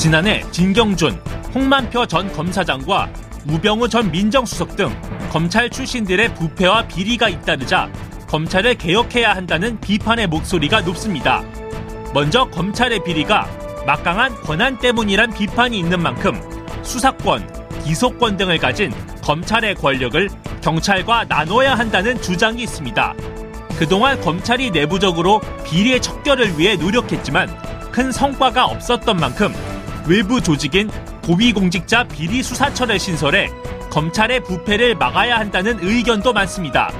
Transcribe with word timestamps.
지난해 0.00 0.42
진경준, 0.50 1.12
홍만표 1.54 2.06
전 2.06 2.32
검사장과 2.32 3.10
우병우 3.46 3.86
전 3.90 4.10
민정수석 4.10 4.74
등 4.74 4.88
검찰 5.30 5.68
출신들의 5.68 6.36
부패와 6.36 6.88
비리가 6.88 7.28
잇따르자 7.28 7.92
검찰을 8.26 8.76
개혁해야 8.76 9.34
한다는 9.34 9.78
비판의 9.78 10.26
목소리가 10.28 10.80
높습니다. 10.80 11.44
먼저 12.14 12.46
검찰의 12.46 13.04
비리가 13.04 13.46
막강한 13.86 14.34
권한 14.36 14.78
때문이란 14.78 15.34
비판이 15.34 15.78
있는 15.78 16.00
만큼 16.00 16.40
수사권, 16.82 17.46
기소권 17.84 18.38
등을 18.38 18.56
가진 18.56 18.90
검찰의 19.22 19.74
권력을 19.74 20.30
경찰과 20.62 21.24
나눠야 21.24 21.74
한다는 21.74 22.22
주장이 22.22 22.62
있습니다. 22.62 23.12
그동안 23.78 24.18
검찰이 24.22 24.70
내부적으로 24.70 25.42
비리의 25.66 26.00
척결을 26.00 26.58
위해 26.58 26.76
노력했지만 26.76 27.54
큰 27.92 28.10
성과가 28.10 28.64
없었던 28.64 29.18
만큼 29.18 29.52
외부 30.10 30.40
조직인 30.40 30.90
고위공직자 31.22 32.02
비리 32.08 32.42
수사처를 32.42 32.98
신설해 32.98 33.48
검찰의 33.90 34.42
부패를 34.42 34.96
막아야 34.96 35.38
한다는 35.38 35.78
의견도 35.80 36.32
많습니다. 36.32 36.92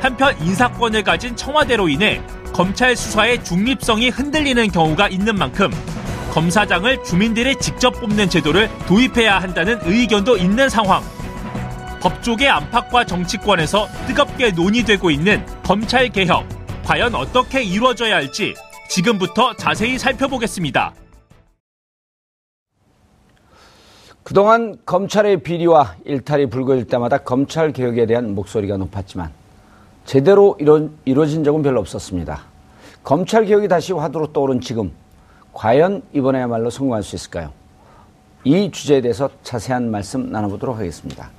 한편 0.00 0.36
인사권을 0.40 1.04
가진 1.04 1.36
청와대로 1.36 1.88
인해 1.88 2.20
검찰 2.52 2.96
수사의 2.96 3.44
중립성이 3.44 4.08
흔들리는 4.08 4.72
경우가 4.72 5.06
있는 5.06 5.36
만큼 5.36 5.70
검사장을 6.32 7.04
주민들이 7.04 7.54
직접 7.60 7.92
뽑는 8.00 8.28
제도를 8.28 8.68
도입해야 8.88 9.38
한다는 9.38 9.78
의견도 9.84 10.36
있는 10.36 10.68
상황. 10.68 11.00
법조계 12.00 12.48
안팎과 12.48 13.04
정치권에서 13.04 13.86
뜨겁게 14.08 14.50
논의되고 14.50 15.12
있는 15.12 15.46
검찰 15.62 16.08
개혁. 16.08 16.44
과연 16.84 17.14
어떻게 17.14 17.62
이루어져야 17.62 18.16
할지 18.16 18.54
지금부터 18.88 19.54
자세히 19.54 19.96
살펴보겠습니다. 19.96 20.92
그동안 24.28 24.76
검찰의 24.84 25.42
비리와 25.42 25.96
일탈이 26.04 26.50
불거질 26.50 26.86
때마다 26.86 27.16
검찰 27.16 27.72
개혁에 27.72 28.04
대한 28.04 28.34
목소리가 28.34 28.76
높았지만 28.76 29.30
제대로 30.04 30.54
이뤄, 30.60 30.90
이루어진 31.06 31.44
적은 31.44 31.62
별로 31.62 31.80
없었습니다. 31.80 32.42
검찰 33.02 33.46
개혁이 33.46 33.68
다시 33.68 33.94
화두로 33.94 34.34
떠오른 34.34 34.60
지금 34.60 34.92
과연 35.54 36.02
이번에야말로 36.12 36.68
성공할 36.68 37.02
수 37.04 37.16
있을까요? 37.16 37.52
이 38.44 38.70
주제에 38.70 39.00
대해서 39.00 39.30
자세한 39.44 39.90
말씀 39.90 40.30
나눠보도록 40.30 40.76
하겠습니다. 40.76 41.30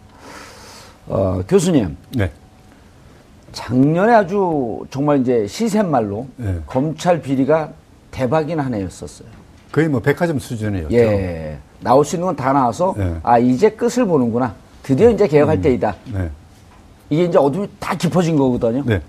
어, 1.06 1.44
교수님. 1.48 1.96
네. 2.16 2.32
작년에 3.52 4.14
아주 4.16 4.84
정말 4.90 5.22
이제 5.22 5.46
시샘말로 5.46 6.28
네. 6.38 6.60
검찰 6.66 7.22
비리가 7.22 7.72
대박인 8.10 8.60
한 8.60 8.74
해였었어요. 8.74 9.39
거의 9.72 9.88
뭐 9.88 10.00
백화점 10.00 10.40
수준이었죠. 10.40 10.96
예. 10.96 11.58
나올 11.82 12.04
수 12.04 12.16
있는 12.16 12.28
건 12.28 12.36
다 12.36 12.52
나와서 12.54 12.94
네. 12.98 13.16
아 13.24 13.38
이제 13.38 13.70
끝을 13.70 14.06
보는구나. 14.06 14.54
드디어 14.84 15.10
이제 15.10 15.28
개혁할 15.28 15.58
음. 15.58 15.62
때이다. 15.62 15.96
네. 16.14 16.30
이게 17.10 17.26
이제 17.26 17.38
어둠이 17.38 17.68
다 17.80 17.96
깊어진 17.96 18.36
거거든요. 18.36 18.84
네. 18.86 19.02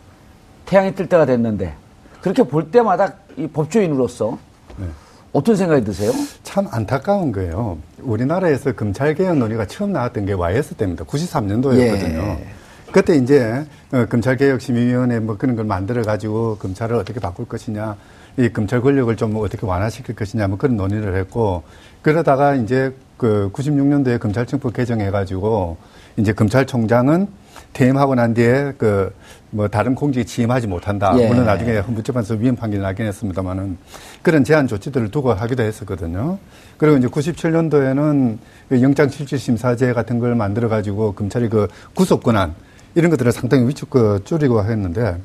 태양이 0.66 0.94
뜰 0.94 1.09
때가 1.09 1.26
됐는데 1.26 1.75
그렇게 2.21 2.43
볼 2.43 2.71
때마다 2.71 3.15
이 3.37 3.47
법조인으로서 3.47 4.38
네. 4.76 4.87
어떤 5.32 5.56
생각이 5.56 5.84
드세요? 5.84 6.12
참 6.43 6.66
안타까운 6.71 7.32
거예요. 7.32 7.78
우리나라에서 8.03 8.72
검찰 8.72 9.15
개혁 9.15 9.37
논의가 9.38 9.66
처음 9.66 9.92
나왔던 9.92 10.27
게 10.27 10.32
YS 10.32 10.75
때입니다. 10.75 11.04
93년도였거든요. 11.04 12.19
예. 12.38 12.47
그때 12.92 13.15
이제 13.16 13.65
어, 13.92 14.04
검찰 14.10 14.37
개혁 14.37 14.60
심의위원회 14.60 15.21
뭐 15.21 15.37
그런 15.37 15.54
걸 15.56 15.65
만들어 15.65 16.03
가지고 16.03 16.56
검찰을 16.59 16.97
어떻게 16.97 17.21
바꿀 17.21 17.47
것이냐, 17.47 17.97
이 18.38 18.48
검찰 18.48 18.80
권력을 18.80 19.14
좀 19.16 19.36
어떻게 19.36 19.66
완화시킬 19.66 20.14
것이냐, 20.14 20.48
뭐 20.48 20.58
그런 20.58 20.76
논의를 20.76 21.16
했고 21.16 21.62
그러다가 22.02 22.54
이제 22.54 22.94
그 23.16 23.50
96년도에 23.52 24.18
검찰청법 24.18 24.72
개정해 24.72 25.10
가지고 25.10 25.76
이제 26.16 26.32
검찰총장은 26.32 27.28
퇴임하고 27.72 28.14
난 28.14 28.34
뒤에 28.34 28.72
그 28.78 29.12
뭐 29.50 29.68
다른 29.68 29.94
공직에 29.94 30.24
취임하지 30.24 30.66
못한다. 30.68 31.12
예. 31.18 31.28
물론 31.28 31.44
나중에 31.44 31.78
헌법재판소 31.78 32.34
위헌 32.34 32.56
판결이 32.56 32.80
나긴 32.82 33.06
했습니다만은 33.06 33.78
그런 34.22 34.44
제한 34.44 34.66
조치들을 34.68 35.10
두고 35.10 35.32
하기도 35.32 35.62
했었거든요. 35.62 36.38
그리고 36.76 36.97
이제 36.97 37.08
97년도에는 37.08 38.38
그 38.68 38.80
영장실질심사제 38.82 39.92
같은 39.92 40.18
걸 40.20 40.34
만들어 40.34 40.68
가지고 40.68 41.12
검찰이 41.12 41.48
그 41.48 41.66
구속 41.94 42.22
권한 42.22 42.54
이런 42.94 43.10
것들을 43.10 43.32
상당히 43.32 43.66
위축 43.66 43.91
그 43.91 44.20
줄이고 44.24 44.64
했는데 44.64 45.20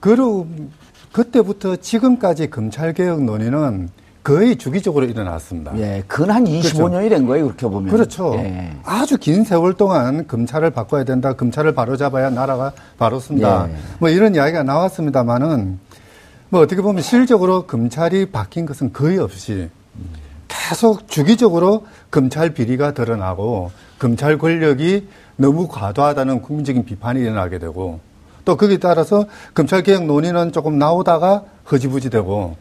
그로 0.00 0.46
그때부터 1.12 1.76
지금까지 1.76 2.50
검찰 2.50 2.92
개혁 2.92 3.22
논의는 3.22 3.88
거의 4.22 4.56
주기적으로 4.56 5.06
일어났습니다. 5.06 5.76
예, 5.78 6.04
근한 6.06 6.44
25년이 6.44 7.08
된 7.08 7.26
거예요, 7.26 7.46
그렇게 7.46 7.66
보면. 7.66 7.90
그렇죠. 7.90 8.34
예. 8.36 8.76
아주 8.84 9.16
긴 9.16 9.44
세월 9.44 9.74
동안 9.74 10.26
검찰을 10.26 10.70
바꿔야 10.70 11.04
된다. 11.04 11.32
검찰을 11.32 11.74
바로 11.74 11.96
잡아야 11.96 12.28
나라가 12.28 12.72
바로 12.98 13.18
쓴다. 13.18 13.66
예. 13.70 13.76
뭐 13.98 14.10
이런 14.10 14.34
이야기가 14.34 14.62
나왔습니다만은 14.62 15.78
뭐 16.50 16.60
어떻게 16.60 16.82
보면 16.82 17.02
실질적으로 17.02 17.66
검찰이 17.66 18.30
바뀐 18.30 18.66
것은 18.66 18.92
거의 18.92 19.18
없이 19.18 19.70
계속 20.48 21.08
주기적으로 21.08 21.86
검찰 22.10 22.50
비리가 22.52 22.92
드러나고 22.92 23.70
검찰 23.98 24.36
권력이 24.36 25.08
너무 25.36 25.66
과도하다는 25.68 26.42
국민적인 26.42 26.84
비판이 26.84 27.20
일어나게 27.20 27.58
되고 27.58 28.00
또 28.50 28.56
거기에 28.56 28.78
따라서 28.78 29.26
검찰 29.54 29.80
개혁 29.84 30.06
논의는 30.06 30.50
조금 30.50 30.76
나오다가 30.76 31.44
허지부지 31.70 32.10
되고 32.10 32.56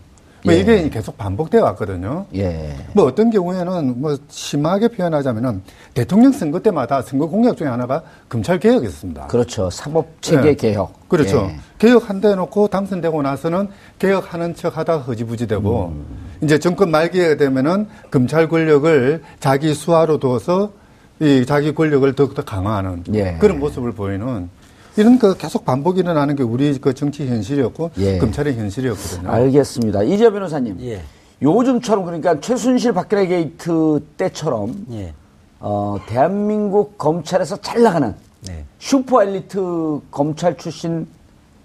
뭐 0.46 0.54
예. 0.54 0.60
이게 0.60 0.88
계속 0.88 1.18
반복되어 1.18 1.64
왔거든요. 1.64 2.28
예. 2.36 2.76
뭐 2.94 3.06
어떤 3.06 3.32
경우에는 3.32 4.00
뭐 4.00 4.16
심하게 4.30 4.88
표현하자면은 4.88 5.64
대통령 5.96 6.32
선거 6.32 6.60
때마다 6.60 7.02
선거 7.02 7.28
공약 7.28 7.58
중에 7.58 7.68
하나가 7.68 8.04
검찰 8.30 8.60
개혁이었습니다. 8.60 9.28
그렇죠. 9.28 9.72
사법 9.72 10.22
체계 10.22 10.42
네. 10.42 10.54
개혁. 10.54 11.10
그렇죠. 11.10 11.50
예. 11.50 11.60
개혁한다 11.80 12.30
해놓고 12.30 12.68
당선되고 12.68 13.24
나서는 13.24 13.68
개혁하는 13.98 14.54
척 14.54 14.78
하다가 14.78 15.00
흐지부지 15.00 15.48
되고 15.48 15.88
음. 15.88 16.06
이제 16.44 16.60
정권 16.60 16.92
말기에 16.92 17.36
되면은 17.38 17.88
검찰 18.12 18.48
권력을 18.48 19.24
자기 19.40 19.74
수하로 19.74 20.20
둬서 20.20 20.72
이 21.20 21.46
자기 21.48 21.74
권력을 21.74 22.14
더욱더 22.14 22.44
강화하는 22.46 23.04
예. 23.16 23.38
그런 23.40 23.60
모습을 23.60 23.92
보이는 23.92 24.50
이런 24.98 25.20
그 25.20 25.38
계속 25.38 25.66
반복이 25.66 26.00
일어나는 26.00 26.36
게 26.36 26.44
우리 26.44 26.78
그 26.80 26.94
정치 26.94 27.28
현실이었고 27.28 27.92
예. 27.98 28.18
검찰의 28.18 28.58
현실이었거든요. 28.58 29.30
알겠습니다. 29.30 30.04
이재화 30.04 30.30
변호사님. 30.30 30.78
예. 30.82 31.02
요즘처럼 31.42 32.06
그러니까 32.06 32.40
최순실 32.40 32.94
박근혜 32.94 33.28
게이트 33.28 34.04
때처럼 34.18 34.86
예. 34.92 35.14
어, 35.60 35.98
대한민국 36.08 36.98
검찰에서 36.98 37.58
잘 37.58 37.82
나가는 37.84 38.14
네. 38.48 38.66
슈퍼 38.80 39.24
엘리트 39.24 40.02
검찰 40.12 40.58
출신 40.58 41.08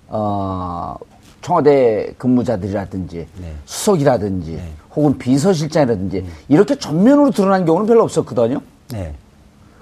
어, 0.08 0.96
청와대 1.42 2.14
근무자들이라든지 2.18 3.26
네. 3.40 3.54
수석이라든지 3.64 4.60
혹은 4.94 5.18
비서실장이라든지 5.18 6.24
이렇게 6.48 6.76
전면으로 6.76 7.30
드러난 7.30 7.64
경우는 7.64 7.86
별로 7.86 8.02
없었거든요. 8.04 8.60
네. 8.92 9.14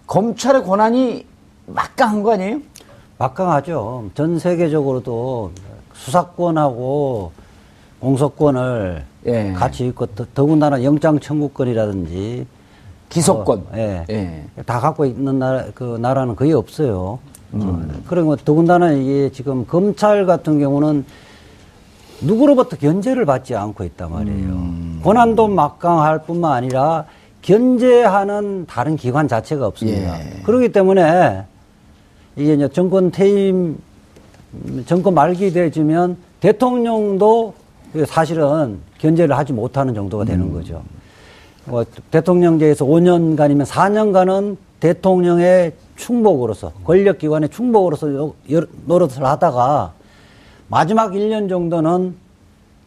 검찰의 0.06 0.64
권한이 0.64 1.26
막강한 1.66 2.22
거 2.22 2.32
아니에요? 2.32 2.60
막강하죠. 3.22 4.10
전 4.14 4.38
세계적으로도 4.38 5.52
수사권하고 5.94 7.30
공소권을 8.00 9.04
예. 9.26 9.52
같이 9.52 9.86
있고 9.86 10.06
더, 10.06 10.26
더군다나 10.34 10.82
영장 10.82 11.20
청구권이라든지 11.20 12.46
기소권. 13.08 13.58
어, 13.58 13.66
예. 13.76 14.04
예. 14.10 14.44
다 14.66 14.80
갖고 14.80 15.04
있는 15.06 15.38
나라, 15.38 15.66
그 15.74 15.98
나라는 16.00 16.34
거의 16.34 16.52
없어요. 16.52 17.20
음. 17.54 18.02
그리고 18.08 18.34
더군다나 18.34 18.90
이게 18.92 19.30
지금 19.30 19.66
검찰 19.66 20.26
같은 20.26 20.58
경우는 20.58 21.04
누구로부터 22.22 22.76
견제를 22.76 23.24
받지 23.24 23.54
않고 23.54 23.84
있단 23.84 24.10
말이에요. 24.10 24.48
음. 24.48 25.00
권한도 25.04 25.46
막강할 25.48 26.24
뿐만 26.24 26.52
아니라 26.52 27.04
견제하는 27.42 28.66
다른 28.66 28.96
기관 28.96 29.28
자체가 29.28 29.66
없습니다. 29.66 30.18
예. 30.18 30.42
그렇기 30.42 30.72
때문에 30.72 31.44
이게 32.36 32.54
이제 32.54 32.68
정권 32.68 33.10
퇴임, 33.10 33.78
정권 34.86 35.14
말기 35.14 35.52
되어지면 35.52 36.16
대통령도 36.40 37.54
사실은 38.06 38.78
견제를 38.98 39.36
하지 39.36 39.52
못하는 39.52 39.94
정도가 39.94 40.24
되는 40.24 40.46
음. 40.46 40.52
거죠. 40.52 40.82
뭐 41.64 41.84
대통령제에서 42.10 42.84
5년간이면 42.84 43.66
4년간은 43.66 44.56
대통령의 44.80 45.72
충복으로서 45.96 46.72
권력기관의 46.84 47.50
충복으로서 47.50 48.34
노릇을 48.86 49.24
하다가 49.24 49.92
마지막 50.68 51.12
1년 51.12 51.48
정도는 51.48 52.16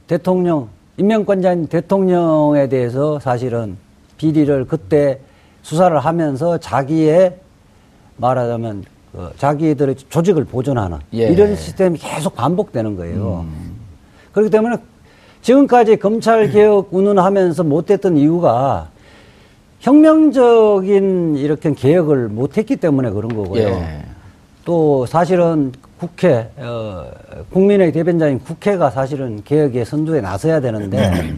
대통령 0.07 0.69
임명권자인 0.97 1.68
대통령에 1.68 2.68
대해서 2.68 3.19
사실은 3.19 3.77
비리를 4.18 4.65
그때 4.65 5.19
수사를 5.62 5.97
하면서 5.97 6.57
자기의 6.57 7.38
말하자면 8.18 8.83
그 9.16 9.32
자기들의 9.38 9.96
조직을 10.10 10.44
보존하는 10.44 10.98
예. 11.14 11.30
이런 11.30 11.56
시스템이 11.56 11.98
계속 11.98 12.36
반복되는 12.36 12.98
거예요. 12.98 13.46
그렇기 14.34 14.52
때문에 14.52 14.76
지금까지 15.42 15.96
검찰 15.98 16.52
개혁 16.52 16.90
운운하면서 16.92 17.64
못했던 17.64 18.18
이유가 18.18 18.90
혁명적인 19.80 21.38
이렇게 21.38 21.74
개혁을 21.74 22.28
못했기 22.28 22.76
때문에 22.76 23.10
그런 23.12 23.34
거고요. 23.34 23.62
예. 23.62 24.06
또 24.66 25.06
사실은 25.06 25.72
국회 25.98 26.50
어, 26.58 27.06
국민의 27.54 27.94
대변자인 27.94 28.40
국회가 28.40 28.90
사실은 28.90 29.42
개혁의 29.46 29.86
선두에 29.86 30.20
나서야 30.20 30.60
되는데 30.60 31.34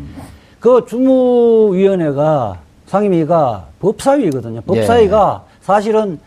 그 0.59 0.83
주무위원회가 0.87 2.59
상임위가 2.87 3.67
법사위거든요. 3.79 4.61
법사위가 4.61 5.43
사실은 5.61 6.19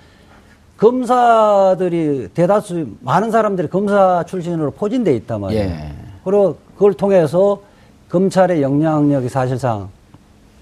검사들이 0.80 2.28
대다수 2.32 2.86
많은 3.00 3.30
사람들이 3.30 3.68
검사 3.68 4.24
출신으로 4.26 4.70
포진돼 4.70 5.14
있단 5.16 5.40
말이에요. 5.42 5.62
예. 5.62 5.92
그리고 6.24 6.56
그걸 6.74 6.94
통해서 6.94 7.60
검찰의 8.08 8.62
영향력이 8.62 9.28
사실상 9.28 9.90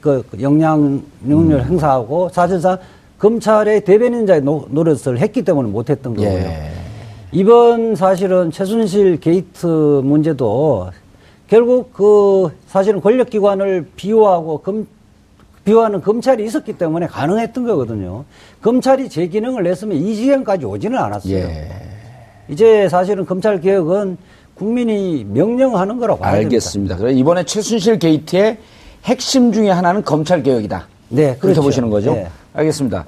그 0.01 0.25
영향력을 0.41 1.65
행사하고 1.65 2.31
사실상 2.31 2.79
검찰의 3.19 3.85
대변인자의 3.85 4.43
노, 4.43 4.67
노릇을 4.71 5.19
했기 5.21 5.45
때문에 5.45 5.69
못했던 5.69 6.15
거고요. 6.15 6.29
예. 6.29 6.73
이번 7.31 7.95
사실은 7.95 8.51
최순실 8.51 9.21
게이트 9.21 9.67
문제도 9.67 10.91
결국 11.47 11.93
그 11.93 12.51
사실은 12.67 13.01
권력기관을 13.01 13.91
비호하고 13.95 14.59
검, 14.59 14.87
비호하는 15.69 16.01
검찰이 16.01 16.43
있었기 16.47 16.79
때문에 16.79 17.07
가능했던 17.07 17.67
거거든요. 17.67 18.25
검찰이 18.63 19.11
제 19.11 19.27
기능을 19.27 19.65
했으면 19.65 19.99
이 19.99 20.17
지경까지 20.17 20.65
오지는 20.65 20.99
않았어요. 20.99 21.35
예. 21.35 21.69
이제 22.49 22.89
사실은 22.89 23.27
검찰 23.27 23.61
개혁은 23.61 24.17
국민이 24.55 25.25
명령하는 25.29 25.99
거라고. 25.99 26.25
알겠습니다. 26.25 26.97
그럼 26.97 27.11
이번에 27.15 27.45
최순실 27.45 27.99
게이트의 27.99 28.57
핵심 29.05 29.53
중에 29.53 29.69
하나는 29.69 30.03
검찰 30.03 30.43
개혁이다. 30.43 30.87
네, 31.11 31.23
그렇게 31.25 31.41
그렇죠. 31.41 31.63
보시는 31.63 31.91
거죠? 31.91 32.15
네. 32.15 32.29
알겠습니다. 32.55 33.05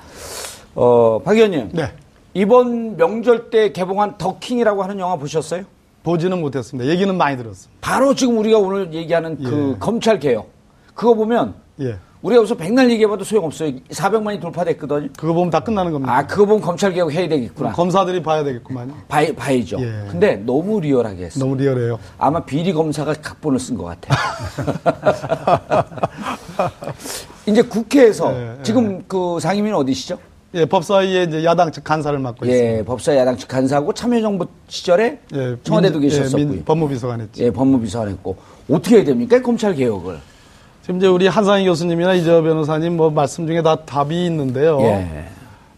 어, 0.74 1.18
박 1.24 1.36
의원님. 1.36 1.70
네. 1.72 1.90
이번 2.34 2.98
명절 2.98 3.48
때 3.48 3.72
개봉한 3.72 4.18
더킹이라고 4.18 4.82
하는 4.82 4.98
영화 4.98 5.16
보셨어요? 5.16 5.64
보지는 6.02 6.42
못했습니다. 6.42 6.90
얘기는 6.90 7.16
많이 7.16 7.38
들었습니다. 7.38 7.78
바로 7.80 8.14
지금 8.14 8.36
우리가 8.36 8.58
오늘 8.58 8.92
얘기하는 8.92 9.38
그 9.42 9.72
예. 9.74 9.78
검찰 9.78 10.20
개혁. 10.20 10.50
그거 10.94 11.14
보면 11.14 11.54
예. 11.80 11.96
우리가 12.22 12.38
여기서 12.40 12.54
백날 12.54 12.90
얘기해봐도 12.90 13.24
소용없어요. 13.24 13.72
400만이 13.90 14.40
돌파됐거든요. 14.42 15.08
그거 15.16 15.32
보면 15.32 15.48
다 15.48 15.60
끝나는 15.60 15.90
겁니다. 15.90 16.14
아, 16.14 16.26
그거 16.26 16.44
보면 16.44 16.60
검찰 16.60 16.92
개혁 16.92 17.10
해야 17.12 17.26
되겠구나. 17.28 17.72
검사들이 17.72 18.22
봐야 18.22 18.44
되겠구만요. 18.44 18.92
봐, 19.08 19.24
봐야죠. 19.34 19.78
예. 19.80 20.04
근데 20.10 20.36
너무 20.36 20.80
리얼하게 20.80 21.24
했어. 21.24 21.40
너무 21.40 21.56
리얼해요. 21.56 21.98
아마 22.18 22.44
비리 22.44 22.74
검사가 22.74 23.14
각본을 23.14 23.58
쓴 23.58 23.78
것 23.78 23.84
같아요. 23.84 24.18
이제 27.46 27.62
국회에서 27.62 28.32
예, 28.34 28.56
예. 28.58 28.62
지금 28.62 29.02
그 29.08 29.38
상임위는 29.40 29.74
어디시죠? 29.78 30.18
예, 30.54 30.64
법사위에 30.66 31.22
이제 31.24 31.44
야당 31.44 31.72
측 31.72 31.84
간사를 31.84 32.18
맡고 32.18 32.46
예, 32.48 32.50
있습니다. 32.52 32.84
법사 32.84 33.16
야당 33.16 33.36
측 33.36 33.48
간사하고 33.48 33.94
참여정부 33.94 34.46
시절에 34.68 35.20
예, 35.34 35.56
청와대도 35.62 35.98
민- 36.00 36.08
계셨었고요. 36.10 36.42
예, 36.42 36.44
민- 36.50 36.64
법무비서관 36.64 37.20
했죠. 37.22 37.44
예, 37.44 37.50
법무비서관 37.50 38.08
했고 38.10 38.36
어떻게 38.70 38.96
해야 38.96 39.04
됩니까? 39.04 39.40
검찰 39.40 39.74
개혁을. 39.74 40.18
지금 40.82 40.96
이제 40.96 41.06
우리 41.06 41.26
한상희 41.26 41.66
교수님이나 41.66 42.14
이재호 42.14 42.42
변호사님 42.42 42.96
뭐 42.96 43.10
말씀 43.10 43.46
중에 43.46 43.62
다 43.62 43.76
답이 43.76 44.26
있는데요. 44.26 44.80
예. 44.82 45.26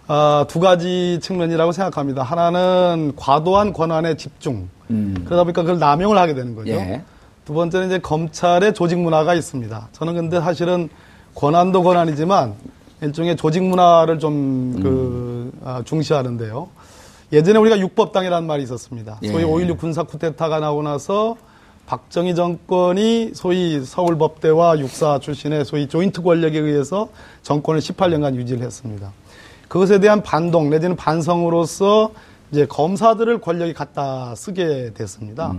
아, 0.07 0.45
두 0.49 0.61
가지 0.61 1.19
측면이라고 1.21 1.73
생각합니다. 1.73 2.23
하나는 2.23 3.13
과도한 3.17 3.73
권한의 3.73 4.17
집중. 4.17 4.69
그러다 5.25 5.45
보니까 5.45 5.63
그걸 5.63 5.79
남용을 5.79 6.19
하게 6.19 6.35
되는 6.35 6.55
거죠. 6.55 6.73
음. 6.73 6.77
예. 6.77 7.03
두 7.45 7.55
번째는 7.55 7.87
이제 7.87 7.99
검찰의 7.99 8.75
조직 8.75 8.99
문화가 8.99 9.35
있습니다. 9.35 9.89
저는 9.93 10.15
근데 10.15 10.41
사실은 10.41 10.89
권한도 11.35 11.83
권한이지만 11.83 12.55
일종의 13.01 13.37
조직 13.37 13.63
문화를 13.65 14.19
좀 14.21 14.79
그, 14.81 15.53
아, 15.65 15.83
중시하는데요. 15.85 16.69
예전에 17.33 17.59
우리가 17.59 17.79
육법당이라는 17.81 18.47
말이 18.47 18.63
있었습니다. 18.63 19.19
소위 19.25 19.43
예. 19.43 19.47
5.16 19.47 19.79
군사 19.79 20.03
쿠데타가 20.05 20.61
나오고 20.61 20.83
나서 20.83 21.37
박정희 21.93 22.35
정권이 22.35 23.33
소위 23.35 23.85
서울법대와 23.85 24.79
육사 24.79 25.19
출신의 25.19 25.67
소위 25.67 25.89
조인트 25.89 26.23
권력에 26.23 26.59
의해서 26.59 27.11
정권을 27.43 27.81
18년간 27.81 28.35
유지를 28.37 28.65
했습니다. 28.65 29.13
그것에 29.69 30.01
대한 30.01 30.23
반동 30.23 30.71
내지는 30.71 30.97
반성으로서 30.97 32.13
이제 32.51 32.65
검사들을 32.65 33.43
권력이 33.43 33.75
갖다 33.75 34.35
쓰게 34.35 34.93
됐습니다. 34.95 35.55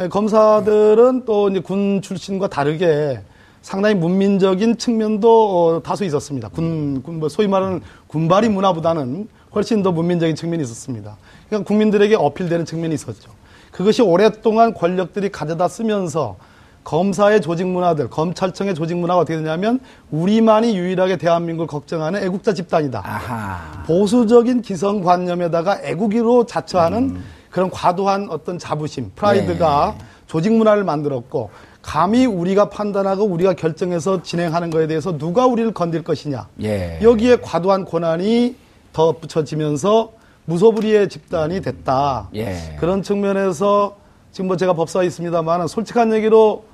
예, 0.00 0.08
검사들은 0.08 1.26
또 1.26 1.50
이제 1.50 1.60
군 1.60 2.00
출신과 2.00 2.48
다르게 2.48 3.20
상당히 3.60 3.96
문민적인 3.96 4.78
측면도 4.78 5.28
어, 5.76 5.82
다소 5.82 6.06
있었습니다. 6.06 6.48
군, 6.48 7.02
군, 7.02 7.20
뭐 7.20 7.28
소위 7.28 7.48
말하는 7.48 7.82
군발이 8.06 8.48
문화보다는 8.48 9.28
훨씬 9.54 9.82
더 9.82 9.92
문민적인 9.92 10.36
측면이 10.36 10.62
있었습니다. 10.62 11.18
그러니까 11.48 11.68
국민들에게 11.68 12.14
어필되는 12.14 12.64
측면이 12.64 12.94
있었죠. 12.94 13.43
그것이 13.74 14.02
오랫동안 14.02 14.72
권력들이 14.72 15.30
가져다 15.30 15.66
쓰면서 15.66 16.36
검사의 16.84 17.40
조직 17.40 17.66
문화들, 17.66 18.08
검찰청의 18.08 18.74
조직 18.76 18.96
문화가 18.96 19.22
어떻게 19.22 19.36
되냐면 19.36 19.80
우리만이 20.12 20.76
유일하게 20.76 21.16
대한민국을 21.16 21.66
걱정하는 21.66 22.22
애국자 22.22 22.54
집단이다. 22.54 23.02
아하. 23.04 23.82
보수적인 23.84 24.62
기성 24.62 25.02
관념에다가 25.02 25.80
애국이로 25.82 26.46
자처하는 26.46 27.20
그런 27.50 27.68
과도한 27.68 28.28
어떤 28.30 28.58
자부심, 28.60 29.10
프라이드가 29.16 29.96
조직 30.28 30.52
문화를 30.52 30.84
만들었고 30.84 31.50
감히 31.82 32.26
우리가 32.26 32.68
판단하고 32.68 33.24
우리가 33.24 33.54
결정해서 33.54 34.22
진행하는 34.22 34.70
것에 34.70 34.86
대해서 34.86 35.18
누가 35.18 35.46
우리를 35.46 35.72
건들 35.72 36.04
것이냐. 36.04 36.46
예. 36.62 37.00
여기에 37.02 37.38
과도한 37.42 37.86
권한이 37.86 38.54
덧붙여지면서 38.92 40.12
무소불위의 40.46 41.08
집단이 41.08 41.60
됐다. 41.62 42.28
예. 42.34 42.76
그런 42.78 43.02
측면에서 43.02 43.96
지금 44.32 44.48
뭐 44.48 44.56
제가 44.56 44.72
법사위 44.74 45.06
있습니다만 45.06 45.66
솔직한 45.68 46.12
얘기로 46.12 46.64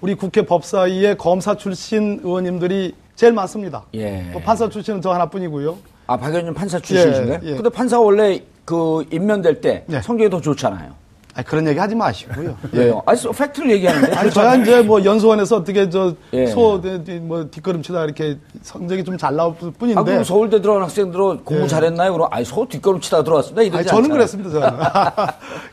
우리 0.00 0.14
국회 0.14 0.42
법사위에 0.42 1.14
검사 1.14 1.56
출신 1.56 2.20
의원님들이 2.22 2.94
제일 3.16 3.32
많습니다. 3.32 3.84
예. 3.94 4.22
뭐 4.32 4.40
판사 4.40 4.68
출신은 4.68 5.02
저 5.02 5.12
하나뿐이고요. 5.12 5.76
아, 6.06 6.16
박 6.16 6.28
의원님 6.28 6.54
판사 6.54 6.78
출신이신가요? 6.78 7.40
예, 7.42 7.46
예. 7.50 7.54
근데 7.54 7.68
판사가 7.68 8.02
원래 8.02 8.40
그 8.64 9.04
임면될 9.10 9.60
때 9.60 9.84
예. 9.90 10.00
성적이 10.00 10.30
더 10.30 10.40
좋잖아요. 10.40 10.92
아니, 11.38 11.46
그런 11.46 11.68
얘기 11.68 11.78
하지 11.78 11.94
마시고요. 11.94 12.56
예. 12.74 12.92
아니, 13.06 13.20
팩트를 13.20 13.70
얘기하는데. 13.70 14.12
아니, 14.16 14.28
저야 14.28 14.56
이제 14.56 14.82
뭐 14.82 15.04
연수원에서 15.04 15.58
어떻게 15.58 15.88
저, 15.88 16.12
예. 16.32 16.46
소, 16.46 16.82
뭐 17.22 17.48
뒷걸음 17.48 17.80
치다 17.80 18.02
이렇게 18.04 18.38
성적이 18.62 19.04
좀 19.04 19.16
잘 19.16 19.36
나올 19.36 19.54
뿐인데. 19.54 20.00
아, 20.00 20.02
그럼 20.02 20.24
서울대 20.24 20.60
들어간 20.60 20.82
학생들은 20.82 21.44
공부 21.44 21.62
예. 21.62 21.66
잘했나요? 21.68 22.12
그럼, 22.12 22.26
아니, 22.32 22.44
서 22.44 22.66
뒷걸음 22.68 23.00
치다 23.00 23.22
들어왔습니다. 23.22 23.62
이러지 23.62 23.78
아니, 23.78 23.86
저는 23.86 24.10
않잖아요. 24.10 24.18
그랬습니다, 24.18 24.50
저는. 24.50 24.78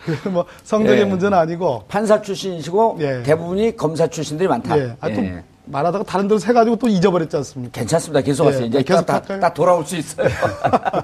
그 0.23 0.29
뭐, 0.29 0.45
성적의 0.63 0.99
예. 1.01 1.05
문제는 1.05 1.35
아니고. 1.35 1.85
판사 1.87 2.21
출신이시고 2.21 2.97
예. 2.99 3.23
대부분이 3.23 3.75
검사 3.75 4.05
출신들이 4.05 4.47
많다. 4.47 4.77
예. 4.77 4.95
아, 4.99 5.09
또 5.09 5.15
예. 5.15 5.43
말하다가 5.65 6.03
다른 6.05 6.27
데로 6.27 6.37
새가지고 6.39 6.75
또 6.77 6.87
잊어버렸지 6.87 7.35
않습니까? 7.37 7.79
괜찮습니다. 7.79 8.21
계속 8.21 8.45
예. 8.45 8.47
하세요. 8.49 8.65
이제 8.65 8.83
계속 8.83 9.05
딱, 9.05 9.15
할까요? 9.15 9.39
딱 9.39 9.53
돌아올 9.53 9.85
수 9.85 9.95
있어요. 9.95 10.27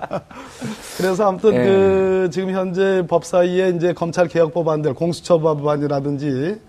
그래서 0.97 1.27
아무튼 1.27 1.53
예. 1.53 1.63
그 1.63 2.29
지금 2.31 2.51
현재 2.51 3.03
법사위에 3.07 3.73
이제 3.75 3.93
검찰 3.93 4.27
개혁 4.27 4.53
법안들, 4.53 4.93
공수처 4.93 5.39
법안이라든지 5.39 6.59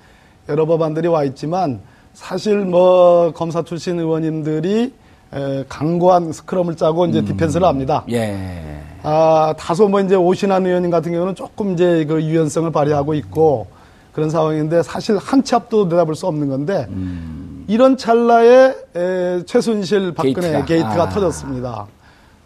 여러 0.49 0.67
법안들이 0.67 1.09
와 1.09 1.25
있지만 1.25 1.81
사실 2.15 2.59
뭐 2.59 3.33
검사 3.33 3.63
출신 3.63 3.99
의원님들이 3.99 4.93
에, 5.35 5.65
강고한 5.69 6.33
스크럼을 6.33 6.77
짜고 6.77 7.07
이제 7.07 7.23
디펜스를 7.25 7.67
합니다. 7.67 8.05
예. 8.11 8.83
아, 9.03 9.55
다소 9.59 9.89
뭐 9.89 10.01
이제 10.01 10.15
오신환 10.15 10.67
의원님 10.67 10.91
같은 10.91 11.13
경우는 11.13 11.35
조금 11.35 11.73
이제 11.73 12.05
그 12.05 12.23
유연성을 12.23 12.71
발휘하고 12.71 13.15
있고 13.15 13.67
그런 14.13 14.31
상황인데 14.31 14.83
사실 14.83 15.17
한 15.17 15.43
치 15.43 15.55
앞도 15.55 15.87
내다볼 15.87 16.15
수 16.15 16.27
없는 16.27 16.49
건데 16.49 16.87
이런 17.67 17.97
찰나에 17.97 18.75
에, 18.95 19.43
최순실 19.47 20.13
박근혜 20.15 20.35
게이트가. 20.51 20.65
게이트가, 20.65 21.03
아. 21.05 21.09
터졌습니다. 21.09 21.87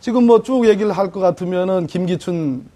지금 0.00 0.25
뭐 0.26 0.42
쭉 0.42 0.66
얘기를 0.68 0.92
할 0.92 1.11
것 1.11 1.20
같으면은 1.20 1.87
김기춘 1.87 2.62
전 2.62 2.66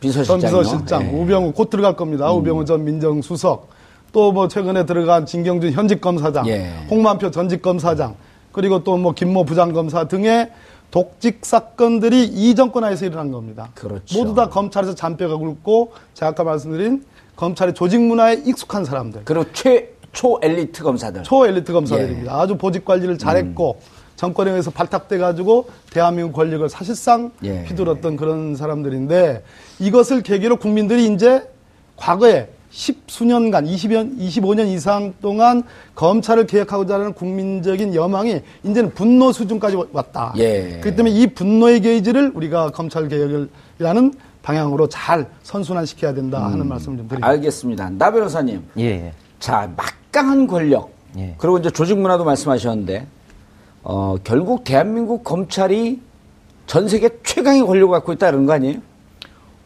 비서실장이요. 0.00 0.46
비서실장, 0.60 1.02
예. 1.02 1.10
우병우 1.10 1.52
곧 1.52 1.70
들어갈 1.70 1.96
겁니다. 1.96 2.30
우병우 2.30 2.64
전 2.64 2.84
민정수석, 2.84 3.68
또 4.12 4.30
뭐 4.32 4.46
최근에 4.48 4.86
들어간 4.86 5.26
진경준 5.26 5.72
현직 5.72 6.00
검사장, 6.00 6.46
예. 6.46 6.70
홍만표 6.88 7.30
전직 7.32 7.60
검사장 7.62 8.14
그리고 8.52 8.84
또 8.84 8.96
뭐 8.96 9.12
김모 9.12 9.44
부장검사 9.44 10.04
등의 10.06 10.50
독직 10.92 11.40
사건들이 11.44 12.24
이 12.24 12.54
정권 12.54 12.84
하에서 12.84 13.04
일어난 13.06 13.32
겁니다. 13.32 13.68
그렇죠. 13.74 14.16
모두 14.18 14.34
다 14.34 14.48
검찰에서 14.48 14.94
잔뼈가 14.94 15.36
굵고 15.36 15.92
제가 16.14 16.30
아까 16.30 16.44
말씀드린 16.44 17.04
검찰의 17.38 17.72
조직 17.74 18.00
문화에 18.00 18.42
익숙한 18.44 18.84
사람들. 18.84 19.22
그리고 19.24 19.44
최초 19.52 20.40
엘리트 20.42 20.82
검사들. 20.82 21.22
초 21.22 21.46
엘리트 21.46 21.72
검사들입니다. 21.72 22.34
아주 22.34 22.56
보직 22.58 22.84
관리를 22.84 23.16
잘했고 23.16 23.78
정권에 24.16 24.50
의해서 24.50 24.72
발탁돼 24.72 25.18
가지고 25.18 25.68
대한민국 25.92 26.32
권력을 26.32 26.68
사실상 26.68 27.30
예. 27.44 27.62
휘둘렀던 27.62 28.16
그런 28.16 28.56
사람들인데 28.56 29.44
이것을 29.78 30.22
계기로 30.22 30.56
국민들이 30.56 31.06
이제 31.06 31.48
과거에 31.96 32.48
십수년간, 32.70 33.66
20년, 33.66 34.18
25년 34.18 34.66
이상 34.66 35.14
동안 35.22 35.62
검찰을 35.94 36.46
개혁하고자 36.48 36.94
하는 36.94 37.12
국민적인 37.12 37.94
여망이 37.94 38.42
이제는 38.64 38.94
분노 38.94 39.30
수준까지 39.30 39.76
왔다. 39.92 40.34
예. 40.38 40.80
그렇기 40.80 40.96
때문에 40.96 41.14
이 41.14 41.28
분노의 41.28 41.80
게이지를 41.82 42.32
우리가 42.34 42.70
검찰 42.70 43.06
개혁이라는 43.06 44.12
방향으로 44.48 44.88
잘 44.88 45.26
선순환시켜야 45.42 46.14
된다 46.14 46.42
하는 46.42 46.62
음. 46.62 46.68
말씀을 46.68 46.96
좀 46.96 47.08
드립니다. 47.08 47.28
알겠습니다. 47.28 47.90
나 47.90 48.10
변호사님. 48.10 48.64
예, 48.78 48.84
예. 48.84 49.12
자, 49.38 49.70
막강한 49.76 50.46
권력. 50.46 50.90
예. 51.18 51.34
그리고 51.36 51.58
이제 51.58 51.70
조직 51.70 51.98
문화도 51.98 52.24
말씀하셨는데, 52.24 53.06
어, 53.82 54.16
결국 54.24 54.64
대한민국 54.64 55.22
검찰이 55.22 56.00
전 56.66 56.88
세계 56.88 57.10
최강의 57.22 57.66
권력을 57.66 57.92
갖고 57.92 58.14
있다 58.14 58.30
이런 58.30 58.46
거 58.46 58.54
아니에요? 58.54 58.78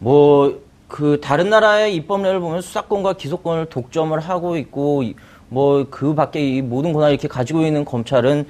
뭐, 0.00 0.60
그, 0.88 1.20
다른 1.22 1.48
나라의 1.48 1.94
입법례를 1.94 2.40
보면 2.40 2.60
수사권과 2.60 3.12
기소권을 3.12 3.66
독점을 3.66 4.18
하고 4.18 4.56
있고, 4.56 5.04
뭐, 5.48 5.86
그 5.90 6.12
밖에 6.14 6.56
이 6.56 6.60
모든 6.60 6.92
권한을 6.92 7.12
이렇게 7.12 7.28
가지고 7.28 7.64
있는 7.64 7.84
검찰은 7.84 8.40
어, 8.40 8.46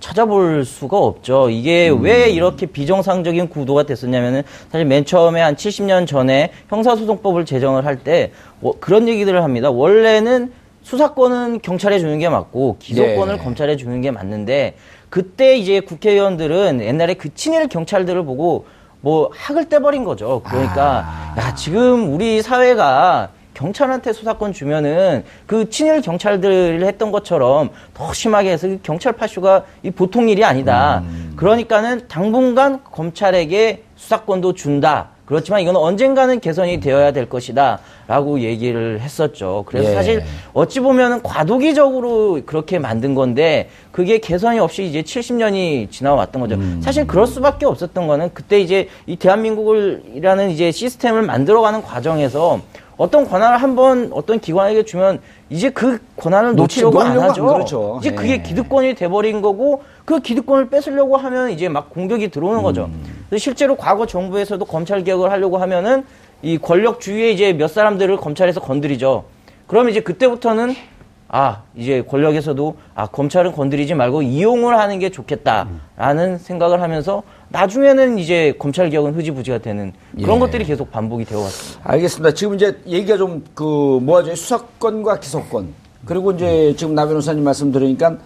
찾아볼 0.00 0.64
수가 0.64 0.98
없죠. 0.98 1.50
이게 1.50 1.88
왜 1.88 2.30
이렇게 2.30 2.66
비정상적인 2.66 3.48
구도가 3.48 3.84
됐었냐면은 3.84 4.42
사실 4.70 4.86
맨 4.86 5.04
처음에 5.04 5.40
한 5.40 5.54
70년 5.56 6.06
전에 6.06 6.52
형사소송법을 6.68 7.44
제정을 7.44 7.84
할 7.86 8.02
때 8.02 8.32
그런 8.80 9.06
얘기들을 9.08 9.42
합니다. 9.44 9.70
원래는 9.70 10.52
수사권은 10.82 11.60
경찰에 11.60 11.98
주는 12.00 12.18
게 12.18 12.28
맞고 12.28 12.76
기소권을 12.80 13.36
네. 13.36 13.44
검찰에 13.44 13.76
주는 13.76 14.00
게 14.00 14.10
맞는데 14.10 14.74
그때 15.10 15.56
이제 15.56 15.80
국회의원들은 15.80 16.80
옛날에 16.80 17.14
그 17.14 17.32
친일 17.34 17.68
경찰들을 17.68 18.24
보고 18.24 18.64
뭐 19.00 19.30
학을 19.34 19.68
떼버린 19.68 20.04
거죠. 20.04 20.42
그러니까 20.44 21.34
야 21.38 21.54
지금 21.54 22.12
우리 22.14 22.40
사회가 22.42 23.30
경찰한테 23.54 24.12
수사권 24.12 24.52
주면은 24.52 25.24
그 25.46 25.68
친일 25.70 26.00
경찰들 26.00 26.82
했던 26.84 27.12
것처럼 27.12 27.70
더 27.94 28.12
심하게 28.12 28.52
해서 28.52 28.68
그 28.68 28.80
경찰 28.82 29.12
파쇼가 29.12 29.64
이 29.82 29.90
보통 29.90 30.28
일이 30.28 30.44
아니다. 30.44 31.02
그러니까는 31.36 32.08
당분간 32.08 32.82
검찰에게 32.84 33.84
수사권도 33.96 34.54
준다. 34.54 35.08
그렇지만 35.24 35.60
이건 35.60 35.76
언젠가는 35.76 36.40
개선이 36.40 36.80
되어야 36.80 37.12
될 37.12 37.28
것이다. 37.28 37.78
라고 38.06 38.40
얘기를 38.40 39.00
했었죠. 39.00 39.64
그래서 39.66 39.90
예. 39.90 39.94
사실 39.94 40.22
어찌 40.52 40.80
보면은 40.80 41.22
과도기적으로 41.22 42.40
그렇게 42.44 42.78
만든 42.78 43.14
건데 43.14 43.70
그게 43.92 44.18
개선이 44.18 44.58
없이 44.58 44.84
이제 44.84 45.00
70년이 45.00 45.90
지나왔던 45.90 46.42
거죠. 46.42 46.58
사실 46.82 47.06
그럴 47.06 47.26
수밖에 47.26 47.64
없었던 47.64 48.06
거는 48.06 48.34
그때 48.34 48.60
이제 48.60 48.88
이 49.06 49.16
대한민국이라는 49.16 50.50
이제 50.50 50.70
시스템을 50.70 51.22
만들어가는 51.22 51.82
과정에서 51.82 52.60
어떤 53.02 53.28
권한을 53.28 53.58
한번 53.60 54.10
어떤 54.12 54.38
기관에게 54.38 54.84
주면 54.84 55.18
이제 55.50 55.70
그 55.70 55.98
권한을 56.16 56.52
놓치- 56.52 56.56
놓치려고 56.82 57.00
안 57.00 57.08
놓으려고 57.14 57.30
하죠. 57.30 57.48
안 57.48 57.54
그렇죠. 57.54 57.96
이제 58.00 58.10
예. 58.10 58.14
그게 58.14 58.42
기득권이 58.42 58.94
돼버린 58.94 59.42
거고 59.42 59.82
그 60.04 60.20
기득권을 60.20 60.68
뺏으려고 60.70 61.16
하면 61.16 61.50
이제 61.50 61.68
막 61.68 61.90
공격이 61.90 62.28
들어오는 62.30 62.62
거죠. 62.62 62.84
음. 62.84 63.24
그래서 63.28 63.42
실제로 63.42 63.74
과거 63.74 64.06
정부에서도 64.06 64.64
검찰 64.66 65.02
개혁을 65.02 65.32
하려고 65.32 65.58
하면은 65.58 66.04
이 66.42 66.58
권력 66.58 67.00
주위에 67.00 67.32
이제 67.32 67.52
몇 67.52 67.66
사람들을 67.68 68.16
검찰에서 68.18 68.60
건드리죠. 68.60 69.24
그러면 69.66 69.90
이제 69.90 69.98
그때부터는 70.00 70.72
아 71.32 71.62
이제 71.74 72.02
권력에서도 72.02 72.76
아 72.94 73.06
검찰은 73.06 73.52
건드리지 73.52 73.94
말고 73.94 74.22
이용을 74.22 74.78
하는 74.78 75.00
게 75.00 75.10
좋겠다라는 75.10 76.38
생각을 76.38 76.80
하면서 76.80 77.24
나중에는 77.48 78.18
이제 78.18 78.54
검찰 78.58 78.88
개혁은 78.90 79.14
흐지부지가 79.14 79.58
되는 79.58 79.92
그런 80.16 80.36
예. 80.36 80.38
것들이 80.38 80.64
계속 80.64 80.92
반복이 80.92 81.24
되어 81.24 81.40
왔습니다. 81.40 81.90
알겠습니다. 81.90 82.34
지금 82.34 82.54
이제 82.54 82.80
얘기가 82.86 83.16
좀 83.16 83.42
그 83.54 83.98
모아져 84.02 84.36
수사권과 84.36 85.18
기소권 85.18 85.74
그리고 86.04 86.30
이제 86.30 86.74
지금 86.76 86.94
나 86.94 87.06
변호사님 87.06 87.42
말씀 87.42 87.72
들으니까 87.72 88.16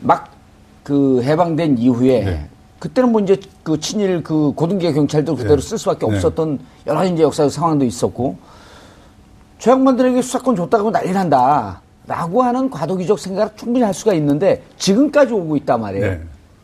막 0.00 0.36
그 0.86 1.20
해방된 1.24 1.78
이후에 1.78 2.24
네. 2.24 2.48
그때는 2.78 3.10
뭐 3.10 3.20
이제 3.20 3.36
그 3.64 3.80
친일 3.80 4.22
그 4.22 4.52
고등계 4.52 4.92
경찰도 4.92 5.34
그대로 5.34 5.56
네. 5.56 5.68
쓸 5.68 5.78
수밖에 5.78 6.06
네. 6.06 6.14
없었던 6.14 6.60
여러 6.86 7.00
가지 7.00 7.12
이제 7.12 7.24
역사적 7.24 7.50
상황도 7.50 7.84
있었고 7.84 8.36
저 9.58 9.72
양반들에게 9.72 10.22
수사권 10.22 10.54
줬다고 10.54 10.92
난리 10.92 11.10
난다. 11.10 11.80
라고 12.06 12.42
하는 12.42 12.70
과도기적 12.70 13.18
생각을 13.18 13.50
충분히 13.56 13.84
할 13.84 13.92
수가 13.92 14.14
있는데 14.14 14.62
지금까지 14.78 15.32
오고 15.32 15.56
있단 15.58 15.80
말이에요. 15.80 16.06
네. 16.06 16.20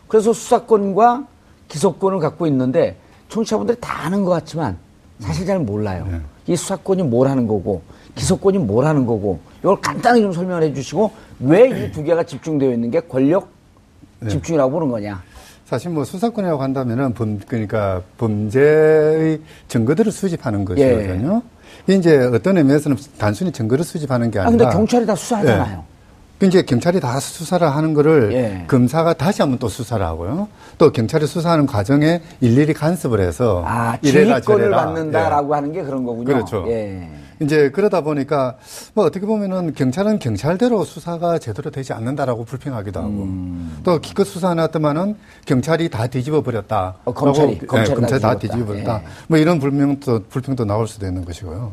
그래서 0.08 0.32
수사권과 0.32 1.26
기소권을 1.68 2.18
갖고 2.20 2.46
있는데 2.46 2.96
청취자분들이 3.28 3.78
다 3.80 4.04
아는 4.06 4.25
것 4.25 4.30
같지만 4.30 4.76
사실 5.18 5.46
잘 5.46 5.58
몰라요. 5.58 6.06
네. 6.11 6.20
이 6.46 6.56
수사권이 6.56 7.02
뭘 7.04 7.28
하는 7.28 7.46
거고 7.46 7.82
기소권이 8.14 8.58
뭘 8.58 8.84
하는 8.84 9.06
거고 9.06 9.40
이걸 9.61 9.80
간단하게 9.80 10.22
좀 10.22 10.32
설명을 10.32 10.62
해주시고 10.64 11.11
왜 11.40 11.68
이 11.70 11.92
두 11.92 12.02
개가 12.04 12.22
집중되어 12.25 12.72
있는 12.72 12.90
게 12.90 13.00
권력 13.00 13.49
네. 14.20 14.28
집중이라고 14.28 14.70
보는 14.70 14.88
거냐. 14.90 15.22
사실 15.64 15.90
뭐 15.90 16.04
수사권이라고 16.04 16.62
한다면은 16.62 17.14
범, 17.14 17.40
그러니까 17.49 18.02
범죄의 18.18 19.40
증거들을 19.68 20.12
수집하는 20.12 20.64
것이거든요. 20.66 21.38
이게 21.38 21.49
이제 21.88 22.18
어떤 22.32 22.58
의미에서는 22.58 22.96
단순히 23.18 23.50
증거를 23.52 23.84
수집하는 23.84 24.30
게아 24.30 24.46
아니라. 24.46 24.64
근데 24.66 24.76
경찰이 24.76 25.06
다 25.06 25.14
수사하잖아요. 25.14 25.84
그 26.38 26.46
이제 26.46 26.62
경찰이 26.62 26.98
다 27.00 27.20
수사를 27.20 27.68
하는 27.68 27.94
거를 27.94 28.32
예. 28.32 28.64
검사가 28.66 29.14
다시 29.14 29.42
한번 29.42 29.58
또 29.58 29.68
수사를 29.68 30.04
하고요. 30.04 30.48
또 30.76 30.90
경찰이 30.90 31.26
수사하는 31.26 31.66
과정에 31.66 32.20
일일이 32.40 32.74
간섭을 32.74 33.20
해서 33.20 33.62
아 33.64 33.96
이래라 34.02 34.40
저래라. 34.40 34.86
받는다라고 34.86 35.54
하는 35.54 35.72
게 35.72 35.82
그런 35.82 36.04
거군요. 36.04 36.24
그렇죠. 36.24 36.64
예. 36.68 37.08
이제 37.42 37.70
그러다 37.70 38.00
보니까 38.02 38.56
뭐 38.94 39.04
어떻게 39.04 39.26
보면은 39.26 39.75
경찰은 39.75 40.18
경찰대로 40.18 40.84
수사가 40.84 41.38
제대로 41.38 41.70
되지 41.70 41.92
않는다라고 41.92 42.44
불평하기도 42.44 43.00
하고 43.00 43.08
음. 43.08 43.78
또 43.84 44.00
기껏 44.00 44.25
수사해놨더만은 44.25 45.16
경찰이 45.46 45.88
다 45.88 46.06
뒤집어 46.06 46.42
버렸다. 46.42 46.96
어, 47.04 47.12
검찰이, 47.12 47.58
검찰이 47.66 47.88
다 47.88 47.94
검찰이 47.94 48.20
다 48.20 48.38
뒤집었다. 48.38 48.38
뒤집어 48.38 48.66
버렸다. 48.72 49.02
예. 49.02 49.06
뭐 49.28 49.38
이런 49.38 49.58
불명도 49.58 50.25
불평도 50.28 50.64
나올 50.64 50.87
수도 50.88 51.06
있는 51.06 51.25
것이고요. 51.25 51.72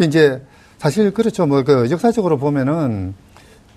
이제 0.00 0.42
사실 0.78 1.12
그렇죠. 1.12 1.46
뭐 1.46 1.62
그 1.62 1.90
역사적으로 1.90 2.38
보면은 2.38 3.14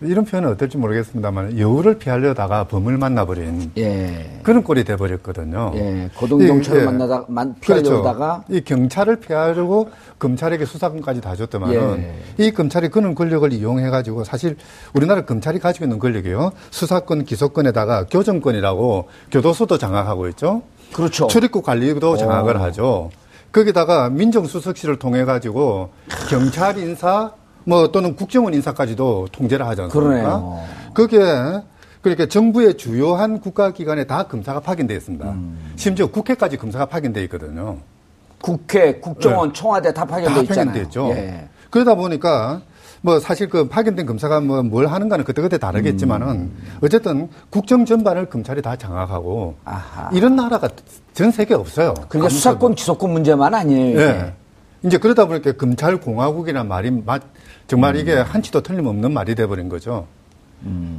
이런 0.06 0.26
표현은 0.26 0.50
어떨지 0.52 0.78
모르겠습니다만 0.78 1.58
여우를 1.60 1.98
피하려다가 1.98 2.66
범을 2.66 2.98
만나버린 2.98 3.72
예. 3.78 4.40
그런 4.44 4.64
꼴이 4.64 4.84
돼버렸거든요. 4.84 5.72
예. 5.76 6.10
고등 6.16 6.40
경찰을 6.40 6.80
이- 6.80 6.82
예. 6.82 6.86
만나다 6.86 7.26
만 7.28 7.56
그렇죠. 7.62 7.84
피하려다가 7.90 8.44
이 8.50 8.62
경찰을 8.62 9.18
피하려고 9.18 9.90
검찰에게 10.20 10.66
수사권까지 10.66 11.22
다 11.22 11.36
줬더만은 11.36 12.06
이 12.38 12.52
검찰이 12.52 12.90
그런 12.90 13.16
권력을 13.16 13.52
이용해 13.52 13.90
가지고 13.90 14.24
사실 14.24 14.58
우리나라 14.94 15.26
검찰이 15.26 15.60
가지고 15.60 15.86
있는 15.86 16.00
권력이요 16.00 16.52
수사권 16.72 17.26
기소권에다가 17.26 18.06
교정권이라고 18.06 19.08
교도소도 19.32 19.78
장악하고 19.78 20.28
있죠. 20.30 20.62
그렇죠. 20.94 21.28
출입국 21.28 21.64
관리도 21.64 22.18
장악을 22.18 22.62
하죠. 22.62 23.10
거기다가 23.52 24.10
민정수석실을 24.10 24.98
통해 24.98 25.26
가지고 25.26 25.90
경찰 26.30 26.78
인사 26.80 27.32
뭐 27.66 27.92
또는 27.92 28.16
국정원 28.16 28.54
인사까지도 28.54 29.28
통제를 29.32 29.66
하지 29.66 29.82
않습니까? 29.82 30.10
그러네요. 30.10 30.64
거기에 30.94 31.62
그러니까 32.02 32.26
정부의 32.26 32.76
주요한 32.78 33.40
국가기관에 33.40 34.04
다 34.06 34.24
검사가 34.24 34.60
파견되어 34.60 34.98
있습니다. 34.98 35.26
음. 35.26 35.58
심지어 35.78 36.08
국회까지 36.08 36.58
검사가 36.58 36.86
파견되어 36.88 37.24
있거든요. 37.24 37.78
국회, 38.42 38.96
국정원, 39.00 39.54
청와대 39.54 39.94
다 39.94 40.04
파견돼 40.04 40.30
네. 40.30 40.36
다 40.36 40.42
있잖아요. 40.42 40.66
파견돼 40.66 40.82
있죠. 40.88 41.10
예. 41.12 41.48
그러다 41.70 41.96
보니까 41.96 42.62
뭐 43.02 43.20
사실 43.20 43.48
그 43.48 43.70
파견된 43.70 44.06
검사가 44.06 44.42
뭐 44.42 44.62
뭘 44.64 44.88
하는가는 44.88 45.24
그때그때 45.24 45.58
다르겠지만은 45.58 46.28
음. 46.28 46.58
어쨌든 46.84 47.30
국정 47.50 47.86
전반을 47.86 48.26
검찰이 48.30 48.62
다 48.62 48.76
장악하고 48.76 49.56
아하. 49.64 50.10
이런 50.12 50.36
나라가 50.36 50.68
전 51.14 51.32
세계 51.32 51.54
없어요. 51.54 51.94
그러니까 52.10 52.30
수사권, 52.30 52.76
기소권 52.76 53.12
문제만 53.14 53.54
아니에요. 53.54 54.00
예. 54.02 54.34
이제 54.84 54.98
그러다 54.98 55.26
보니까 55.26 55.54
검찰 55.54 55.96
공화국이라는 56.02 56.68
말이 56.68 56.92
마- 56.92 57.20
정말 57.68 57.96
이게 57.96 58.14
음. 58.14 58.24
한치도 58.24 58.62
틀림없는 58.62 59.12
말이 59.12 59.36
돼버린 59.36 59.70
거죠. 59.70 60.08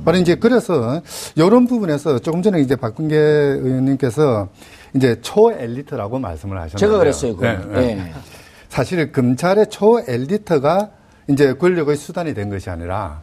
바로 0.05 0.19
이제 0.19 0.35
그래서 0.35 1.01
이런 1.35 1.67
부분에서 1.67 2.19
조금 2.19 2.43
전에 2.43 2.61
이제 2.61 2.77
박근계 2.77 3.17
의원님께서 3.17 4.49
이제 4.95 5.21
초엘리트라고 5.23 6.19
말씀을 6.19 6.57
하셨는데 6.59 6.79
제가 6.79 6.99
그랬어요. 6.99 7.35
그건. 7.35 7.73
예. 7.77 8.13
사실 8.69 9.11
검찰의 9.11 9.71
초엘리트가 9.71 10.91
이제 11.31 11.55
권력의 11.55 11.97
수단이 11.97 12.35
된 12.35 12.51
것이 12.51 12.69
아니라 12.69 13.23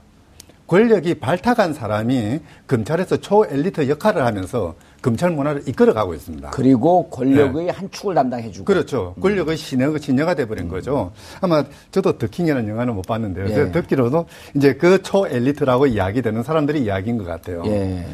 권력이 0.66 1.16
발탁한 1.16 1.74
사람이 1.74 2.40
검찰에서 2.66 3.18
초엘리트 3.18 3.90
역할을 3.90 4.26
하면서 4.26 4.76
검찰 5.02 5.32
문화를 5.32 5.64
이끌어가고 5.68 6.14
있습니다. 6.14 6.52
그리고 6.52 7.10
권력의 7.10 7.70
한 7.70 7.90
축을 7.90 8.14
담당해주고. 8.14 8.66
그렇죠. 8.66 9.16
권력의 9.20 9.58
신여, 9.58 9.98
신여가 9.98 10.36
돼버린 10.36 10.68
거죠. 10.68 11.12
아마 11.42 11.64
저도 11.92 12.18
더킹이라는 12.18 12.70
영화는 12.70 12.94
못 12.94 13.02
봤는데요. 13.04 13.48
예. 13.50 13.72
듣기로도 13.72 14.26
이제 14.56 14.74
그 14.76 15.02
초엘리트라고 15.02 15.88
이야기되는 15.88 16.44
사람들이 16.44 16.84
이야기인 16.84 17.18
것 17.18 17.26
같아요. 17.26 17.64
예. 17.66 18.06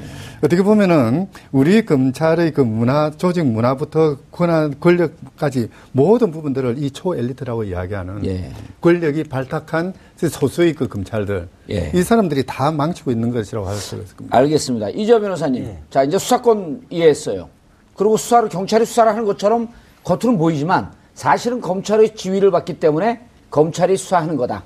어떻게 0.41 0.61
보면은 0.61 1.27
우리 1.51 1.85
검찰의 1.85 2.51
그 2.51 2.61
문화, 2.61 3.11
조직 3.11 3.45
문화부터 3.45 4.17
권한, 4.31 4.75
권력까지 4.79 5.69
모든 5.91 6.31
부분들을 6.31 6.75
이 6.77 6.91
초엘리트라고 6.91 7.65
이야기하는 7.65 8.25
예. 8.25 8.51
권력이 8.81 9.25
발탁한 9.25 9.93
소수의 10.17 10.73
그 10.73 10.87
검찰들. 10.87 11.47
예. 11.69 11.91
이 11.93 12.01
사람들이 12.01 12.43
다 12.45 12.71
망치고 12.71 13.11
있는 13.11 13.31
것이라고 13.31 13.67
할수 13.67 13.95
있을 13.95 14.15
겁니다. 14.15 14.35
알겠습니다. 14.37 14.89
이재 14.89 15.19
변호사님. 15.19 15.77
자, 15.89 16.03
이제 16.03 16.17
수사권 16.17 16.87
이해했어요. 16.89 17.49
그리고 17.95 18.17
수사를, 18.17 18.49
경찰이 18.49 18.85
수사를 18.85 19.11
하는 19.11 19.25
것처럼 19.25 19.69
겉으로는 20.03 20.37
보이지만 20.39 20.91
사실은 21.13 21.61
검찰의 21.61 22.15
지휘를 22.15 22.51
받기 22.51 22.79
때문에 22.79 23.21
검찰이 23.51 23.97
수사하는 23.97 24.37
거다. 24.37 24.63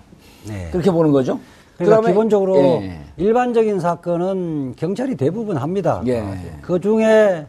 네. 0.48 0.70
그렇게 0.72 0.90
보는 0.92 1.12
거죠. 1.12 1.40
그러니까 1.78 2.08
기본적으로 2.08 2.58
예. 2.84 3.02
일반적인 3.18 3.80
사건은 3.80 4.76
경찰이 4.76 5.16
대부분 5.16 5.58
합니다. 5.58 6.02
예. 6.08 6.24
그 6.62 6.80
중에 6.80 7.48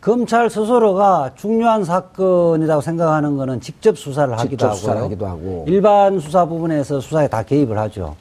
검찰 0.00 0.48
스스로가 0.48 1.32
중요한 1.36 1.84
사건이라고 1.84 2.80
생각하는 2.80 3.36
거는 3.36 3.60
직접 3.60 3.98
수사를 3.98 4.32
하기도 4.38 4.50
직접. 4.56 4.74
수사를 4.74 5.02
하기도 5.02 5.26
하고. 5.26 5.64
일반 5.68 6.18
수사 6.18 6.46
부분에서 6.46 7.00
수사에 7.00 7.28
다 7.28 7.42
개입을 7.42 7.76
하죠. 7.78 8.16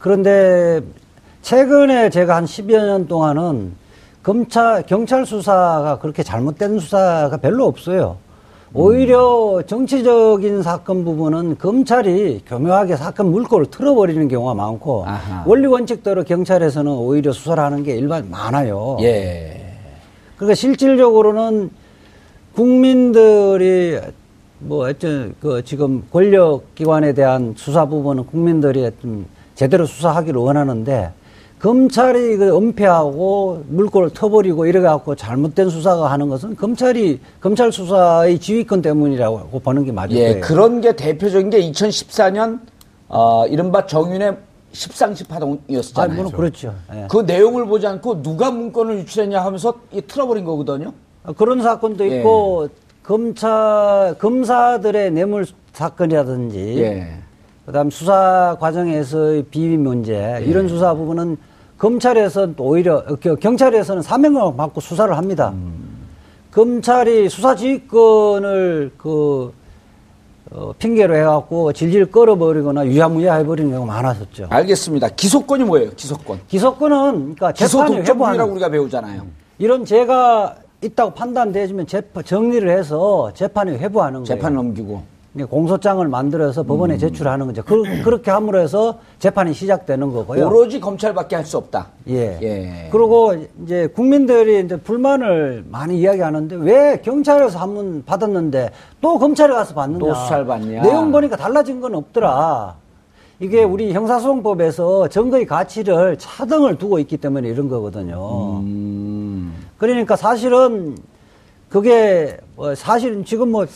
그런데 0.00 0.80
최근에 1.42 2.10
제가 2.10 2.36
한 2.36 2.44
10여 2.44 2.86
년 2.86 3.06
동안은 3.06 3.72
검찰, 4.24 4.82
경찰 4.84 5.24
수사가 5.24 5.98
그렇게 6.00 6.24
잘못된 6.24 6.80
수사가 6.80 7.36
별로 7.36 7.66
없어요. 7.66 8.16
오히려 8.74 9.62
정치적인 9.66 10.62
사건 10.62 11.04
부분은 11.04 11.58
검찰이 11.58 12.42
교묘하게 12.46 12.96
사건 12.96 13.30
물꼬를 13.30 13.66
틀어버리는 13.66 14.26
경우가 14.28 14.54
많고 14.54 15.04
아하. 15.06 15.44
원리 15.46 15.66
원칙대로 15.66 16.24
경찰에서는 16.24 16.90
오히려 16.90 17.32
수사를 17.32 17.62
하는 17.62 17.82
게 17.82 17.94
일반 17.94 18.28
많아요. 18.30 18.96
예. 19.02 19.71
그러니까 20.42 20.56
실질적으로는 20.56 21.70
국민들이 22.54 23.98
뭐 24.58 24.84
하여튼 24.84 25.34
그 25.40 25.62
지금 25.64 26.02
권력기관에 26.10 27.14
대한 27.14 27.54
수사 27.56 27.86
부분은 27.86 28.26
국민들이 28.26 28.90
좀 29.00 29.24
제대로 29.54 29.86
수사하기를 29.86 30.40
원하는데 30.40 31.12
검찰이 31.60 32.36
그 32.38 32.56
은폐하고 32.56 33.64
물꼬를 33.68 34.10
터버리고 34.10 34.66
이래갖고 34.66 35.14
잘못된 35.14 35.70
수사가 35.70 36.10
하는 36.10 36.28
것은 36.28 36.56
검찰이 36.56 37.20
검찰 37.40 37.70
수사의 37.70 38.40
지휘권 38.40 38.82
때문이라고 38.82 39.60
보는 39.60 39.84
게 39.84 39.92
맞을 39.92 40.16
예. 40.16 40.22
거예요. 40.22 40.40
그런 40.40 40.80
게 40.80 40.96
대표적인 40.96 41.50
게 41.50 41.60
2014년, 41.70 42.58
어, 43.08 43.46
이른바 43.46 43.86
정윤의 43.86 44.36
십상시 44.72 45.24
아. 46.12 46.14
물론 46.16 46.32
그렇죠. 46.32 46.74
예. 46.94 47.06
그 47.10 47.18
내용을 47.18 47.66
보지 47.66 47.86
않고 47.86 48.22
누가 48.22 48.50
문건을 48.50 48.98
유출했냐 49.00 49.44
하면서 49.44 49.74
이 49.92 50.00
틀어버린 50.02 50.44
거거든요. 50.44 50.92
그런 51.36 51.62
사건도 51.62 52.08
예. 52.10 52.18
있고 52.18 52.68
검찰 53.02 54.14
검사들의 54.18 55.10
뇌물 55.12 55.46
사건이라든지 55.72 56.78
예. 56.78 57.08
그다음 57.66 57.90
수사 57.90 58.56
과정에서의 58.60 59.44
비위 59.44 59.76
문제 59.76 60.38
예. 60.40 60.44
이런 60.44 60.68
수사 60.68 60.94
부분은 60.94 61.36
검찰에서는 61.78 62.54
또 62.56 62.64
오히려 62.64 63.04
겨- 63.20 63.34
경찰에서는 63.36 64.02
사명을 64.02 64.56
받고 64.56 64.80
수사를 64.80 65.16
합니다. 65.16 65.50
음. 65.54 65.92
검찰이 66.50 67.28
수사 67.28 67.54
지휘권을 67.54 68.92
그 68.96 69.52
어, 70.54 70.72
핑계로 70.78 71.16
해갖고 71.16 71.72
질질 71.72 72.10
끌어버리거나 72.10 72.86
유야무야 72.86 73.34
해버리는 73.36 73.70
경우가 73.70 73.92
많았었죠. 73.92 74.46
알겠습니다. 74.50 75.08
기소권이 75.10 75.64
뭐예요? 75.64 75.90
기소권. 75.96 76.40
기소권은 76.48 77.34
그러니까 77.34 77.52
재판이 77.52 77.96
회부하는 77.98 78.44
우리가 78.50 78.68
배우잖아요. 78.68 79.26
이런 79.58 79.84
죄가 79.84 80.56
있다고 80.82 81.14
판단되지만 81.14 81.86
재판, 81.86 82.24
정리를 82.24 82.68
해서 82.68 83.32
재판에 83.34 83.78
회부하는 83.78 84.24
재판 84.24 84.54
거예요. 84.54 84.62
넘기고. 84.62 85.02
공소장을 85.48 86.06
만들어서 86.08 86.60
음. 86.62 86.66
법원에 86.66 86.98
제출하는 86.98 87.46
거죠. 87.46 87.62
그, 87.64 87.82
그렇게 88.04 88.30
함으로 88.30 88.58
해서 88.60 88.98
재판이 89.18 89.54
시작되는 89.54 90.12
거고요. 90.12 90.46
오로지 90.46 90.78
검찰밖에 90.78 91.36
할 91.36 91.46
수 91.46 91.56
없다. 91.56 91.88
예. 92.08 92.38
예. 92.42 92.88
그리고 92.92 93.34
이제 93.64 93.86
국민들이 93.88 94.60
이제 94.64 94.76
불만을 94.76 95.64
많이 95.70 95.98
이야기하는데 96.00 96.56
왜 96.56 97.00
경찰에서 97.02 97.58
한번 97.58 98.04
받았는데 98.04 98.70
또 99.00 99.18
검찰에 99.18 99.52
가서 99.52 99.74
받느냐. 99.74 99.98
또 99.98 100.14
수사를 100.14 100.44
받냐. 100.46 100.82
내용 100.82 101.10
보니까 101.10 101.36
달라진 101.36 101.80
건 101.80 101.94
없더라. 101.94 102.76
이게 103.40 103.64
우리 103.64 103.92
형사소송법에서 103.92 105.08
증거의 105.08 105.46
가치를 105.46 106.16
차등을 106.18 106.78
두고 106.78 106.98
있기 107.00 107.16
때문에 107.16 107.48
이런 107.48 107.68
거거든요. 107.68 108.60
음. 108.60 109.52
그러니까 109.78 110.14
사실은 110.14 110.96
그게 111.68 112.36
뭐 112.54 112.74
사실은 112.76 113.24
지금 113.24 113.50
뭐 113.50 113.66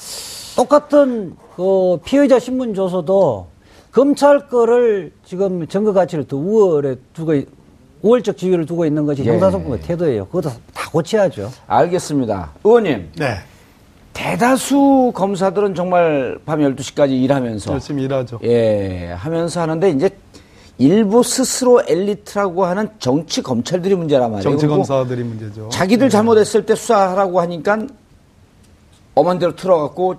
똑같은 0.56 1.36
그 1.54 1.98
피의자 2.04 2.38
신문 2.38 2.74
조서도 2.74 3.46
검찰 3.92 4.48
거를 4.48 5.12
지금 5.24 5.66
증거 5.68 5.92
가치를 5.92 6.26
더 6.26 6.36
우월에 6.36 6.96
두고 7.14 7.34
있- 7.34 7.48
우월적 8.02 8.36
지위를 8.36 8.66
두고 8.66 8.84
있는 8.84 9.06
것이 9.06 9.24
예. 9.24 9.30
형사소송의 9.32 9.80
태도예요. 9.80 10.26
그것도 10.26 10.50
다 10.74 10.90
고쳐야죠. 10.90 11.50
알겠습니다. 11.66 12.52
의원님, 12.62 13.10
네. 13.18 13.36
대다수 14.12 15.12
검사들은 15.14 15.74
정말 15.74 16.38
밤 16.46 16.60
12시까지 16.60 17.10
일하면서 17.22 17.72
열심히 17.72 18.04
일하죠. 18.04 18.38
예, 18.44 19.12
하면서 19.16 19.60
하는데 19.60 19.90
이제 19.90 20.10
일부 20.78 21.22
스스로 21.22 21.82
엘리트라고 21.86 22.64
하는 22.66 22.88
정치 22.98 23.42
검찰들이 23.42 23.94
문제란 23.94 24.30
말이에요. 24.30 24.42
정치 24.42 24.66
검사들이 24.66 25.22
문제죠. 25.24 25.68
자기들 25.70 26.08
잘못했을 26.10 26.64
때 26.66 26.74
수사하라고 26.74 27.40
하니까 27.40 27.78
엄한 29.14 29.38
대로 29.38 29.56
틀어갖고 29.56 30.16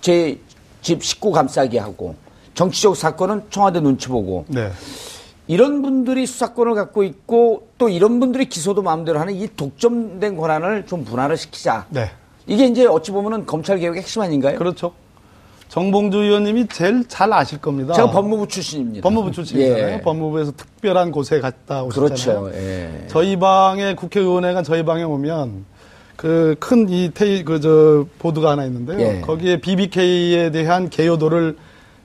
제 0.00 0.38
집 0.82 1.02
식구 1.02 1.30
감싸기 1.30 1.78
하고 1.78 2.16
정치적 2.54 2.96
사건은 2.96 3.44
청와대 3.50 3.80
눈치 3.80 4.08
보고 4.08 4.44
네. 4.48 4.70
이런 5.46 5.80
분들이 5.80 6.26
수사권을 6.26 6.74
갖고 6.74 7.02
있고 7.04 7.68
또 7.78 7.88
이런 7.88 8.20
분들이 8.20 8.48
기소도 8.48 8.82
마음대로 8.82 9.18
하는 9.18 9.34
이 9.34 9.48
독점된 9.56 10.36
권한을 10.36 10.86
좀 10.86 11.04
분할을 11.04 11.36
시키자. 11.36 11.86
네. 11.88 12.10
이게 12.46 12.66
이제 12.66 12.86
어찌 12.86 13.12
보면은 13.12 13.46
검찰 13.46 13.78
개혁의 13.78 14.02
핵심 14.02 14.22
아닌가요? 14.22 14.58
그렇죠. 14.58 14.92
정봉주 15.68 16.18
의원님이 16.18 16.66
제일 16.68 17.06
잘 17.08 17.32
아실 17.32 17.58
겁니다. 17.58 17.94
제가 17.94 18.10
법무부 18.10 18.46
출신입니다. 18.46 19.02
법무부 19.02 19.32
출신이잖아요. 19.32 19.94
예. 19.94 20.00
법무부에서 20.02 20.52
특별한 20.52 21.12
곳에 21.12 21.40
갔다 21.40 21.82
오셨잖아요. 21.84 22.42
그렇죠. 22.42 22.50
예. 22.54 23.06
저희 23.08 23.38
방에 23.38 23.94
국회의원회가 23.94 24.62
저희 24.62 24.84
방에 24.84 25.02
오면 25.02 25.64
그 26.22 26.54
큰 26.60 26.88
이 26.88 27.10
테이 27.12 27.42
그 27.44 27.58
저 27.60 28.06
보드가 28.20 28.52
하나 28.52 28.64
있는데요. 28.66 29.00
예. 29.00 29.20
거기에 29.22 29.60
BBK에 29.60 30.50
대한 30.52 30.88
개요도를 30.88 31.56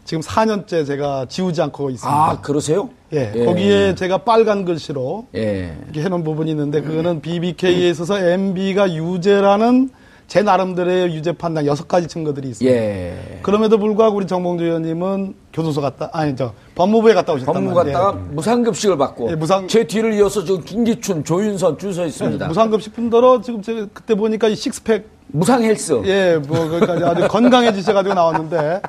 지금 0.06 0.22
4년째 0.22 0.88
제가 0.88 1.26
지우지 1.30 1.62
않고 1.62 1.90
있습니다. 1.92 2.16
아 2.32 2.42
그러세요? 2.42 2.90
예, 3.14 3.32
예. 3.36 3.46
거기에 3.46 3.94
제가 3.96 4.20
빨간 4.20 4.66
글씨로 4.66 5.28
예. 5.36 5.76
이렇게 5.84 6.02
해놓은 6.02 6.24
부분이 6.24 6.50
있는데 6.52 6.82
그거는 6.82 7.22
BBK에 7.22 7.90
있어서 7.90 8.18
MB가 8.20 8.92
유죄라는 8.94 9.90
제 10.28 10.42
나름대로의 10.44 11.16
유죄 11.16 11.32
판단 11.32 11.66
여섯 11.66 11.88
가지 11.88 12.06
증거들이 12.08 12.50
있습니다. 12.50 12.78
예. 12.78 13.40
그럼에도 13.44 13.78
불구하고 13.78 14.18
우리 14.18 14.28
정봉주 14.28 14.66
의원님은 14.66 15.36
교도소 15.54 15.80
갔다 15.80 16.10
아니 16.12 16.36
저 16.36 16.52
법무부에 16.76 17.14
갔다 17.14 17.32
오셨단 17.32 17.54
법무 17.54 17.74
말이에요. 17.74 17.98
갔다가 17.98 18.20
무상급식을 18.32 18.98
받고 18.98 19.32
예, 19.32 19.36
무상- 19.36 19.68
제 19.70 19.86
뒤를 19.88 20.14
이어서 20.16 20.44
지금 20.44 20.62
김기춘, 20.64 21.24
조윤선 21.24 21.78
줄 21.78 21.94
서 21.94 22.06
있습니다. 22.06 22.44
네, 22.44 22.48
무상급식 22.50 22.94
분들어 22.94 23.40
지금 23.42 23.62
제가 23.62 23.88
그때 23.94 24.16
보니까 24.16 24.50
이 24.50 24.56
식스팩 24.56 25.08
무상 25.28 25.64
헬스. 25.64 26.02
예, 26.06 26.38
뭐 26.46 26.68
그러니까 26.68 27.10
아주 27.10 27.28
건강해지셔가지고 27.30 28.14
나왔는데 28.14 28.82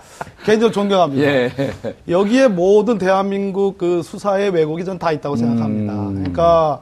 개인적으로 0.45 0.73
존경합니다. 0.73 1.23
예. 1.25 1.53
여기에 2.09 2.49
모든 2.49 2.99
대한민국 2.99 3.79
그 3.79 4.03
수사의 4.03 4.51
왜곡이 4.51 4.85
전 4.85 4.99
다 4.99 5.13
있다고 5.13 5.37
생각합니다. 5.37 5.93
그러니까 5.95 6.81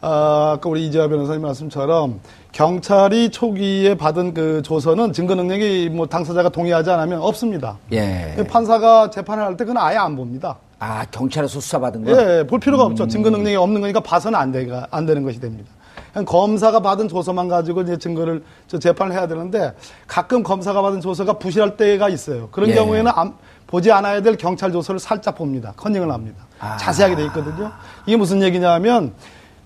아, 0.00 0.52
아까 0.56 0.68
우리 0.68 0.86
이재화 0.86 1.08
변호사님 1.08 1.42
말씀처럼 1.42 2.20
경찰이 2.60 3.28
초기에 3.28 3.96
받은 3.98 4.32
그 4.32 4.62
조서는 4.62 5.12
증거 5.12 5.34
능력이 5.34 5.90
뭐 5.92 6.06
당사자가 6.06 6.48
동의하지 6.48 6.90
않으면 6.90 7.20
없습니다. 7.20 7.76
예. 7.92 8.34
판사가 8.48 9.10
재판을 9.10 9.44
할 9.44 9.58
때 9.58 9.66
그건 9.66 9.76
아예 9.76 9.98
안 9.98 10.16
봅니다. 10.16 10.56
아 10.78 11.04
경찰에서 11.10 11.60
수사받은 11.60 12.04
거. 12.04 12.12
예, 12.12 12.46
볼 12.46 12.58
필요가 12.58 12.84
없죠. 12.84 13.06
증거 13.08 13.28
능력이 13.28 13.56
없는 13.56 13.82
거니까 13.82 14.00
봐서는 14.00 14.38
안, 14.38 14.52
되가, 14.52 14.86
안 14.90 15.04
되는 15.04 15.22
것이 15.22 15.38
됩니다. 15.38 15.70
그냥 16.14 16.24
검사가 16.24 16.80
받은 16.80 17.08
조서만 17.08 17.46
가지고 17.48 17.82
이제 17.82 17.98
증거를 17.98 18.42
저 18.68 18.78
재판을 18.78 19.12
해야 19.12 19.26
되는데 19.28 19.74
가끔 20.06 20.42
검사가 20.42 20.80
받은 20.80 21.02
조서가 21.02 21.34
부실할 21.34 21.76
때가 21.76 22.08
있어요. 22.08 22.48
그런 22.52 22.70
예. 22.70 22.74
경우에는 22.74 23.12
안- 23.14 23.34
보지 23.66 23.92
않아야 23.92 24.22
될 24.22 24.38
경찰 24.38 24.72
조서를 24.72 24.98
살짝 24.98 25.36
봅니다. 25.36 25.74
컨닝을 25.76 26.10
합니다. 26.10 26.46
자세하게 26.80 27.16
돼 27.16 27.24
있거든요. 27.26 27.70
이게 28.06 28.16
무슨 28.16 28.40
얘기냐면 28.42 29.12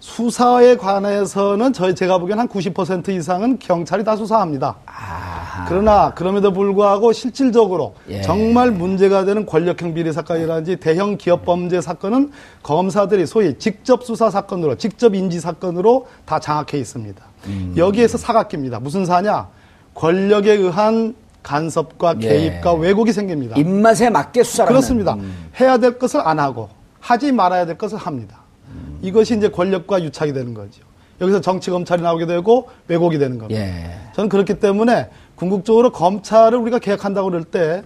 수사에 0.00 0.76
관해서는 0.76 1.74
저희 1.74 1.94
제가 1.94 2.18
보기엔 2.18 2.38
한 2.38 2.48
90% 2.48 3.10
이상은 3.10 3.58
경찰이 3.58 4.02
다 4.02 4.16
수사합니다. 4.16 4.76
그러나 5.68 6.14
그럼에도 6.14 6.52
불구하고 6.52 7.12
실질적으로 7.12 7.94
예. 8.08 8.22
정말 8.22 8.70
문제가 8.70 9.26
되는 9.26 9.44
권력형 9.44 9.92
비리 9.92 10.10
사건이라든지 10.12 10.76
대형 10.76 11.18
기업 11.18 11.44
범죄 11.44 11.82
사건은 11.82 12.32
검사들이 12.62 13.26
소위 13.26 13.58
직접 13.58 14.04
수사 14.04 14.30
사건으로 14.30 14.76
직접 14.76 15.14
인지 15.14 15.38
사건으로 15.38 16.06
다 16.24 16.40
장악해 16.40 16.78
있습니다. 16.78 17.22
음. 17.46 17.74
여기에서 17.76 18.16
사각깁니다. 18.16 18.80
무슨 18.80 19.04
사냐? 19.04 19.48
권력에 19.94 20.52
의한 20.52 21.14
간섭과 21.42 22.16
예. 22.22 22.28
개입과 22.28 22.72
왜곡이 22.74 23.12
생깁니다. 23.12 23.56
입맛에 23.56 24.08
맞게 24.08 24.42
수사를 24.44 24.68
그렇습니다. 24.68 25.14
음. 25.14 25.50
해야 25.60 25.76
될 25.76 25.98
것을 25.98 26.20
안 26.26 26.38
하고 26.38 26.70
하지 27.00 27.32
말아야 27.32 27.66
될 27.66 27.76
것을 27.76 27.98
합니다. 27.98 28.39
이것이 29.02 29.36
이제 29.36 29.48
권력과 29.48 30.02
유착이 30.02 30.32
되는 30.32 30.54
거죠. 30.54 30.82
여기서 31.20 31.40
정치 31.40 31.70
검찰이 31.70 32.02
나오게 32.02 32.26
되고 32.26 32.68
왜곡이 32.88 33.18
되는 33.18 33.38
겁니다. 33.38 33.60
예. 33.60 33.90
저는 34.14 34.28
그렇기 34.28 34.54
때문에 34.58 35.10
궁극적으로 35.34 35.90
검찰을 35.92 36.58
우리가 36.58 36.78
개혁한다고 36.78 37.28
그럴 37.30 37.44
때 37.44 37.82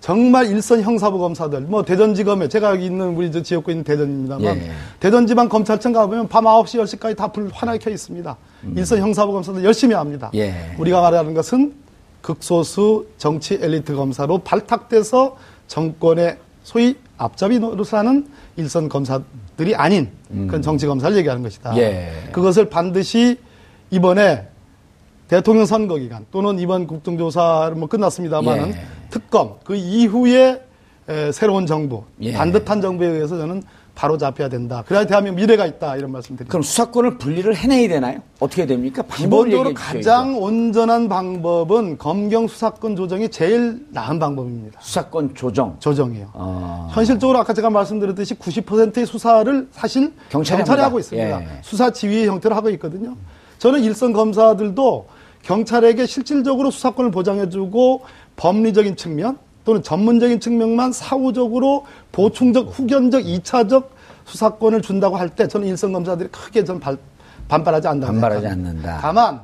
정말 0.00 0.46
일선 0.46 0.80
형사부 0.80 1.18
검사들, 1.18 1.62
뭐 1.62 1.82
대전지검에 1.84 2.48
제가 2.48 2.70
여기 2.70 2.86
있는 2.86 3.16
우리 3.16 3.32
저 3.32 3.42
지역구에 3.42 3.72
있는 3.72 3.84
대전입니다만 3.84 4.44
예. 4.56 4.70
대전지방 5.00 5.48
검찰청 5.48 5.92
가보면 5.92 6.28
밤 6.28 6.44
9시, 6.44 6.80
10시까지 6.82 7.16
다 7.16 7.28
불 7.28 7.50
환하게 7.52 7.78
켜 7.78 7.90
있습니다. 7.90 8.36
일선 8.76 9.00
형사부 9.00 9.32
검사들 9.32 9.64
열심히 9.64 9.94
합니다. 9.94 10.30
음. 10.32 10.38
예. 10.38 10.74
우리가 10.78 11.00
말하는 11.00 11.34
것은 11.34 11.74
극소수 12.22 13.06
정치 13.18 13.58
엘리트 13.60 13.94
검사로 13.94 14.38
발탁돼서 14.38 15.36
정권의 15.66 16.38
소위 16.62 16.96
앞잡이 17.16 17.58
노릇하는 17.58 18.26
일선 18.56 18.88
검사 18.88 19.20
들이 19.58 19.74
아닌 19.74 20.08
그런 20.46 20.62
정치 20.62 20.86
검사를 20.86 21.14
얘기하는 21.16 21.42
것이다. 21.42 21.72
음. 21.72 21.78
예. 21.78 22.12
그것을 22.30 22.70
반드시 22.70 23.36
이번에 23.90 24.46
대통령 25.26 25.66
선거 25.66 25.96
기간 25.96 26.24
또는 26.30 26.60
이번 26.60 26.86
국정조사 26.86 27.72
뭐 27.76 27.88
끝났습니다만은 27.88 28.68
예. 28.68 28.80
특검 29.10 29.56
그 29.64 29.74
이후에 29.74 30.62
에, 31.08 31.32
새로운 31.32 31.66
정부 31.66 32.04
예. 32.20 32.32
반듯한 32.32 32.80
정부에 32.80 33.08
의해서 33.08 33.36
저는 33.36 33.64
바로 33.98 34.16
잡혀야 34.16 34.48
된다. 34.48 34.84
그래야 34.86 35.04
대한민국 35.04 35.40
미래가 35.40 35.66
있다 35.66 35.96
이런 35.96 36.12
말씀 36.12 36.36
드립니다. 36.36 36.52
그럼 36.52 36.62
수사권을 36.62 37.18
분리를 37.18 37.52
해내야 37.52 37.88
되나요? 37.88 38.20
어떻게 38.38 38.64
됩니까? 38.64 39.02
기본적으로 39.02 39.70
얘기해 39.70 39.84
주셔야죠. 39.84 39.98
가장 39.98 40.40
온전한 40.40 41.08
방법은 41.08 41.98
검경 41.98 42.46
수사권 42.46 42.94
조정이 42.94 43.28
제일 43.28 43.84
나은 43.90 44.20
방법입니다. 44.20 44.78
수사권 44.80 45.34
조정. 45.34 45.74
조정이요. 45.80 46.30
어. 46.34 46.88
현실적으로 46.92 47.40
아까 47.40 47.52
제가 47.52 47.70
말씀드렸듯이 47.70 48.36
90%의 48.36 49.04
수사를 49.04 49.66
사실 49.72 50.12
경찰이 50.28 50.58
경찰이. 50.58 50.80
하고 50.80 51.00
있습니다. 51.00 51.42
예. 51.42 51.48
수사 51.62 51.90
지휘의 51.90 52.28
형태로 52.28 52.54
하고 52.54 52.70
있거든요. 52.70 53.16
저는 53.58 53.82
일선 53.82 54.12
검사들도 54.12 55.08
경찰에게 55.42 56.06
실질적으로 56.06 56.70
수사권을 56.70 57.10
보장해주고 57.10 58.02
법리적인 58.36 58.94
측면 58.94 59.38
또는 59.68 59.82
전문적인 59.82 60.40
측면만 60.40 60.92
사후적으로 60.92 61.84
보충적, 62.10 62.68
후견적, 62.72 63.26
이차적 63.26 63.90
수사권을 64.24 64.80
준다고 64.80 65.18
할 65.18 65.28
때 65.28 65.46
저는 65.46 65.68
일선 65.68 65.92
검사들이 65.92 66.30
크게 66.30 66.64
전 66.64 66.80
발- 66.80 66.96
반발하지 67.48 67.86
않는다. 67.88 68.06
반발하지 68.10 68.46
않는다. 68.46 68.98
다만 69.02 69.40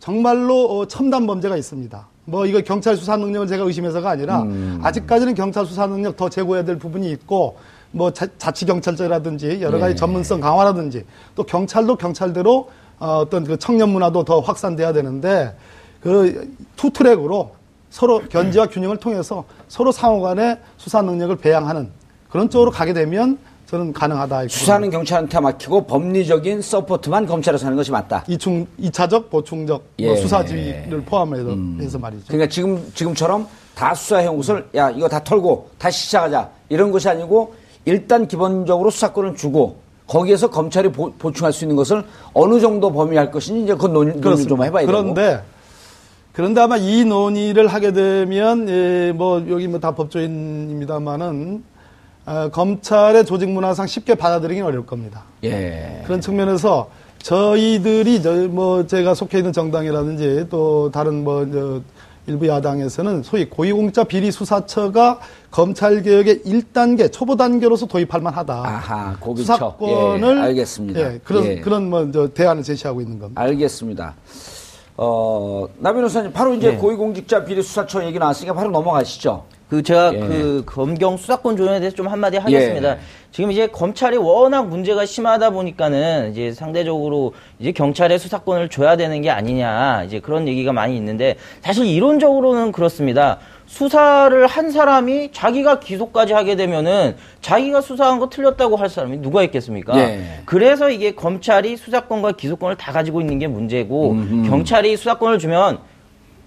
정말로 0.00 0.64
어, 0.78 0.86
첨단 0.88 1.26
범죄가 1.26 1.54
있습니다. 1.58 2.06
뭐 2.24 2.46
이거 2.46 2.62
경찰 2.62 2.96
수사 2.96 3.18
능력을 3.18 3.46
제가 3.46 3.64
의심해서가 3.64 4.08
아니라 4.08 4.40
음. 4.40 4.80
아직까지는 4.82 5.34
경찰 5.34 5.66
수사 5.66 5.86
능력 5.86 6.16
더 6.16 6.30
제고해야 6.30 6.64
될 6.64 6.78
부분이 6.78 7.10
있고 7.10 7.58
뭐 7.90 8.10
자, 8.10 8.26
치 8.52 8.64
경찰제라든지 8.64 9.60
여러 9.60 9.78
가지 9.78 9.92
네. 9.92 9.96
전문성 9.96 10.40
강화라든지 10.40 11.04
또 11.34 11.42
경찰도 11.42 11.96
경찰대로 11.96 12.70
어, 13.00 13.18
어떤 13.18 13.44
그 13.44 13.58
청년 13.58 13.90
문화도 13.90 14.24
더 14.24 14.40
확산돼야 14.40 14.94
되는데 14.94 15.54
그 16.00 16.54
two-track으로 16.76 17.57
서로 17.90 18.20
견제와 18.28 18.66
균형을 18.66 18.98
통해서 18.98 19.44
서로 19.68 19.92
상호 19.92 20.20
간의 20.20 20.58
수사 20.76 21.02
능력을 21.02 21.36
배양하는 21.36 21.90
그런 22.30 22.50
쪽으로 22.50 22.70
가게 22.70 22.92
되면 22.92 23.38
저는 23.66 23.92
가능하다. 23.92 24.48
수사는 24.48 24.88
경찰한테 24.88 25.40
맡기고 25.40 25.86
법리적인 25.86 26.62
support만 26.62 27.26
검찰에서 27.26 27.66
하는 27.66 27.76
것이 27.76 27.90
맞다. 27.90 28.24
이충 28.26 28.66
이차적 28.78 29.28
보충적 29.28 29.82
뭐 30.00 30.08
예. 30.08 30.16
수사 30.16 30.42
지휘를 30.42 31.02
포함해서 31.02 31.54
해서 31.78 31.98
말이죠. 31.98 32.24
그러니까 32.28 32.48
지금 32.48 32.90
지금처럼 32.94 33.46
다 33.74 33.94
수사해 33.94 34.26
온 34.26 34.38
것을 34.38 34.66
야 34.74 34.90
이거 34.90 35.06
다 35.06 35.22
털고 35.22 35.68
다시 35.76 36.06
시작하자 36.06 36.48
이런 36.70 36.90
것이 36.90 37.10
아니고 37.10 37.54
일단 37.84 38.26
기본적으로 38.26 38.88
수사권을 38.90 39.36
주고 39.36 39.76
거기에서 40.06 40.48
검찰이 40.48 40.90
보, 40.90 41.12
충할수 41.30 41.64
있는 41.64 41.76
것을 41.76 42.02
어느 42.32 42.58
정도 42.60 42.90
범위할 42.90 43.30
것인지 43.30 43.64
이제 43.64 43.74
그 43.74 43.86
논의, 43.86 44.16
논의 44.16 44.46
좀 44.46 44.64
해봐야 44.64 44.86
되고. 44.86 44.86
그런데 44.86 45.42
그런데 46.38 46.60
아마 46.60 46.76
이 46.76 47.04
논의를 47.04 47.66
하게 47.66 47.92
되면 47.92 48.68
예, 48.68 49.10
뭐 49.12 49.44
여기 49.50 49.66
뭐 49.66 49.80
다 49.80 49.90
법조인입니다만은 49.96 51.64
어, 52.26 52.48
검찰의 52.52 53.24
조직 53.26 53.48
문화상 53.50 53.88
쉽게 53.88 54.14
받아들이긴 54.14 54.62
어려울 54.62 54.86
겁니다. 54.86 55.24
예. 55.42 56.00
그런 56.06 56.20
측면에서 56.20 56.90
저희들이 57.22 58.22
저 58.22 58.46
뭐 58.48 58.86
제가 58.86 59.14
속해 59.14 59.38
있는 59.38 59.52
정당이라든지 59.52 60.46
또 60.48 60.92
다른 60.92 61.24
뭐저 61.24 61.80
일부 62.28 62.46
야당에서는 62.46 63.24
소위 63.24 63.48
고위공직자 63.50 64.04
비리 64.04 64.30
수사처가 64.30 65.18
검찰 65.50 66.02
개혁의 66.02 66.42
1단계 66.46 67.10
초보 67.10 67.34
단계로서 67.34 67.86
도입할 67.86 68.20
만하다. 68.20 68.54
아하, 68.54 69.16
고비처. 69.18 69.54
수사권을 69.54 70.36
예, 70.36 70.40
알겠습니다. 70.42 71.00
예, 71.00 71.20
그런 71.24 71.44
예. 71.46 71.56
그런 71.60 71.90
뭐저 71.90 72.28
대안을 72.28 72.62
제시하고 72.62 73.00
있는 73.00 73.18
겁니다. 73.18 73.42
알겠습니다. 73.42 74.14
어, 75.00 75.68
나 75.78 75.92
변호사님 75.92 76.32
바로 76.32 76.54
이제 76.54 76.72
네. 76.72 76.76
고위공직자 76.76 77.44
비리수사처 77.44 78.04
얘기 78.04 78.18
나왔으니까 78.18 78.52
바로 78.52 78.70
넘어가시죠. 78.70 79.44
그 79.70 79.82
제가 79.82 80.12
예. 80.12 80.18
그 80.18 80.64
검경 80.66 81.16
수사권 81.16 81.56
조정에 81.56 81.78
대해서 81.78 81.94
좀 81.94 82.08
한마디 82.08 82.36
하겠습니다. 82.36 82.92
예. 82.92 82.98
지금 83.30 83.52
이제 83.52 83.68
검찰이 83.68 84.16
워낙 84.16 84.66
문제가 84.66 85.06
심하다 85.06 85.50
보니까는 85.50 86.32
이제 86.32 86.52
상대적으로 86.52 87.34
이제 87.60 87.70
경찰의 87.70 88.18
수사권을 88.18 88.70
줘야 88.70 88.96
되는 88.96 89.22
게 89.22 89.30
아니냐 89.30 90.02
이제 90.04 90.18
그런 90.18 90.48
얘기가 90.48 90.72
많이 90.72 90.96
있는데 90.96 91.36
사실 91.60 91.86
이론적으로는 91.86 92.72
그렇습니다. 92.72 93.38
수사를 93.68 94.46
한 94.46 94.70
사람이 94.70 95.30
자기가 95.30 95.78
기소까지 95.78 96.32
하게 96.32 96.56
되면은 96.56 97.16
자기가 97.42 97.82
수사한 97.82 98.18
거 98.18 98.30
틀렸다고 98.30 98.76
할 98.76 98.88
사람이 98.88 99.18
누가 99.18 99.42
있겠습니까? 99.44 99.96
예. 100.00 100.40
그래서 100.46 100.88
이게 100.88 101.14
검찰이 101.14 101.76
수사권과 101.76 102.32
기소권을 102.32 102.76
다 102.76 102.92
가지고 102.92 103.20
있는 103.20 103.38
게 103.38 103.46
문제고 103.46 104.12
음흠. 104.12 104.48
경찰이 104.48 104.96
수사권을 104.96 105.38
주면 105.38 105.80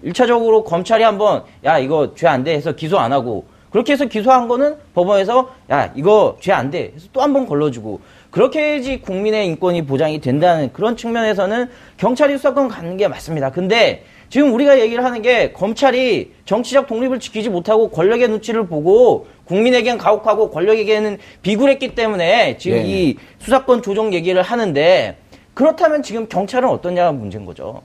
일차적으로 0.01 0.63
검찰이 0.63 1.03
한번 1.03 1.43
야 1.63 1.77
이거 1.77 2.15
죄 2.15 2.27
안 2.27 2.43
돼 2.43 2.55
해서 2.55 2.71
기소 2.71 2.97
안 2.97 3.13
하고 3.13 3.45
그렇게 3.69 3.93
해서 3.93 4.05
기소한 4.05 4.47
거는 4.47 4.77
법원에서 4.95 5.51
야 5.69 5.91
이거 5.95 6.37
죄 6.41 6.51
안 6.51 6.71
돼 6.71 6.91
해서 6.95 7.07
또 7.13 7.21
한 7.21 7.33
번 7.33 7.45
걸러주고 7.45 8.01
그렇게 8.31 8.59
해야지 8.61 8.99
국민의 8.99 9.45
인권이 9.45 9.85
보장이 9.85 10.19
된다는 10.21 10.73
그런 10.73 10.97
측면에서는 10.97 11.69
경찰이 11.97 12.35
수사권 12.37 12.67
갖는 12.67 12.97
게 12.97 13.07
맞습니다. 13.07 13.51
근데 13.51 14.05
지금 14.31 14.53
우리가 14.53 14.79
얘기를 14.79 15.03
하는 15.03 15.21
게 15.21 15.51
검찰이 15.51 16.31
정치적 16.45 16.87
독립을 16.87 17.19
지키지 17.19 17.49
못하고 17.49 17.89
권력의 17.89 18.29
눈치를 18.29 18.65
보고 18.65 19.27
국민에겐 19.43 19.97
가혹하고 19.97 20.51
권력에게는 20.51 21.17
비굴했기 21.41 21.95
때문에 21.95 22.55
지금 22.57 22.77
예. 22.77 22.83
이 22.85 23.17
수사권 23.39 23.81
조정 23.81 24.13
얘기를 24.13 24.41
하는데 24.41 25.17
그렇다면 25.53 26.01
지금 26.01 26.29
경찰은 26.29 26.69
어떠냐가 26.69 27.11
문제인 27.11 27.45
거죠. 27.45 27.81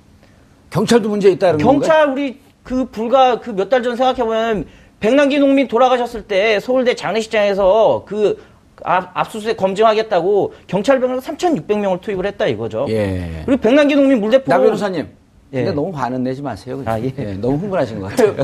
경찰도 0.71 1.09
문제 1.09 1.31
있다 1.31 1.49
이런 1.49 1.59
건가요? 1.59 1.81
경찰 1.81 2.09
우리 2.11 2.39
그 2.63 2.85
불과 2.91 3.41
그 3.41 3.51
몇 3.53 3.69
달 3.69 3.83
전 3.83 3.97
생각해 3.97 4.23
보면 4.23 4.67
백남기 5.01 5.41
농민 5.41 5.67
돌아가셨을 5.67 6.23
때 6.29 6.61
서울대 6.61 6.95
장례식장에서 6.95 8.05
그 8.07 8.41
압, 8.85 9.11
압수수색 9.15 9.57
검증하겠다고 9.57 10.55
경찰병력 10.69 11.25
3,600명을 11.25 12.01
투입을 12.03 12.25
했다 12.27 12.47
이거죠. 12.47 12.87
예. 12.89 13.43
그리고 13.47 13.61
백남기 13.61 13.97
농민 13.97 14.21
물대포 14.21 14.45
나 14.49 14.59
변호사님. 14.61 15.09
예. 15.57 15.65
근데 15.65 15.75
너무 15.75 15.91
반은 15.93 16.23
내지 16.23 16.43
마세요. 16.43 16.79
그죠? 16.79 16.91
아, 16.91 17.01
예. 17.01 17.11
너무 17.41 17.57
흥분하신 17.57 18.01
것 18.01 18.11
같아요. 18.11 18.35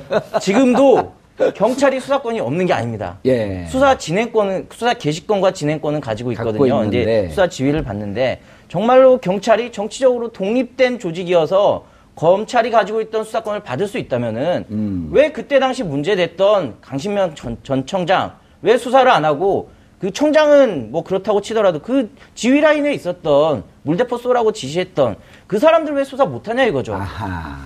지금도 0.40 1.12
경찰이 1.54 2.00
수사권이 2.00 2.40
없는 2.40 2.66
게 2.66 2.72
아닙니다. 2.72 3.18
예. 3.26 3.66
수사 3.68 3.96
진행권은 3.98 4.68
수사 4.72 4.94
개시권과 4.94 5.52
진행권은 5.52 6.00
가지고 6.00 6.32
있거든요. 6.32 6.84
이제 6.84 7.26
수사 7.28 7.48
지휘를 7.48 7.82
받는데 7.82 8.40
정말로 8.68 9.18
경찰이 9.18 9.72
정치적으로 9.72 10.32
독립된 10.32 10.98
조직이어서 10.98 11.84
검찰이 12.14 12.70
가지고 12.70 13.00
있던 13.02 13.24
수사권을 13.24 13.60
받을 13.60 13.86
수 13.86 13.98
있다면은 13.98 14.66
음. 14.70 15.08
왜 15.12 15.32
그때 15.32 15.58
당시 15.58 15.82
문제됐던 15.82 16.76
강신명 16.80 17.34
전, 17.34 17.56
전 17.62 17.86
청장 17.86 18.34
왜 18.60 18.76
수사를 18.76 19.10
안 19.10 19.24
하고 19.24 19.70
그 20.02 20.10
청장은 20.10 20.90
뭐 20.90 21.04
그렇다고 21.04 21.40
치더라도 21.40 21.78
그 21.78 22.10
지휘 22.34 22.60
라인에 22.60 22.92
있었던 22.92 23.62
물대포 23.84 24.18
쏘라고 24.18 24.50
지시했던 24.50 25.14
그 25.46 25.60
사람들 25.60 25.94
왜 25.94 26.02
수사 26.02 26.24
못하냐 26.24 26.64
이거죠. 26.64 26.94
아하. 26.94 27.60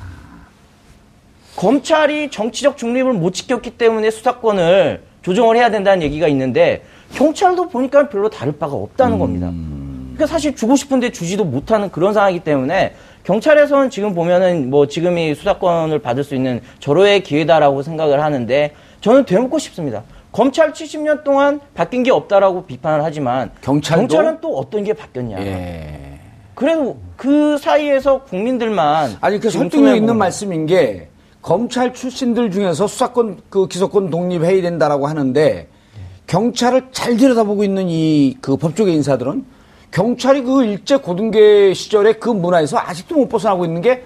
검찰이 1.56 2.30
정치적 2.30 2.76
중립을 2.76 3.14
못 3.14 3.32
지켰기 3.32 3.78
때문에 3.78 4.10
수사권을 4.10 5.02
조정을 5.22 5.56
해야 5.56 5.70
된다는 5.70 6.02
얘기가 6.02 6.28
있는데 6.28 6.84
경찰도 7.14 7.70
보니까 7.70 8.10
별로 8.10 8.28
다를 8.28 8.52
바가 8.52 8.74
없다는 8.74 9.18
겁니다. 9.18 9.48
음. 9.48 10.12
그러니까 10.14 10.26
사실 10.26 10.54
주고 10.54 10.76
싶은데 10.76 11.12
주지도 11.12 11.42
못하는 11.42 11.90
그런 11.90 12.12
상황이기 12.12 12.44
때문에 12.44 12.96
경찰에서는 13.24 13.88
지금 13.88 14.14
보면은 14.14 14.68
뭐 14.68 14.86
지금이 14.86 15.34
수사권을 15.34 16.00
받을 16.00 16.22
수 16.22 16.34
있는 16.34 16.60
절호의 16.80 17.22
기회다라고 17.22 17.80
생각을 17.80 18.22
하는데 18.22 18.74
저는 19.00 19.24
되묻고 19.24 19.58
싶습니다. 19.58 20.02
검찰 20.36 20.70
70년 20.74 21.24
동안 21.24 21.60
바뀐 21.72 22.02
게 22.02 22.10
없다라고 22.10 22.66
비판을 22.66 23.02
하지만 23.02 23.50
경찰도? 23.62 24.00
경찰은 24.02 24.40
또 24.42 24.58
어떤 24.58 24.84
게 24.84 24.92
바뀌었냐. 24.92 25.38
예. 25.40 26.18
그래도 26.54 26.98
그 27.16 27.56
사이에서 27.56 28.22
국민들만 28.24 29.16
아니 29.22 29.40
그 29.40 29.48
설득력 29.48 29.96
있는 29.96 30.18
말씀인 30.18 30.66
게 30.66 31.08
검찰 31.40 31.94
출신들 31.94 32.50
중에서 32.50 32.86
수사권 32.86 33.38
그 33.48 33.66
기소권 33.66 34.10
독립해야 34.10 34.60
된다라고 34.60 35.06
하는데 35.06 35.68
경찰을 36.26 36.88
잘 36.92 37.16
들여다보고 37.16 37.64
있는 37.64 37.86
이 37.88 38.36
그 38.42 38.58
법조계 38.58 38.92
인사들은 38.92 39.42
경찰이 39.90 40.42
그 40.42 40.64
일제 40.64 40.98
고등계 40.98 41.72
시절의 41.72 42.20
그 42.20 42.28
문화에서 42.28 42.76
아직도 42.78 43.14
못 43.14 43.28
벗어나고 43.30 43.64
있는 43.64 43.80
게 43.80 44.04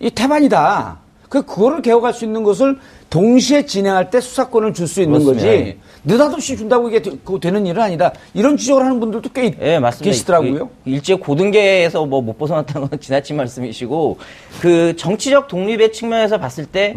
이 0.00 0.10
태반이다. 0.10 0.98
그 1.28 1.42
그거를 1.42 1.80
개혁할 1.82 2.12
수 2.12 2.24
있는 2.24 2.42
것을 2.42 2.78
동시에 3.18 3.64
진행할 3.64 4.10
때 4.10 4.20
수사권을 4.20 4.74
줄 4.74 4.88
수 4.88 5.00
있는 5.00 5.20
그렇습니다. 5.20 5.46
거지 5.48 5.78
느닷없이 6.04 6.56
준다고 6.56 6.88
이게 6.88 7.00
되- 7.00 7.12
그거 7.12 7.38
되는 7.38 7.64
일은 7.64 7.80
아니다. 7.80 8.12
이런 8.34 8.56
지적을 8.56 8.84
하는 8.84 8.98
분들도 8.98 9.30
꽤 9.32 9.54
예, 9.60 9.78
맞습니다. 9.78 10.04
계시더라고요. 10.10 10.68
그 10.82 10.90
일제 10.90 11.14
고등계에서 11.14 12.04
뭐 12.06 12.20
못 12.20 12.36
벗어났다는 12.36 12.88
건 12.88 12.98
지나친 12.98 13.36
말씀이시고 13.36 14.18
그 14.60 14.96
정치적 14.96 15.46
독립의 15.46 15.92
측면에서 15.92 16.38
봤을 16.38 16.66
때 16.66 16.92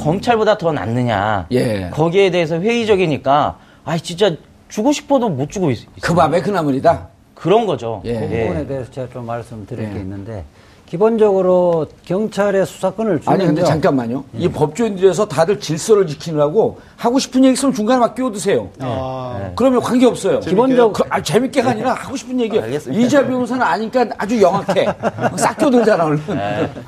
검찰보다 0.00 0.56
더 0.56 0.72
낫느냐. 0.72 1.46
음. 1.50 1.54
예. 1.54 1.90
거기에 1.92 2.30
대해서 2.30 2.58
회의적이니까 2.58 3.58
아 3.84 3.98
진짜 3.98 4.34
주고 4.70 4.92
싶어도 4.92 5.28
못 5.28 5.50
주고 5.50 5.70
있, 5.70 5.80
그 6.00 6.14
밥에 6.14 6.40
그 6.40 6.48
나물이다. 6.48 7.08
그런 7.34 7.66
거죠. 7.66 8.00
예. 8.06 8.14
그 8.14 8.34
예. 8.34 8.46
부분에 8.46 8.66
대해서 8.66 8.90
제가 8.90 9.08
좀 9.12 9.26
말씀드릴 9.26 9.84
예. 9.84 9.92
게 9.92 9.98
있는데 10.00 10.44
기본적으로 10.88 11.86
경찰의 12.06 12.64
수사권을 12.64 13.20
주면요. 13.20 13.34
아니 13.34 13.46
근데 13.46 13.62
잠깐만요. 13.62 14.24
이 14.34 14.48
법조인들에서 14.48 15.28
다들 15.28 15.60
질서를 15.60 16.06
지키느라고 16.06 16.78
하고 16.96 17.18
싶은 17.18 17.44
얘기 17.44 17.52
있으면 17.52 17.74
중간에 17.74 18.00
막 18.00 18.14
끼워드세요. 18.14 18.70
아, 18.80 19.50
그러면 19.54 19.82
관계 19.82 20.06
없어요. 20.06 20.40
기본적- 20.40 20.94
그, 20.94 21.02
아, 21.10 21.22
재밌게가 21.22 21.70
아니라 21.70 21.92
하고 21.92 22.16
싶은 22.16 22.40
얘기. 22.40 22.58
알겠습니다. 22.58 23.02
이자 23.02 23.26
변호사는 23.26 23.62
아니까 23.62 24.06
아주 24.16 24.40
영악해. 24.40 24.86
싹 25.36 25.58
껴들잖아 25.58 26.04
얼른. 26.06 26.20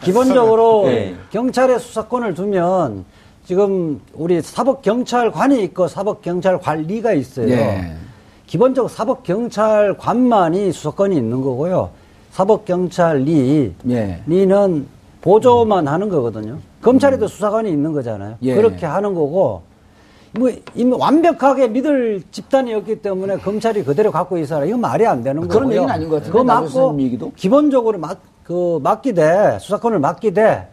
기본적으로 0.03 0.85
예. 0.87 1.15
경찰의 1.31 1.79
수사권을 1.79 2.33
두면 2.33 3.05
지금 3.45 4.01
우리 4.15 4.41
사법 4.41 4.81
경찰관이 4.81 5.63
있고 5.65 5.89
사법 5.89 6.23
경찰 6.23 6.59
관리가 6.59 7.13
있어요. 7.13 7.51
예. 7.51 7.93
기본적으로 8.47 8.89
사법 8.89 9.25
경찰관만이 9.25 10.73
수사권이 10.73 11.15
있는 11.17 11.43
거고요. 11.43 11.91
사법경찰리, 12.41 13.75
예. 13.91 14.23
리는 14.27 14.87
보조만 15.21 15.87
하는 15.87 16.09
거거든요. 16.09 16.57
검찰에도 16.81 17.27
수사관이 17.29 17.71
있는 17.71 17.93
거잖아요. 17.93 18.37
예. 18.41 18.55
그렇게 18.55 18.87
하는 18.87 19.15
거고, 19.15 19.63
뭐, 20.33 20.51
이미 20.75 20.97
완벽하게 20.97 21.69
믿을 21.69 22.23
집단이 22.31 22.73
없기 22.73 23.03
때문에 23.03 23.37
검찰이 23.39 23.85
그대로 23.85 24.11
갖고 24.11 24.39
있어라. 24.39 24.65
이건 24.65 24.81
말이 24.81 25.07
안 25.07 25.23
되는 25.23 25.43
거고요. 25.43 25.59
그런 25.59 25.73
얘기는 25.73 25.91
아닌 25.91 26.09
것 26.09 26.23
같은데, 26.23 26.43
나도 26.45 26.93
맞고. 26.93 27.33
기본적으로 27.37 27.99
맡, 27.99 28.21
그, 28.45 28.81
맡기되, 28.83 29.59
수사권을 29.61 29.99
맡기되, 29.99 30.69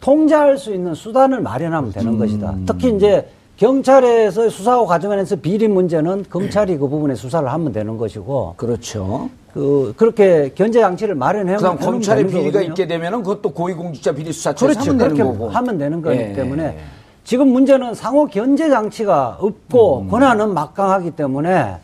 통제할 0.00 0.56
수 0.56 0.72
있는 0.72 0.94
수단을 0.94 1.42
마련하면 1.42 1.90
음. 1.90 1.92
되는 1.92 2.16
것이다. 2.18 2.54
특히 2.66 2.94
이제 2.94 3.28
경찰에서 3.62 4.48
수사하고 4.48 4.86
과정에서 4.86 5.36
비리 5.36 5.68
문제는 5.68 6.24
검찰이 6.28 6.76
그 6.78 6.88
부분에 6.88 7.14
수사를 7.14 7.48
하면 7.48 7.72
되는 7.72 7.96
것이고, 7.96 8.54
그렇죠. 8.56 9.30
그, 9.54 9.94
그렇게 9.96 10.50
견제 10.56 10.80
장치를 10.80 11.14
마련해 11.14 11.54
놓으면 11.54 11.78
검찰의 11.78 12.26
비리가 12.26 12.44
거거든요. 12.44 12.70
있게 12.70 12.88
되면은 12.88 13.22
그것도 13.22 13.50
고위공직자 13.50 14.12
비리 14.12 14.32
수사처에서 14.32 14.80
그렇죠. 14.80 14.90
하면 14.90 14.98
되는 14.98 15.24
거고. 15.24 15.48
하면 15.50 15.78
되는 15.78 16.02
거기 16.02 16.16
예. 16.16 16.32
때문에 16.32 16.76
지금 17.22 17.52
문제는 17.52 17.94
상호 17.94 18.26
견제 18.26 18.68
장치가 18.68 19.38
없고 19.40 20.00
음. 20.00 20.08
권한은 20.08 20.54
막강하기 20.54 21.12
때문에 21.12 21.76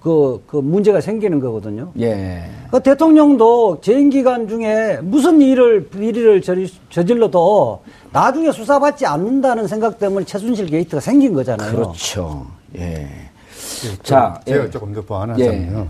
그, 0.00 0.42
그 0.46 0.56
문제가 0.56 1.00
생기는 1.00 1.40
거거든요. 1.40 1.92
예. 2.00 2.50
그 2.70 2.80
대통령도 2.80 3.80
재임 3.82 4.08
기간 4.08 4.48
중에 4.48 4.98
무슨 5.02 5.40
일을 5.40 5.88
비리를 5.88 6.42
저질러도 6.88 7.82
나중에 8.10 8.50
수사받지 8.50 9.04
않는다는 9.06 9.68
생각 9.68 9.98
때문에 9.98 10.24
최순실 10.24 10.66
게이트가 10.66 11.00
생긴 11.00 11.34
거잖아요. 11.34 11.72
그렇죠. 11.76 12.46
예. 12.76 13.08
자, 14.02 14.34
자, 14.34 14.40
제가 14.46 14.64
예. 14.64 14.70
조금 14.70 14.94
더 14.94 15.02
보완하자면요. 15.02 15.88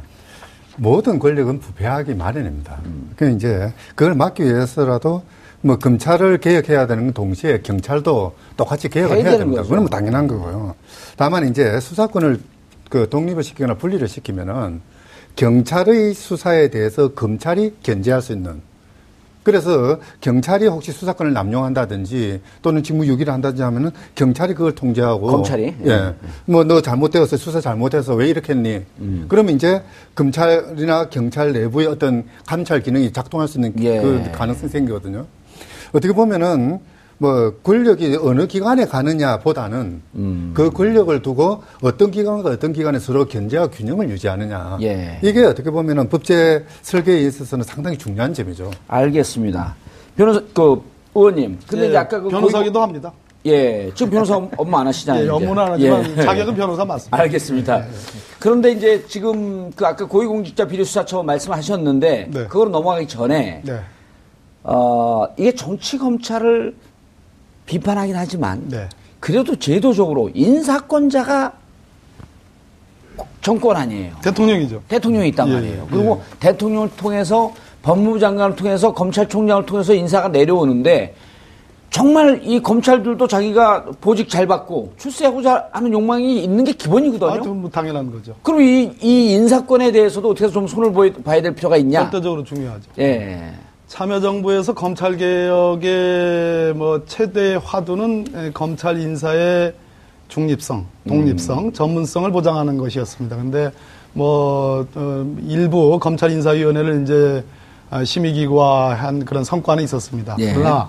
모든 0.76 1.18
권력은 1.18 1.60
부패하기 1.60 2.14
마련입니다. 2.14 2.78
그 3.16 3.30
이제 3.30 3.72
그걸 3.94 4.14
막기 4.14 4.42
위해서라도 4.42 5.22
뭐 5.60 5.76
검찰을 5.76 6.38
개혁해야 6.38 6.86
되는 6.86 7.04
건 7.04 7.12
동시에 7.12 7.60
경찰도 7.60 8.32
똑같이 8.56 8.88
개혁을 8.88 9.18
해야 9.18 9.36
됩니다. 9.36 9.60
거죠. 9.60 9.68
그건 9.68 9.78
뭐 9.80 9.88
당연한 9.88 10.26
거고요. 10.26 10.74
다만 11.16 11.46
이제 11.48 11.78
수사권을 11.78 12.40
그 12.90 13.08
독립을 13.08 13.42
시키거나 13.42 13.74
분리를 13.74 14.06
시키면은 14.06 14.82
경찰의 15.36 16.12
수사에 16.12 16.68
대해서 16.68 17.14
검찰이 17.14 17.76
견제할 17.82 18.20
수 18.20 18.32
있는 18.32 18.60
그래서 19.42 19.98
경찰이 20.20 20.66
혹시 20.66 20.92
수사권을 20.92 21.32
남용한다든지 21.32 22.42
또는 22.60 22.82
직무유기를 22.82 23.32
한다든지 23.32 23.62
하면은 23.62 23.90
경찰이 24.14 24.52
그걸 24.52 24.74
통제하고 24.74 25.28
검찰이? 25.28 25.74
예. 25.86 26.14
뭐너 26.44 26.82
잘못되었어 26.82 27.38
수사 27.38 27.58
잘못해서 27.60 28.14
왜 28.14 28.28
이렇게 28.28 28.52
했니? 28.52 28.82
음. 28.98 29.24
그러면 29.28 29.54
이제 29.54 29.82
검찰이나 30.14 31.08
경찰 31.08 31.52
내부의 31.52 31.86
어떤 31.86 32.24
감찰 32.46 32.82
기능이 32.82 33.12
작동할 33.12 33.48
수 33.48 33.56
있는 33.56 33.72
예. 33.82 34.00
그 34.02 34.30
가능성이 34.32 34.70
생기거든요. 34.70 35.24
어떻게 35.92 36.12
보면은 36.12 36.80
뭐 37.22 37.52
권력이 37.62 38.16
어느 38.22 38.46
기관에 38.46 38.86
가느냐보다는 38.86 40.00
음. 40.14 40.52
그 40.54 40.70
권력을 40.70 41.20
두고 41.20 41.62
어떤 41.82 42.10
기관과 42.10 42.48
어떤 42.48 42.72
기관에 42.72 42.98
서로 42.98 43.26
견제와 43.26 43.66
균형을 43.66 44.08
유지하느냐. 44.08 44.78
예. 44.80 45.18
이게 45.22 45.44
어떻게 45.44 45.70
보면은 45.70 46.08
법제 46.08 46.64
설계에 46.80 47.20
있어서는 47.24 47.62
상당히 47.62 47.98
중요한 47.98 48.32
점이죠. 48.32 48.70
알겠습니다. 48.88 49.74
변호사, 50.16 50.40
그, 50.54 50.80
의원님. 51.14 51.58
근데 51.68 51.84
예, 51.84 51.88
이제 51.88 51.96
아까 51.98 52.18
그. 52.20 52.30
변호사기도 52.30 52.72
고위- 52.72 52.82
합니다. 52.86 53.12
예. 53.44 53.90
지금 53.94 54.12
변호사 54.12 54.36
업- 54.36 54.50
업무 54.58 54.78
안 54.78 54.86
하시잖아요. 54.86 55.24
예. 55.26 55.28
업무는 55.28 55.58
안 55.58 55.72
하지만 55.72 56.16
예. 56.16 56.22
자격은 56.22 56.54
변호사 56.54 56.86
맞습니다. 56.86 57.18
알겠습니다. 57.18 57.84
그런데 58.38 58.72
이제 58.72 59.04
지금 59.06 59.70
그 59.76 59.84
아까 59.84 60.06
고위공직자 60.06 60.66
비리수사처 60.66 61.22
말씀하셨는데 61.22 62.28
네. 62.32 62.44
그거로 62.46 62.70
넘어가기 62.70 63.06
전에 63.08 63.60
네. 63.62 63.78
어, 64.62 65.26
이게 65.36 65.54
정치 65.54 65.98
검찰을 65.98 66.74
비판하긴 67.70 68.16
하지만 68.16 68.68
네. 68.68 68.88
그래도 69.20 69.54
제도적으로 69.54 70.28
인사권자가 70.34 71.52
정권 73.42 73.76
아니에요. 73.76 74.12
대통령이죠. 74.22 74.82
대통령이 74.88 75.28
있단 75.28 75.48
예, 75.48 75.52
말이에요. 75.52 75.82
예. 75.82 75.86
그리고 75.88 76.20
대통령을 76.40 76.90
통해서 76.96 77.52
법무부 77.82 78.18
장관을 78.18 78.56
통해서 78.56 78.92
검찰총장을 78.92 79.66
통해서 79.66 79.94
인사가 79.94 80.28
내려오는데 80.28 81.14
정말 81.90 82.40
이 82.42 82.60
검찰들도 82.60 83.26
자기가 83.26 83.86
보직 84.00 84.28
잘 84.28 84.46
받고 84.46 84.94
출세하고자 84.96 85.68
하는 85.72 85.92
욕망이 85.92 86.42
있는 86.42 86.64
게 86.64 86.72
기본이거든요. 86.72 87.50
아, 87.50 87.54
뭐 87.54 87.70
당연한 87.70 88.10
거죠. 88.10 88.34
그럼 88.42 88.62
이, 88.62 88.90
이 89.00 89.32
인사권에 89.32 89.92
대해서도 89.92 90.30
어떻게 90.30 90.50
좀 90.50 90.66
손을 90.66 90.92
봐야 91.22 91.40
될 91.40 91.54
필요가 91.54 91.76
있냐? 91.76 92.02
절대적으로 92.10 92.42
중요하죠. 92.42 92.90
예. 92.98 93.52
참여정부에서 93.90 94.72
검찰 94.74 95.16
개혁의 95.16 96.74
뭐 96.74 97.02
최대 97.06 97.58
화두는 97.62 98.24
에, 98.36 98.50
검찰 98.54 99.00
인사의 99.00 99.74
중립성, 100.28 100.86
독립성, 101.08 101.72
전문성을 101.72 102.30
보장하는 102.30 102.78
것이었습니다. 102.78 103.34
근데 103.34 103.72
뭐 104.12 104.86
어, 104.94 105.36
일부 105.44 105.98
검찰 105.98 106.30
인사위원회를 106.30 107.02
이제 107.02 107.44
아, 107.90 108.04
심의기구화한 108.04 109.24
그런 109.24 109.42
성과는 109.42 109.82
있었습니다. 109.82 110.36
예. 110.38 110.52
그러나 110.54 110.88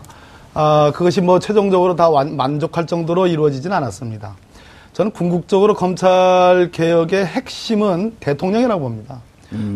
아, 0.53 0.91
그것이 0.93 1.21
뭐 1.21 1.39
최종적으로 1.39 1.95
다 1.95 2.07
완- 2.07 2.35
만족할 2.35 2.85
정도로 2.85 3.25
이루어지진 3.25 3.73
않았습니다. 3.73 4.35
저는 4.93 5.11
궁극적으로 5.11 5.73
검찰 5.73 6.69
개혁의 6.71 7.25
핵심은 7.25 8.17
대통령이라고 8.19 8.79
봅니다. 8.79 9.21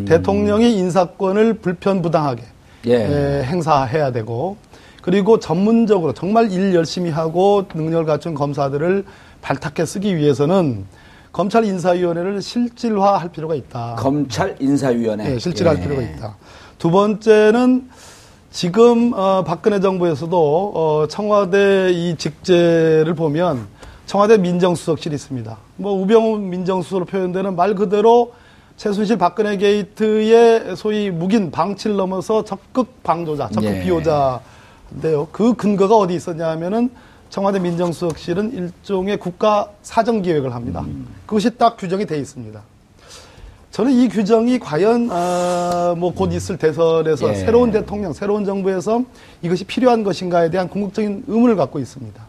대통령이 0.07 0.75
인사권을 0.77 1.55
불편부당하게 1.55 2.43
예. 2.85 2.93
에, 2.95 3.43
행사해야 3.43 4.11
되고 4.11 4.57
그리고 5.01 5.39
전문적으로 5.39 6.13
정말 6.13 6.51
일 6.51 6.73
열심히 6.73 7.11
하고 7.11 7.65
능력을 7.73 8.05
갖춘 8.05 8.33
검사들을 8.33 9.05
발탁해 9.41 9.85
쓰기 9.85 10.17
위해서는 10.17 10.85
검찰 11.31 11.65
인사위원회를 11.65 12.41
실질화할 12.41 13.29
필요가 13.29 13.55
있다. 13.55 13.95
검찰 13.99 14.55
인사위원회. 14.59 15.31
네, 15.31 15.37
실질화할 15.39 15.79
예. 15.79 15.83
필요가 15.83 16.01
있다. 16.01 16.37
두 16.79 16.89
번째는 16.91 17.89
지금 18.51 19.11
어, 19.13 19.43
박근혜 19.45 19.79
정부에서도 19.79 20.71
어, 20.73 21.07
청와대 21.09 21.91
이 21.91 22.15
직제를 22.15 23.13
보면 23.13 23.67
청와대 24.05 24.37
민정수석실이 24.37 25.13
있습니다. 25.13 25.57
뭐 25.75 25.93
우병우 26.01 26.37
민정수석으로 26.37 27.05
표현되는 27.05 27.55
말 27.55 27.75
그대로 27.75 28.31
최순실 28.77 29.17
박근혜 29.17 29.55
게이트의 29.57 30.75
소위 30.75 31.09
묵인 31.09 31.51
방치를 31.51 31.95
넘어서 31.95 32.43
적극 32.43 33.03
방조자, 33.03 33.49
적극 33.49 33.69
예. 33.69 33.83
비호자인데요. 33.83 35.29
그 35.31 35.53
근거가 35.53 35.95
어디 35.95 36.13
있었냐 36.15 36.49
하면은 36.51 36.89
청와대 37.29 37.59
민정수석실은 37.59 38.53
일종의 38.53 39.17
국가 39.17 39.69
사정 39.81 40.21
기획을 40.21 40.53
합니다. 40.53 40.81
음. 40.81 41.07
그것이 41.25 41.57
딱 41.57 41.77
규정이 41.77 42.05
돼 42.05 42.17
있습니다. 42.17 42.61
저는 43.71 43.91
이 43.91 44.07
규정이 44.07 44.59
과연 44.59 45.09
어, 45.11 45.95
뭐곧 45.97 46.33
있을 46.33 46.57
대선에서 46.57 47.29
예. 47.29 47.35
새로운 47.35 47.71
대통령, 47.71 48.13
새로운 48.13 48.45
정부에서 48.45 49.03
이것이 49.41 49.63
필요한 49.65 50.03
것인가에 50.03 50.49
대한 50.49 50.69
궁극적인 50.69 51.25
의문을 51.27 51.55
갖고 51.55 51.79
있습니다. 51.79 52.21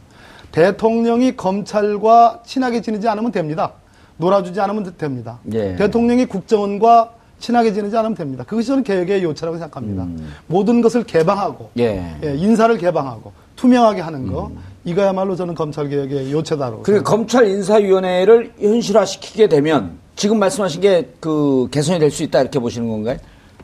대통령이 0.52 1.36
검찰과 1.36 2.42
친하게 2.46 2.80
지내지 2.80 3.08
않으면 3.08 3.30
됩니다. 3.30 3.72
놀아주지 4.18 4.60
않으면 4.60 4.94
됩니다. 4.96 5.38
예. 5.52 5.76
대통령이 5.76 6.26
국정원과 6.26 7.10
친하게 7.38 7.72
지내지 7.72 7.96
않으면 7.96 8.14
됩니다. 8.14 8.44
그것이 8.44 8.68
저는 8.68 8.82
개혁의 8.82 9.22
요체라고 9.22 9.58
생각합니다. 9.58 10.06
모든 10.46 10.80
것을 10.80 11.04
개방하고 11.04 11.70
음. 11.76 11.80
예. 11.80 12.16
예, 12.24 12.34
인사를 12.34 12.76
개방하고 12.78 13.32
투명하게 13.56 14.00
하는 14.00 14.32
거 14.32 14.50
이거야말로 14.84 15.36
저는 15.36 15.54
검찰 15.54 15.88
개혁의 15.88 16.32
요체다라고. 16.32 16.82
그리고 16.82 17.02
검찰 17.04 17.46
인사위원회를 17.48 18.52
현실화시키게 18.58 19.48
되면 19.48 19.98
지금 20.16 20.38
말씀하신 20.38 20.80
게 20.80 21.08
그 21.20 21.68
개선이 21.70 21.98
될 21.98 22.10
수 22.10 22.22
있다 22.22 22.40
이렇게 22.40 22.58
보시는 22.58 22.88
건가요? 22.88 23.18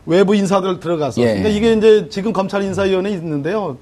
외부 0.04 0.34
인사들 0.34 0.80
들어가서. 0.80 1.20
예. 1.22 1.26
그러니까 1.26 1.48
이게 1.48 1.72
이제 1.74 2.08
지금 2.10 2.32
검찰 2.32 2.62
인사위원회 2.62 3.10
있는데요. 3.12 3.78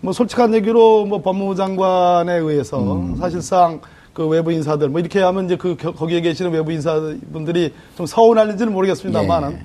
뭐 0.00 0.12
솔직한 0.12 0.54
얘기로 0.54 1.04
뭐 1.06 1.20
법무부 1.20 1.54
장관에 1.56 2.34
의해서 2.38 2.78
음. 2.94 3.16
사실상 3.16 3.80
그 4.14 4.26
외부 4.28 4.52
인사들 4.52 4.88
뭐 4.88 5.00
이렇게 5.00 5.20
하면 5.20 5.44
이제 5.46 5.56
그 5.56 5.76
겨- 5.76 5.92
거기에 5.92 6.20
계시는 6.20 6.52
외부 6.52 6.70
인사분들이 6.72 7.74
좀 7.96 8.06
서운할지는 8.06 8.72
모르겠습니다만은 8.72 9.52
예. 9.52 9.58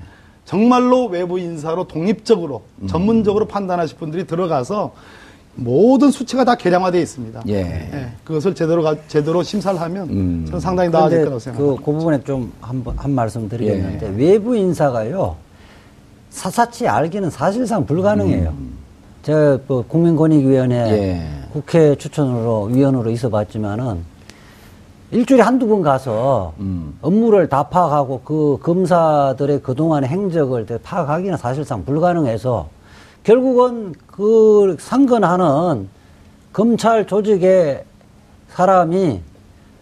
정말로 0.44 1.06
외부 1.06 1.38
인사로 1.38 1.84
독립적으로 1.86 2.62
음. 2.82 2.88
전문적으로 2.88 3.46
판단하실 3.46 3.96
분들이 3.98 4.26
들어가서 4.26 4.92
모든 5.54 6.10
수치가 6.10 6.44
다 6.44 6.56
계량화되어 6.56 7.00
있습니다. 7.00 7.42
예. 7.48 8.08
그것을 8.24 8.54
제대로 8.56 8.82
가- 8.82 8.96
제대로 9.06 9.42
심사를 9.44 9.80
하면 9.80 10.08
음. 10.10 10.42
저는 10.46 10.58
상당히 10.60 10.90
나아질 10.90 11.18
거라고 11.20 11.38
생각합니다. 11.38 11.80
그, 11.80 11.84
그 11.84 11.92
부분에 11.96 12.20
좀 12.24 12.52
한한 12.60 13.12
말씀 13.12 13.48
드리겠는데 13.48 14.06
예. 14.06 14.16
외부 14.16 14.56
인사가요 14.56 15.36
사사치 16.30 16.88
알기는 16.88 17.30
사실상 17.30 17.86
불가능해요. 17.86 18.52
제가 19.22 19.58
뭐 19.68 19.84
국민권익위원회 19.86 20.76
예. 20.90 21.28
국회 21.52 21.94
추천으로 21.94 22.64
위원으로 22.72 23.10
있어봤지만은 23.10 24.09
일주일에 25.12 25.42
한두 25.42 25.66
번 25.66 25.82
가서 25.82 26.52
음. 26.60 26.96
업무를 27.02 27.48
다 27.48 27.64
파악하고 27.64 28.20
그 28.24 28.58
검사들의 28.62 29.60
그동안의 29.62 30.08
행적을 30.08 30.66
다 30.66 30.78
파악하기는 30.82 31.36
사실상 31.36 31.84
불가능해서 31.84 32.68
결국은 33.24 33.92
그 34.06 34.76
상근하는 34.78 35.88
검찰 36.52 37.06
조직의 37.06 37.84
사람이 38.50 39.20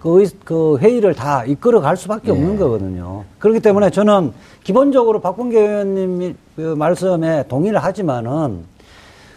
그, 0.01 0.21
의- 0.23 0.31
그 0.45 0.79
회의를 0.79 1.15
다 1.15 1.45
이끌어 1.45 1.81
갈 1.81 1.97
수밖에 1.97 2.31
없는 2.31 2.57
거거든요. 2.59 3.25
그렇기 3.39 3.61
때문에 3.61 3.91
저는 3.91 4.33
기본적으로 4.65 5.21
박범계 5.21 5.59
의원님 5.61 6.37
그 6.57 6.75
말씀에 6.75 7.45
동의를 7.49 7.83
하지만은 7.83 8.65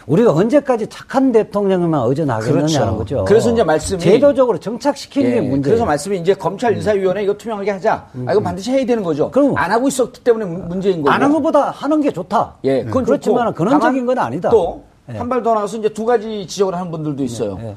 우리가 0.06 0.32
언제까지 0.32 0.88
착한 0.88 1.30
대통령만 1.32 2.08
의존하겠느냐는 2.08 2.66
그렇죠. 2.66 2.96
거죠. 2.96 3.24
그래서 3.26 3.52
이제 3.52 3.62
말씀이- 3.62 4.00
제도적으로 4.00 4.58
정착시키는 4.58 5.30
게 5.30 5.36
예, 5.36 5.40
문제예요. 5.40 5.62
그래서 5.62 5.84
말씀이 5.84 6.18
이제 6.18 6.34
검찰 6.34 6.74
인사위원회 6.76 7.22
이거 7.22 7.34
투명하게 7.34 7.70
하자. 7.70 8.06
아, 8.26 8.32
이거 8.32 8.40
반드시 8.40 8.72
해야 8.72 8.84
되는 8.84 9.02
거죠. 9.02 9.30
그럼. 9.30 9.56
안 9.56 9.70
하고 9.70 9.86
있었기 9.88 10.22
때문에 10.24 10.44
문- 10.44 10.68
문제인 10.68 10.98
거고. 11.02 11.10
안한 11.10 11.32
것보다 11.32 11.70
하는 11.70 12.00
게 12.00 12.10
좋다. 12.12 12.54
예, 12.64 12.84
그건 12.84 13.04
그렇지만. 13.04 13.54
근원적인 13.54 14.04
건 14.06 14.18
아니다. 14.18 14.50
또, 14.50 14.82
예. 15.12 15.16
한발더 15.18 15.54
나가서 15.54 15.78
이제 15.78 15.88
두 15.90 16.04
가지 16.04 16.46
지적을 16.46 16.74
하는 16.74 16.90
분들도 16.90 17.22
있어요. 17.22 17.58
예. 17.62 17.76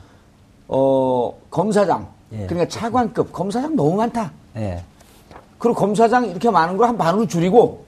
어, 0.67 1.31
검사장. 1.51 2.07
예. 2.33 2.45
그러니까 2.47 2.67
차관급. 2.67 3.31
검사장 3.31 3.75
너무 3.75 3.95
많다. 3.95 4.31
예. 4.57 4.81
그리고 5.59 5.75
검사장 5.79 6.25
이렇게 6.25 6.49
많은 6.49 6.75
걸 6.77 6.88
한 6.89 6.97
반으로 6.97 7.27
줄이고 7.27 7.85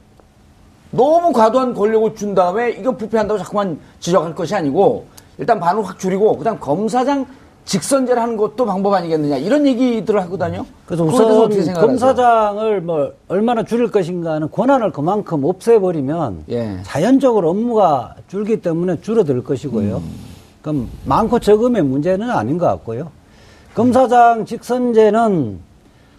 너무 0.91 1.31
과도한 1.31 1.73
권력을 1.73 2.15
준 2.15 2.33
다음에 2.33 2.71
이거 2.71 2.91
부패한다고 2.95 3.37
자꾸만 3.37 3.79
지적할 3.99 4.33
것이 4.35 4.55
아니고 4.55 5.05
일단 5.37 5.59
반으로 5.59 5.83
확 5.83 5.99
줄이고 5.99 6.37
그다음 6.37 6.59
검사장 6.59 7.25
직선제를 7.65 8.21
하는 8.21 8.37
것도 8.37 8.65
방법 8.65 8.93
아니겠느냐 8.93 9.37
이런 9.37 9.67
얘기들을 9.67 10.21
하거든요. 10.23 10.65
그래서 10.85 11.03
우선 11.03 11.25
어떻게 11.25 11.61
생각하세요? 11.63 11.85
검사장을 11.85 12.81
뭐 12.81 13.11
얼마나 13.27 13.63
줄일 13.63 13.91
것인가는 13.91 14.49
권한을 14.49 14.91
그만큼 14.91 15.43
없애버리면 15.43 16.45
예. 16.49 16.79
자연적으로 16.83 17.49
업무가 17.49 18.15
줄기 18.29 18.61
때문에 18.61 19.01
줄어들 19.01 19.43
것이고요. 19.43 19.97
음. 19.97 20.11
그럼 20.61 20.89
많고 21.03 21.39
적음의 21.39 21.83
문제는 21.83 22.29
아닌 22.29 22.57
것 22.57 22.67
같고요. 22.67 23.11
검사장 23.75 24.45
직선제는 24.45 25.59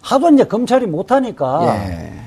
하도 0.01 0.29
이제 0.29 0.43
검찰이 0.43 0.85
못하니까 0.85 1.65
예. 1.65 2.18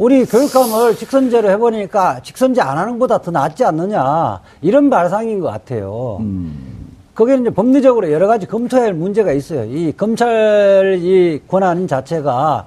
우리 0.00 0.24
교육감을 0.24 0.96
직선제로 0.96 1.50
해보니까 1.50 2.22
직선제 2.22 2.62
안 2.62 2.78
하는 2.78 2.94
것보다 2.94 3.18
더 3.18 3.30
낫지 3.30 3.66
않느냐 3.66 4.40
이런 4.62 4.88
발상인 4.88 5.40
것 5.40 5.48
같아요. 5.48 6.22
거기에 7.14 7.36
이제 7.36 7.50
법리적으로 7.50 8.10
여러 8.10 8.26
가지 8.26 8.46
검토해야 8.46 8.86
할 8.86 8.94
문제가 8.94 9.30
있어요. 9.32 9.64
이 9.64 9.92
검찰 9.94 10.98
이 11.02 11.42
권한 11.46 11.86
자체가 11.86 12.64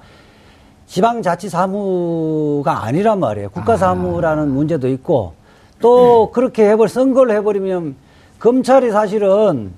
지방자치사무가 0.86 2.84
아니란 2.84 3.18
말이에요. 3.18 3.50
국가사무라는 3.50 4.52
문제도 4.52 4.86
있고 4.86 5.32
또 5.80 6.30
그렇게 6.32 6.70
해버 6.70 6.86
선거를 6.86 7.34
해버리면 7.34 7.96
검찰이 8.38 8.92
사실은 8.92 9.72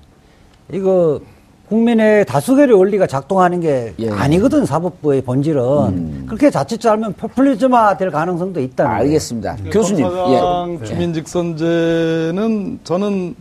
이거 0.71 1.21
국민의 1.69 2.25
다수결의 2.25 2.77
원리가 2.77 3.07
작동하는 3.07 3.59
게 3.59 3.93
예. 3.99 4.09
아니거든 4.09 4.65
사법부의 4.65 5.21
본질은 5.23 6.25
그렇게 6.27 6.49
자칫 6.49 6.79
잘하면 6.79 7.13
포퓰리즘화 7.13 7.97
될 7.97 8.09
가능성도 8.09 8.61
있다는 8.61 8.91
거예요. 8.91 9.03
알겠습니다. 9.03 9.57
교수님. 9.71 10.07
검사장 10.07 10.79
예. 10.81 10.85
주민 10.85 11.13
직선제는 11.13 12.79
저는 12.85 13.35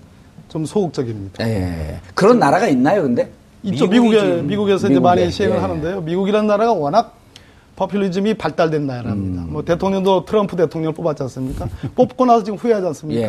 좀 0.49 0.65
소극적입니다. 0.65 1.49
예. 1.49 2.01
그런 2.15 2.39
나라가 2.39 2.67
있나요, 2.67 3.03
근데? 3.03 3.31
있죠. 3.63 3.87
미국에, 3.87 4.43
미국에서 4.43 4.87
이제 4.87 4.95
미국에. 4.95 5.01
많이 5.01 5.31
시행을 5.31 5.57
예. 5.57 5.61
하는데요. 5.61 6.01
미국이라는 6.01 6.47
나라가 6.49 6.73
워낙 6.73 7.15
퍼퓰리즘이 7.77 8.35
발달된 8.35 8.87
나라입니다. 8.87 9.43
음. 9.43 9.49
뭐 9.53 9.65
대통령도 9.65 10.25
트럼프 10.25 10.57
대통령을 10.57 10.95
뽑았지 10.95 11.23
않습니까? 11.25 11.69
뽑고 11.95 12.25
나서 12.27 12.43
지금 12.43 12.59
후회하지 12.59 12.87
않습니까? 12.89 13.29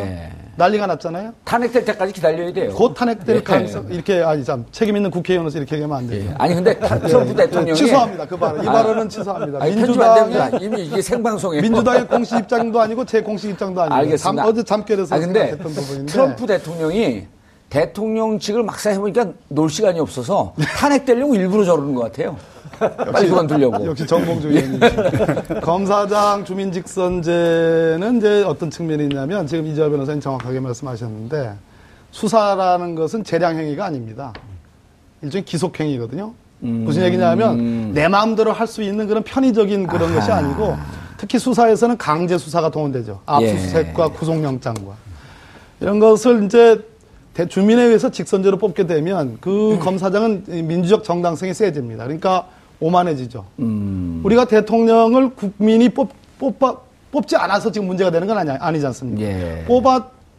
예. 0.57 0.63
난리가 0.63 0.87
났잖아요. 0.87 1.33
탄핵될 1.45 1.85
때까지 1.85 2.13
기다려야 2.13 2.51
돼요. 2.51 2.71
곧 2.73 2.93
탄핵될 2.93 3.35
예. 3.37 3.41
가능성, 3.41 3.87
이렇게, 3.89 4.21
아니, 4.23 4.43
참, 4.43 4.65
책임 4.71 4.95
있는 4.95 5.11
국회의원으로서 5.11 5.57
이렇게 5.59 5.75
얘기하면 5.75 5.97
안 5.97 6.07
되죠. 6.07 6.29
예. 6.29 6.35
아니 6.37 6.55
근데 6.55 6.77
트럼프 6.79 7.35
대통령이 7.35 7.77
취소합니다. 7.77 8.25
그 8.25 8.37
발언. 8.37 8.63
이 8.63 8.67
아. 8.67 8.71
발언은 8.71 9.09
취소합니다. 9.09 9.59
됩니다. 9.59 9.85
민주당의, 9.85 10.59
이미 10.61 10.85
이게 10.85 11.01
생방송에 11.01 11.61
민주당의 11.61 12.07
공식 12.07 12.37
입장도 12.39 12.79
아니고 12.79 13.05
제 13.05 13.21
공식 13.21 13.49
입장도 13.51 13.81
아니고. 13.81 13.95
알겠습니다. 13.95 14.43
잠, 14.43 14.49
어제 14.51 14.63
잠결에서 14.63 15.15
아 15.15 15.19
근데 15.19 15.47
생각했던 15.47 15.73
부분인데. 15.73 16.11
트럼프 16.11 16.45
대통령이 16.45 17.27
대통령직을 17.69 18.63
막상 18.63 18.93
해보니까 18.93 19.27
놀 19.49 19.69
시간이 19.69 19.99
없어서 19.99 20.53
탄핵되려고 20.77 21.35
일부러 21.35 21.65
저러는 21.65 21.95
것 21.95 22.01
같아요. 22.03 22.37
빨리 22.79 23.29
그만두려고. 23.29 23.85
역시 23.85 24.05
정봉주 24.05 24.47
의원님. 24.49 24.79
검사장 25.61 26.45
주민 26.45 26.71
직선제는 26.71 28.17
이제 28.17 28.43
어떤 28.43 28.69
측면이 28.69 29.03
있냐면 29.03 29.47
지금 29.47 29.65
이재화 29.67 29.89
변호사님 29.89 30.21
정확하게 30.21 30.59
말씀하셨는데 30.59 31.53
수사라는 32.11 32.95
것은 32.95 33.23
재량행위가 33.23 33.85
아닙니다. 33.85 34.33
일종의 35.21 35.45
기속행위거든요. 35.45 36.33
무슨 36.59 37.03
얘기냐면 37.03 37.93
내 37.93 38.07
마음대로 38.07 38.51
할 38.51 38.65
수 38.67 38.81
있는 38.81 39.07
그런 39.07 39.23
편의적인 39.23 39.87
그런 39.87 40.13
것이 40.15 40.31
아니고 40.31 40.75
특히 41.17 41.37
수사에서는 41.39 41.97
강제 41.97 42.37
수사가 42.37 42.69
동원되죠. 42.69 43.21
압수수색과 43.25 44.09
구속영장과 44.09 44.93
이런 45.81 45.99
것을 45.99 46.43
이제 46.45 46.79
대- 47.35 47.47
주민에 47.47 47.83
의해서 47.83 48.09
직선제로 48.09 48.57
뽑게 48.57 48.87
되면 48.87 49.37
그 49.39 49.77
검사장은 49.79 50.45
민주적 50.47 51.03
정당성이 51.03 51.53
세집니다. 51.53 52.03
그러니까 52.05 52.47
오만해지죠. 52.79 53.45
우리가 54.23 54.45
대통령을 54.45 55.31
국민이 55.35 55.89
뽑, 55.89 56.09
뽑아, 56.39 56.77
뽑지 57.11 57.35
않아서 57.35 57.71
지금 57.71 57.87
문제가 57.87 58.11
되는 58.11 58.27
건 58.27 58.37
아니, 58.37 58.51
아니지 58.51 58.85
않습니까? 58.87 59.21
예. 59.21 59.65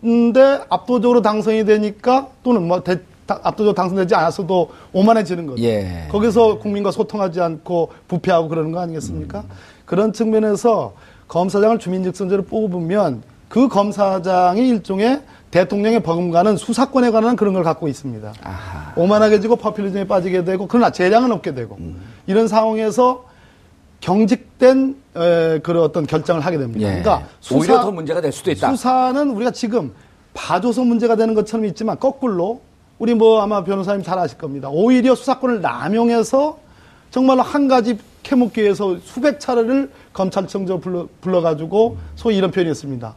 뽑았는데 0.03 0.61
압도적으로 0.69 1.23
당선이 1.23 1.65
되니까 1.65 2.29
또는 2.43 2.67
뭐 2.69 2.83
대- 2.83 3.01
다- 3.27 3.41
압도적으로 3.43 3.75
당선되지 3.75 4.15
않았어도 4.15 4.71
오만해지는 4.93 5.47
거죠. 5.47 5.63
예. 5.65 6.07
거기서 6.11 6.59
국민과 6.59 6.91
소통하지 6.93 7.41
않고 7.41 7.91
부패하고 8.07 8.49
그러는 8.49 8.73
거 8.73 8.81
아니겠습니까? 8.81 9.45
그런 9.85 10.13
측면에서 10.13 10.93
검사장을 11.27 11.79
주민직선제로 11.79 12.45
뽑으면 12.45 13.23
그 13.49 13.69
검사장이 13.69 14.69
일종의 14.69 15.23
대통령의 15.51 16.03
버금가는 16.03 16.57
수사권에 16.59 17.11
관한 17.11 17.35
그런 17.37 17.55
걸 17.55 17.65
갖고 17.65 17.89
있습니다. 17.89 18.33
오만하게 18.97 19.41
지고 19.41 19.57
퍼퓰리즘에 19.57 20.07
빠지게 20.07 20.45
되고 20.45 20.67
그러나 20.69 20.91
재량은 20.91 21.33
없게 21.33 21.55
되고 21.55 21.77
음. 21.81 21.97
이런 22.29 22.47
상황에서 22.47 23.25
경직된 24.01 24.97
에, 25.17 25.59
그런 25.61 25.83
어떤 25.83 26.07
결정을 26.07 26.43
하게 26.43 26.59
됩니다. 26.59 26.81
예. 26.87 27.03
그러니까 27.03 27.27
오히려 27.53 27.81
더 27.81 27.91
문제가 27.91 28.21
될 28.21 28.31
수도 28.31 28.53
있다. 28.53 28.71
수사는 28.71 29.31
우리가 29.31 29.51
지금 29.51 29.93
봐줘서 30.35 30.85
문제가 30.85 31.17
되는 31.17 31.35
것처럼 31.35 31.65
있지만 31.67 31.99
거꾸로 31.99 32.61
우리 33.01 33.15
뭐 33.15 33.41
아마 33.41 33.65
변호사님 33.65 34.05
잘 34.05 34.19
아실 34.19 34.39
겁니다. 34.39 34.69
오히려 34.71 35.15
수사권을 35.17 35.61
남용해서 35.63 36.59
정말로 37.11 37.43
한 37.43 37.67
가지 37.67 37.99
캐묻기 38.23 38.63
위해서 38.63 38.99
수백 39.03 39.41
차례를 39.41 39.91
검찰청장 40.13 40.81
불러, 40.81 41.09
불러가지고 41.23 41.97
소위 42.15 42.37
이런 42.37 42.51
표현이 42.51 42.71
있습니다. 42.71 43.15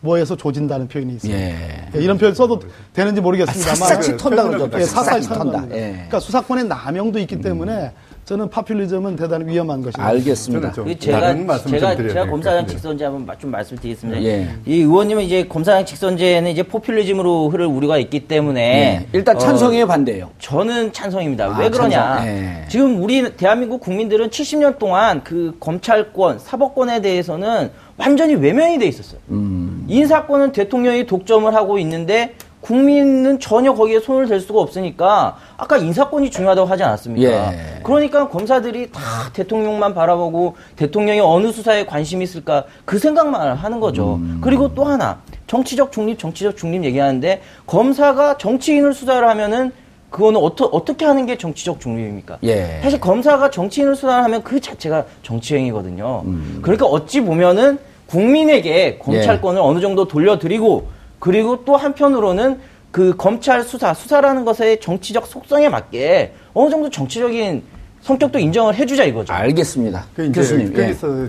뭐해서 0.00 0.36
조진다는 0.36 0.88
표현이 0.88 1.14
있습니다. 1.14 1.38
예. 1.38 1.90
예, 1.94 2.00
이런 2.00 2.16
표현 2.16 2.34
써도 2.34 2.60
되는지 2.94 3.20
모르겠습니다만. 3.20 3.76
삭삭히 3.76 4.16
턴다 4.16 4.44
그러죠. 4.44 4.70
예, 4.78 4.84
삭삭히 4.84 5.22
삭삭히 5.22 5.28
턴다. 5.28 5.38
턴다. 5.44 5.58
겁니다. 5.58 5.76
예. 5.76 5.90
그러니까 5.92 6.20
수사권의 6.20 6.64
남용도 6.64 7.18
있기 7.20 7.40
때문에 7.40 7.92
저는 8.26 8.50
파퓰리즘은 8.50 9.14
대단히 9.14 9.44
위험한 9.46 9.82
것입니다. 9.82 10.04
알겠습니다. 10.04 10.72
제가 10.72 10.94
제가 10.98 11.64
제가 11.64 11.94
될 11.94 12.12
검사장 12.26 12.32
것 12.32 12.42
같은데. 12.42 12.66
직선제 12.72 13.04
한번 13.04 13.24
마- 13.24 13.38
좀 13.38 13.52
말씀드리겠습니다. 13.52 14.20
예. 14.24 14.48
이 14.66 14.78
의원님은 14.80 15.22
이제 15.22 15.44
검사장 15.46 15.84
직선제는 15.84 16.50
이제 16.50 16.64
포퓰리즘으로 16.64 17.50
흐를 17.50 17.66
우려가 17.66 17.98
있기 17.98 18.26
때문에 18.26 18.60
예. 18.60 19.06
일단 19.12 19.36
어, 19.36 19.38
찬성이에요, 19.38 19.86
반대예요. 19.86 20.30
저는 20.40 20.92
찬성입니다. 20.92 21.44
아, 21.54 21.58
왜 21.60 21.70
그러냐? 21.70 22.16
찬성. 22.16 22.26
예. 22.26 22.64
지금 22.68 23.00
우리 23.00 23.30
대한민국 23.36 23.80
국민들은 23.80 24.28
70년 24.30 24.80
동안 24.80 25.22
그 25.22 25.56
검찰권, 25.60 26.40
사법권에 26.40 27.00
대해서는 27.02 27.70
완전히 27.96 28.34
외면이 28.34 28.80
돼 28.80 28.86
있었어요. 28.88 29.20
음. 29.30 29.84
인사권은 29.86 30.50
대통령이 30.50 31.06
독점을 31.06 31.54
하고 31.54 31.78
있는데 31.78 32.34
국민은 32.66 33.38
전혀 33.38 33.72
거기에 33.72 34.00
손을 34.00 34.26
댈 34.26 34.40
수가 34.40 34.60
없으니까 34.60 35.36
아까 35.56 35.76
인사권이 35.76 36.32
중요하다고 36.32 36.68
하지 36.68 36.82
않았습니까? 36.82 37.52
예. 37.52 37.80
그러니까 37.84 38.28
검사들이 38.28 38.90
다 38.90 39.00
대통령만 39.32 39.94
바라보고 39.94 40.56
대통령이 40.74 41.20
어느 41.20 41.52
수사에 41.52 41.86
관심이 41.86 42.24
있을까 42.24 42.64
그 42.84 42.98
생각만 42.98 43.56
하는 43.56 43.78
거죠. 43.78 44.16
음. 44.16 44.40
그리고 44.42 44.74
또 44.74 44.82
하나 44.82 45.20
정치적 45.46 45.92
중립, 45.92 46.18
정치적 46.18 46.56
중립 46.56 46.82
얘기하는데 46.82 47.40
검사가 47.66 48.36
정치인을 48.36 48.94
수사를 48.94 49.26
하면은 49.28 49.70
그거는 50.10 50.40
어떠, 50.40 50.64
어떻게 50.64 51.04
하는 51.04 51.24
게 51.26 51.38
정치적 51.38 51.78
중립입니까? 51.78 52.38
예. 52.42 52.80
사실 52.82 52.98
검사가 52.98 53.50
정치인을 53.50 53.94
수사하면 53.94 54.42
그 54.42 54.58
자체가 54.58 55.04
정치행위거든요. 55.22 56.22
음. 56.24 56.58
그러니까 56.62 56.86
어찌 56.86 57.20
보면은 57.20 57.78
국민에게 58.06 58.98
검찰권을 58.98 59.60
어느 59.60 59.80
정도 59.80 60.08
돌려드리고 60.08 60.95
그리고 61.18 61.64
또 61.64 61.76
한편으로는 61.76 62.58
그 62.90 63.14
검찰 63.16 63.62
수사, 63.62 63.92
수사라는 63.92 64.44
것의 64.44 64.80
정치적 64.80 65.26
속성에 65.26 65.68
맞게 65.68 66.34
어느 66.54 66.70
정도 66.70 66.88
정치적인 66.88 67.62
성격도 68.00 68.38
인정을 68.38 68.74
해주자 68.74 69.04
이거죠. 69.04 69.32
알겠습니다. 69.32 70.04
그 70.14 70.24
이제 70.24 70.40
교수님. 70.40 70.68
예. 70.68 70.72
그래서 70.72 71.28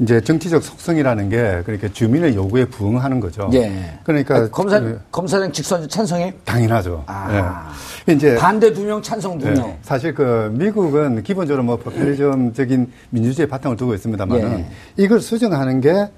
이제 0.00 0.20
정치적 0.20 0.62
속성이라는 0.62 1.28
게 1.28 1.62
그렇게 1.64 1.92
주민의 1.92 2.34
요구에 2.34 2.64
부응하는 2.64 3.20
거죠. 3.20 3.50
예. 3.52 3.98
그러니까 4.02 4.36
아, 4.36 4.48
검사 4.48 4.80
그, 4.80 5.00
검사장 5.10 5.52
직선 5.52 5.88
찬성해? 5.88 6.34
당연하죠. 6.44 7.04
아. 7.06 7.72
예. 8.08 8.12
이제 8.12 8.34
반대 8.36 8.72
두 8.72 8.84
명, 8.84 9.02
찬성 9.02 9.38
두 9.38 9.46
예, 9.48 9.50
명. 9.52 9.76
사실 9.82 10.14
그 10.14 10.50
미국은 10.54 11.22
기본적으로 11.22 11.62
뭐 11.64 11.76
포퓰리즘적인 11.76 12.92
민주주의 13.10 13.46
바탕을 13.48 13.76
두고 13.76 13.94
있습니다만은 13.94 14.58
예. 14.60 14.66
이걸 14.96 15.20
수정하는 15.20 15.80
게 15.80 16.08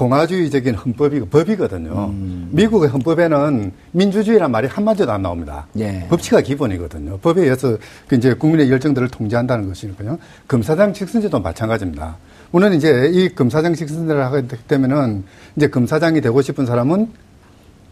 공화주의적인 0.00 0.76
헌법이 0.76 1.20
법이거든요. 1.28 2.06
음. 2.08 2.48
미국의 2.52 2.88
헌법에는 2.88 3.70
민주주의란 3.92 4.50
말이 4.50 4.66
한 4.66 4.82
마디도 4.82 5.12
안 5.12 5.20
나옵니다. 5.20 5.66
예. 5.78 6.06
법치가 6.08 6.40
기본이거든요. 6.40 7.18
법에 7.18 7.42
의해서 7.42 7.76
그 8.08 8.14
이제 8.16 8.32
국민의 8.32 8.70
열정들을 8.70 9.08
통제한다는 9.08 9.68
것이니까요. 9.68 10.18
검사장 10.48 10.94
직선제도 10.94 11.38
마찬가지입니다. 11.40 12.16
물론 12.50 12.72
이제 12.72 13.10
이 13.12 13.28
검사장 13.34 13.74
직선제를 13.74 14.24
하게 14.24 14.44
되면은 14.66 15.24
이제 15.56 15.68
검사장이 15.68 16.22
되고 16.22 16.40
싶은 16.40 16.64
사람은 16.64 17.08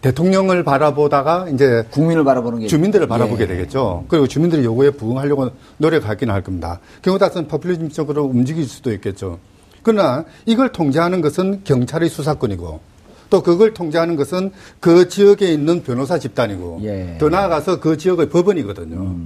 대통령을 0.00 0.64
바라보다가 0.64 1.48
이제 1.52 1.84
국민을 1.90 2.24
바라보는 2.24 2.60
게 2.60 2.66
주민들을 2.68 3.06
바라보게 3.06 3.42
예. 3.42 3.46
되겠죠. 3.48 4.06
그리고 4.08 4.26
주민들의 4.26 4.64
요구에 4.64 4.92
부응하려고 4.92 5.50
노력하기는 5.76 6.32
할 6.32 6.42
겁니다. 6.42 6.80
경우 7.02 7.18
따라서는 7.18 7.48
포퓰리즘적으로 7.48 8.24
움직일 8.24 8.64
수도 8.64 8.92
있겠죠. 8.92 9.38
그러나 9.88 10.26
이걸 10.44 10.70
통제하는 10.70 11.22
것은 11.22 11.62
경찰의 11.64 12.10
수사권이고 12.10 12.80
또 13.30 13.42
그걸 13.42 13.72
통제하는 13.72 14.16
것은 14.16 14.52
그 14.80 15.08
지역에 15.08 15.50
있는 15.50 15.82
변호사 15.82 16.18
집단이고 16.18 16.80
예. 16.82 17.16
더 17.18 17.30
나아가서 17.30 17.80
그 17.80 17.96
지역의 17.96 18.28
법원이거든요. 18.28 19.16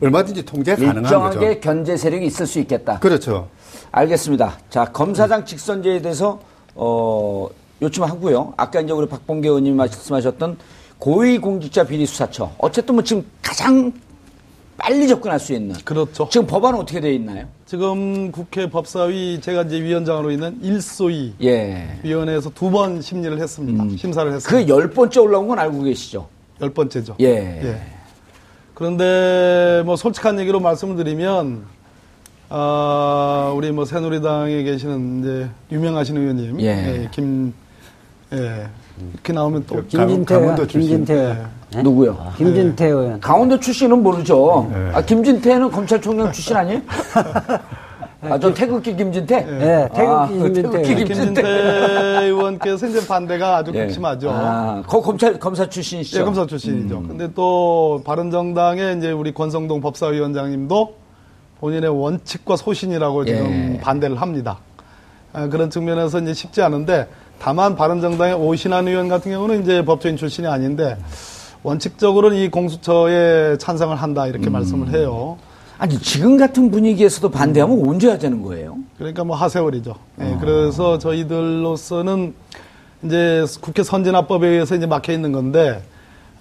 얼마든지 0.00 0.46
통제 0.46 0.74
가능한 0.74 1.04
일정하게 1.04 1.46
거죠. 1.48 1.60
견제 1.60 1.98
세력이 1.98 2.24
있을 2.24 2.46
수 2.46 2.58
있겠다. 2.60 2.98
그렇죠. 2.98 3.48
알겠습니다. 3.92 4.58
자, 4.70 4.86
검사장 4.86 5.44
직선제에 5.44 6.00
대해서 6.00 6.40
어, 6.74 7.48
요청하고요. 7.82 8.54
아까 8.56 8.80
이제 8.80 8.94
우리 8.94 9.06
박봉계 9.06 9.48
의원님이 9.48 9.76
말씀하셨던 9.76 10.56
고위공직자 10.98 11.84
비리수사처. 11.84 12.52
어쨌든 12.56 12.94
뭐 12.94 13.04
지금 13.04 13.22
가장 13.42 13.92
빨리 14.76 15.08
접근할 15.08 15.40
수 15.40 15.52
있는. 15.54 15.74
그렇죠. 15.84 16.28
지금 16.30 16.46
법안은 16.46 16.78
어떻게 16.80 17.00
되어 17.00 17.10
있나요? 17.12 17.46
지금 17.64 18.30
국회 18.30 18.68
법사위 18.68 19.40
제가 19.40 19.62
이제 19.62 19.80
위원장으로 19.82 20.30
있는 20.30 20.58
일소위 20.62 21.34
예. 21.42 21.98
위원회에서 22.02 22.50
두 22.50 22.70
번 22.70 23.00
심리를 23.00 23.38
했습니다. 23.38 23.84
심사를 23.96 24.30
그 24.30 24.36
했습니다. 24.36 24.68
열 24.68 24.90
번째 24.90 25.20
올라온 25.20 25.48
건 25.48 25.58
알고 25.58 25.82
계시죠? 25.82 26.28
열 26.60 26.70
번째죠. 26.70 27.16
예. 27.20 27.80
그런데 28.74 29.82
뭐 29.86 29.96
솔직한 29.96 30.38
얘기로 30.40 30.60
말씀을 30.60 30.96
드리면 30.96 31.64
아, 32.48 33.52
우리 33.56 33.72
뭐 33.72 33.84
새누리당에 33.84 34.62
계시는 34.62 35.20
이제 35.20 35.48
유명하신 35.72 36.16
의원님, 36.16 36.60
예. 36.60 36.66
예, 36.66 37.08
김, 37.12 37.52
예, 38.32 38.68
이렇게 39.12 39.32
나오면 39.32 39.64
또 39.66 39.84
김진태 39.86 40.34
강원도 40.34 40.66
출신. 40.66 40.90
김진태 40.90 41.14
의원. 41.14 41.48
네? 41.72 41.82
누구요? 41.82 42.32
김진태 42.36 42.86
의원. 42.86 43.20
강원도 43.20 43.58
출신은 43.60 44.02
모르죠. 44.02 44.70
네. 44.72 44.90
아, 44.94 45.02
김진태는 45.02 45.70
검찰총장 45.70 46.32
출신 46.32 46.56
아니에요? 46.56 46.80
아, 48.22 48.38
저 48.40 48.52
태극기 48.52 48.96
김진태? 48.96 49.44
네, 49.44 49.88
태극기 49.94 50.00
아, 50.00 50.26
김진태 50.26 50.82
태극기 50.82 50.90
의원. 50.92 51.04
김진태 51.06 51.48
의원께서 52.24 52.86
이제 52.88 53.06
반대가 53.06 53.58
아주 53.58 53.70
예. 53.74 53.84
극심하죠. 53.84 54.30
아, 54.32 54.82
거 54.86 55.00
검찰 55.00 55.38
검사 55.38 55.68
출신이시죠? 55.68 56.20
예, 56.20 56.24
검사 56.24 56.46
출신이죠. 56.46 57.02
근데 57.02 57.30
또 57.34 58.02
바른정당의 58.04 58.96
이제 58.98 59.12
우리 59.12 59.32
권성동 59.32 59.80
법사위원장님도 59.80 60.94
본인의 61.60 61.90
원칙과 61.90 62.56
소신이라고 62.56 63.24
지금 63.24 63.74
예. 63.74 63.80
반대를 63.80 64.20
합니다. 64.20 64.58
아, 65.32 65.46
그런 65.48 65.70
측면에서 65.70 66.18
이제 66.20 66.32
쉽지 66.32 66.62
않은데 66.62 67.06
다만 67.38 67.76
바른정당의 67.76 68.34
오신환 68.34 68.88
의원 68.88 69.08
같은 69.08 69.30
경우는 69.30 69.62
이제 69.62 69.84
법조인 69.84 70.16
출신이 70.16 70.46
아닌데 70.46 70.96
원칙적으로는 71.62 72.36
이 72.38 72.48
공수처에 72.50 73.58
찬성을 73.58 73.94
한다 73.96 74.26
이렇게 74.26 74.48
말씀을 74.50 74.90
해요. 74.92 75.36
아니 75.78 75.98
지금 75.98 76.36
같은 76.38 76.70
분위기에서도 76.70 77.30
반대하면 77.30 77.86
언제 77.86 78.08
해야 78.08 78.18
되는 78.18 78.40
거예요? 78.42 78.78
그러니까 78.96 79.24
뭐 79.24 79.36
하세월이죠. 79.36 79.94
예, 80.22 80.36
그래서 80.40 80.96
저희들로서는 80.98 82.34
이제 83.04 83.44
국회 83.60 83.82
선진화법에 83.82 84.46
의해서 84.48 84.74
이제 84.74 84.86
막혀 84.86 85.12
있는 85.12 85.32
건데 85.32 85.82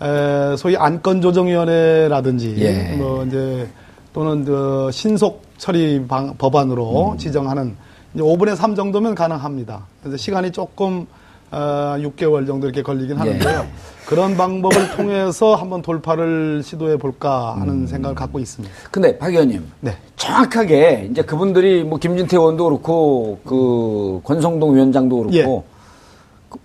에, 0.01 0.55
소위 0.57 0.77
안건조정위원회라든지 0.77 2.55
예. 2.59 2.95
뭐 2.97 3.25
이제 3.25 3.67
또는 4.13 4.45
그 4.45 4.89
신속 4.93 5.43
처리 5.57 6.05
방- 6.07 6.35
법안으로 6.37 7.15
지정하는 7.17 7.75
이제 8.16 8.24
5분의 8.24 8.55
3 8.55 8.76
정도면 8.76 9.13
가능합니다. 9.13 9.86
그래서 10.01 10.18
시간이 10.18 10.51
조금 10.51 11.05
어, 11.51 11.95
6개월 11.99 12.47
정도 12.47 12.68
이렇게 12.68 12.82
걸리긴 12.82 13.18
하는데요. 13.18 13.68
그런 14.07 14.38
방법을 14.38 14.91
통해서 14.95 15.55
한번 15.55 15.82
돌파를 15.82 16.63
시도해 16.63 16.97
볼까 16.97 17.55
하는 17.59 17.88
생각을 17.88 18.16
갖고 18.16 18.39
있습니다. 18.39 18.74
근데 18.89 19.18
박 19.18 19.32
의원님 19.32 19.66
네. 19.82 19.97
정확하게 20.16 21.09
이제 21.11 21.22
그분들이 21.24 21.84
뭐 21.84 21.99
김진태 21.99 22.38
의원도 22.38 22.66
그렇고 22.66 23.39
그 23.43 24.22
권성동 24.24 24.76
위원장도 24.76 25.18
그렇고 25.18 25.36
예. 25.38 25.74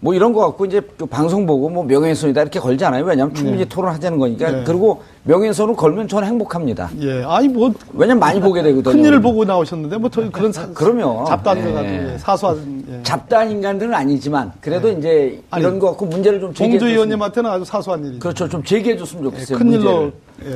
그뭐 0.00 0.14
이런 0.14 0.32
거 0.32 0.40
갖고 0.40 0.64
이제 0.64 0.80
그 0.96 1.06
방송 1.06 1.46
보고 1.46 1.68
뭐 1.68 1.84
명예훼손이다 1.84 2.42
이렇게 2.42 2.60
걸잖아요. 2.60 3.04
왜냐하면 3.04 3.34
충분히 3.34 3.68
토론하자는 3.68 4.18
거니까 4.18 4.50
네. 4.50 4.64
그리고 4.64 5.02
명예훼손을 5.24 5.74
걸면 5.76 6.08
저는 6.08 6.28
행복합니다. 6.28 6.90
예, 7.00 7.22
아니 7.24 7.48
뭐 7.48 7.72
왜냐면 7.92 8.20
많이 8.20 8.40
보게 8.40 8.62
되거든요. 8.62 8.92
큰 8.92 9.04
일을 9.04 9.20
보고 9.20 9.44
나오셨는데 9.44 9.98
뭐 9.98 10.10
저희 10.10 10.30
그런 10.30 10.52
사, 10.52 10.66
그럼요. 10.68 11.24
잡다한 11.26 11.62
거 11.62 11.68
예. 11.68 11.72
가지고 11.72 12.12
예, 12.12 12.18
사소한 12.18 12.84
예. 12.90 13.02
잡다한 13.02 13.50
인간들은 13.50 13.92
아니지만 13.94 14.52
그래도 14.60 14.90
이제 14.90 15.42
아니, 15.50 15.62
이런 15.62 15.78
거 15.78 15.88
갖고 15.88 16.06
문제를 16.06 16.40
좀 16.40 16.54
제기해 16.54 16.70
봉주 16.70 16.78
줬으면 16.80 16.92
의원님한테는 16.94 17.50
아주 17.50 17.64
사소한 17.64 18.04
일이죠. 18.04 18.18
그렇죠. 18.20 18.48
좀 18.48 18.62
제기해 18.64 18.96
줬으면 18.96 19.24
예, 19.26 19.30
좋겠어요. 19.30 19.58
큰 19.58 19.72
일로. 19.72 20.12
예. 20.44 20.50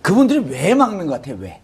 그분들이 0.00 0.44
왜 0.48 0.74
막는 0.74 1.06
것 1.06 1.14
같아요? 1.14 1.36
왜? 1.40 1.60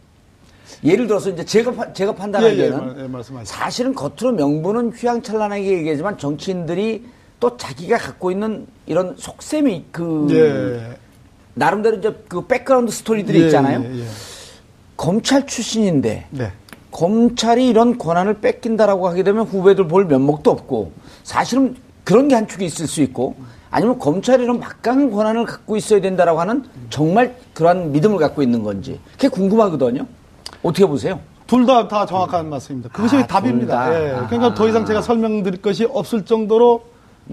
예를 0.85 1.07
들어서 1.07 1.31
이제 1.31 1.45
제가 1.45 1.73
파- 1.73 1.93
제가 1.93 2.13
예, 2.13 2.17
판단하기에는 2.17 2.67
예, 2.79 2.81
말- 2.95 3.05
예, 3.05 3.09
말씀하시죠. 3.09 3.55
사실은 3.57 3.95
겉으로 3.95 4.33
명분은 4.37 4.93
휘황찬란하게 4.93 5.65
얘기하지만 5.79 6.19
정치인들이 6.19 7.05
또 7.41 7.57
자기가 7.57 7.97
갖고 7.99 8.31
있는 8.31 8.67
이런 8.87 9.15
속셈이 9.17 9.87
그 9.91 10.27
예. 10.31 10.97
나름대로 11.55 11.97
이제 11.97 12.15
그 12.29 12.47
background 12.47 12.93
story들이 12.93 13.43
예, 13.43 13.47
있잖아요. 13.47 13.83
예, 13.85 14.01
예. 14.01 14.05
검찰 14.97 15.47
출신인데 15.47 16.27
네. 16.31 16.53
검찰이 16.91 17.67
이런 17.69 17.99
권한을 17.99 18.41
뺏긴다라고 18.41 19.09
하게 19.09 19.23
되면 19.25 19.45
후배들 19.47 19.89
볼 19.89 20.05
면목도 20.05 20.51
없고 20.51 20.93
사실은 21.25 21.75
그런 22.05 22.29
게 22.29 22.35
한 22.37 22.47
축이 22.47 22.65
있을 22.65 22.87
수 22.87 23.01
있고 23.03 23.35
아니면 23.71 23.99
검찰이 23.99 24.45
이런 24.45 24.61
막강한 24.61 25.11
권한을 25.11 25.47
갖고 25.47 25.77
있어야 25.77 26.01
된다라고 26.01 26.39
하는 26.41 26.63
정말 26.91 27.35
그러한 27.55 27.91
믿음을 27.91 28.19
갖고 28.19 28.43
있는 28.43 28.63
건지 28.63 29.01
그게 29.13 29.29
궁금하거든요. 29.29 30.07
어떻게 30.65 30.87
보세요? 30.87 31.21
둘다다 31.47 32.07
정확한 32.07 32.49
말씀입니다. 32.49 32.89
그것이 32.89 33.17
아, 33.17 33.27
답입니다. 33.27 33.95
예. 33.95 34.15
그러니까 34.29 34.55
더 34.55 34.67
이상 34.67 34.85
제가 34.87 35.03
설명드릴 35.03 35.61
것이 35.61 35.85
없을 35.85 36.25
정도로 36.25 36.83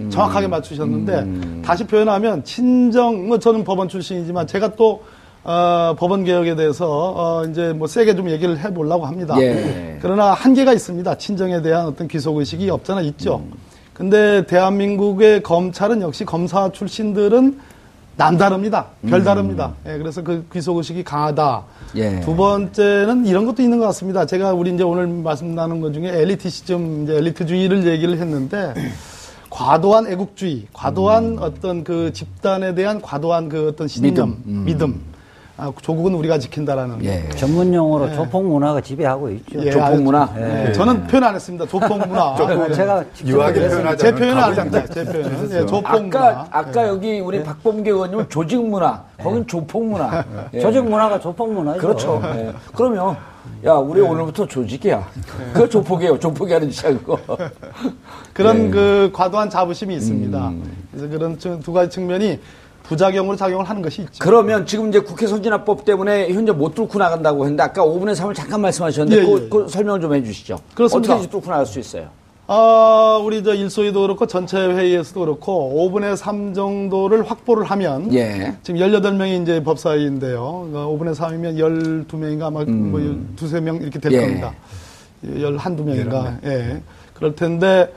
정확하게 0.10 0.48
맞추셨는데 0.48 1.62
다시 1.64 1.86
표현하면 1.86 2.44
친정 2.44 3.28
뭐 3.28 3.40
저는 3.40 3.64
법원 3.64 3.88
출신이지만 3.88 4.48
제가 4.48 4.76
또 4.76 5.04
어, 5.44 5.96
법원 5.98 6.24
개혁에 6.24 6.56
대해서 6.56 7.14
어, 7.16 7.46
이제 7.46 7.74
뭐 7.74 7.88
세게 7.88 8.16
좀 8.16 8.30
얘기를 8.30 8.60
해보려고 8.60 9.06
합니다. 9.06 9.36
예. 9.40 9.98
그러나 10.02 10.34
한계가 10.34 10.74
있습니다. 10.74 11.18
친정에 11.18 11.62
대한 11.62 11.88
어떤 11.88 12.08
귀속 12.08 12.38
의식이 12.38 12.70
없잖아 12.70 13.02
있죠. 13.02 13.42
근데 13.94 14.46
대한민국의 14.46 15.42
검찰은 15.42 16.02
역시 16.02 16.26
검사 16.26 16.70
출신들은 16.72 17.60
남다릅니다. 18.22 18.86
별다릅니다. 19.08 19.74
예, 19.88 19.98
그래서 19.98 20.22
그 20.22 20.46
귀속 20.54 20.78
의식이 20.78 21.04
강하다. 21.04 21.64
예. 21.96 22.20
두 22.22 22.36
번째는 22.36 23.26
이런 23.26 23.46
것도 23.46 23.62
있는 23.64 23.80
것 23.80 23.86
같습니다. 23.88 24.26
제가 24.26 24.54
우리 24.54 24.74
이제 24.74 24.84
오늘 24.84 25.08
말씀 25.08 25.56
나눈 25.56 25.82
것 25.82 25.92
중에 25.94 26.08
엘리티시즘, 26.08 27.04
이제 27.04 27.16
엘리트주의를 27.18 27.86
얘기를 27.88 28.18
했는데 28.20 28.74
과도한 29.50 30.08
애국주의, 30.08 30.68
과도한 30.72 31.40
어떤 31.40 31.84
그 31.84 32.14
집단에 32.14 32.76
대한 32.76 33.02
과도한 33.02 33.50
그 33.50 33.70
어떤 33.70 33.88
신념, 33.88 34.38
믿음. 34.46 35.02
아, 35.62 35.72
조국은 35.80 36.16
우리가 36.16 36.40
지킨다라는. 36.40 37.06
예. 37.06 37.30
전문 37.38 37.72
용어로 37.72 38.12
조폭 38.16 38.44
문화가 38.48 38.82
지배하고 38.82 39.30
있죠. 39.30 39.64
예, 39.64 39.70
조폭 39.70 40.02
문화? 40.02 40.28
예, 40.36 40.72
저는 40.74 41.06
표현 41.06 41.24
안 41.24 41.36
했습니다. 41.36 41.68
조폭 41.68 42.00
문화. 42.08 42.34
아, 42.34 42.72
제가 42.74 43.04
유하게 43.24 43.54
그랬습니다. 43.60 43.96
표현하자면 43.96 43.98
제 43.98 44.16
표현은 44.16 44.38
안 44.44 44.58
합니다. 44.58 44.86
제 44.92 45.06
표현은. 45.06 45.52
예, 45.52 45.60
조폭 45.68 45.86
아까 45.88 46.00
문화. 46.00 46.48
아까 46.50 46.88
여기 46.88 47.20
우리 47.20 47.44
박범계 47.44 47.92
의원님은 47.92 48.30
조직 48.30 48.60
문화, 48.66 49.04
거긴 49.22 49.46
조폭 49.46 49.86
문화. 49.86 50.26
예. 50.52 50.60
조직 50.62 50.84
문화가 50.84 51.20
조폭 51.20 51.54
문화죠. 51.54 51.80
그렇죠. 51.80 52.22
예. 52.38 52.54
그러면 52.76 53.16
야 53.64 53.74
우리 53.74 54.02
오늘부터 54.02 54.48
조직이야. 54.48 55.08
그거 55.54 55.70
조폭이에요. 55.70 56.18
조폭이 56.18 56.54
하는 56.54 56.72
짓이야 56.72 56.98
그거. 56.98 57.20
그런 58.34 58.66
예. 58.66 58.70
그 58.72 59.12
과도한 59.14 59.52
자부심이 59.52 59.94
있습니다. 59.94 60.48
음. 60.48 60.64
그래서 60.92 61.08
그런 61.08 61.38
층- 61.38 61.60
두 61.60 61.72
가지 61.72 61.92
측면이 61.92 62.40
부작용으로 62.92 63.38
작용을 63.38 63.70
하는 63.70 63.82
것이 63.82 64.02
있죠. 64.02 64.20
그러면 64.20 64.66
지금 64.66 64.90
이제 64.90 65.00
국회 65.00 65.26
선진화법 65.26 65.86
때문에 65.86 66.30
현재 66.34 66.52
못 66.52 66.76
뚫고 66.76 67.00
나간다고 67.00 67.46
했는데 67.46 67.64
아까 67.64 67.86
5분의 67.86 68.16
3을 68.16 68.36
잠깐 68.36 68.60
말씀하셨는데 68.62 69.22
예, 69.22 69.26
그, 69.26 69.44
예, 69.46 69.50
그 69.50 69.68
설명을 69.70 70.02
좀 70.02 70.14
해주시죠. 70.14 70.60
그렇습니다. 70.76 71.16
어떻게 71.16 71.30
뚫고 71.30 71.50
나갈 71.50 71.66
수 71.66 71.80
있어요? 71.80 72.10
아, 72.48 73.22
우리 73.24 73.42
저 73.46 73.54
일소위도 73.54 74.02
그렇고 74.02 74.26
전체 74.26 74.58
회의에서도 74.58 75.22
그렇고 75.22 75.90
5분의 75.90 76.18
3 76.18 76.54
정도를 76.54 77.24
확보를 77.24 77.64
하면 77.64 78.14
예. 78.14 78.56
지금 78.62 78.82
18명이 78.82 79.42
이제 79.42 79.64
법사위인데요. 79.64 80.68
그러니까 80.70 80.92
5분의 80.92 81.16
3이면 81.16 82.08
12명인가 82.10 82.44
아마 82.48 82.66
뭐 82.66 83.00
두세 83.38 83.62
명 83.62 83.78
이렇게 83.78 84.00
될 84.00 84.12
음. 84.12 84.18
예. 84.18 84.22
겁니다. 84.22 84.54
11명인가. 85.24 86.44
예. 86.44 86.82
그럴 87.14 87.36
텐데 87.36 87.94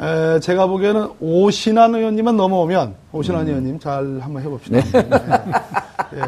에, 0.00 0.40
제가 0.40 0.66
보기에는 0.66 1.08
오신환 1.20 1.94
의원님만 1.94 2.36
넘어오면 2.36 2.94
오신환 3.12 3.46
의원님 3.48 3.78
잘 3.78 4.18
한번 4.20 4.42
해봅시다. 4.42 4.76
예. 6.14 6.20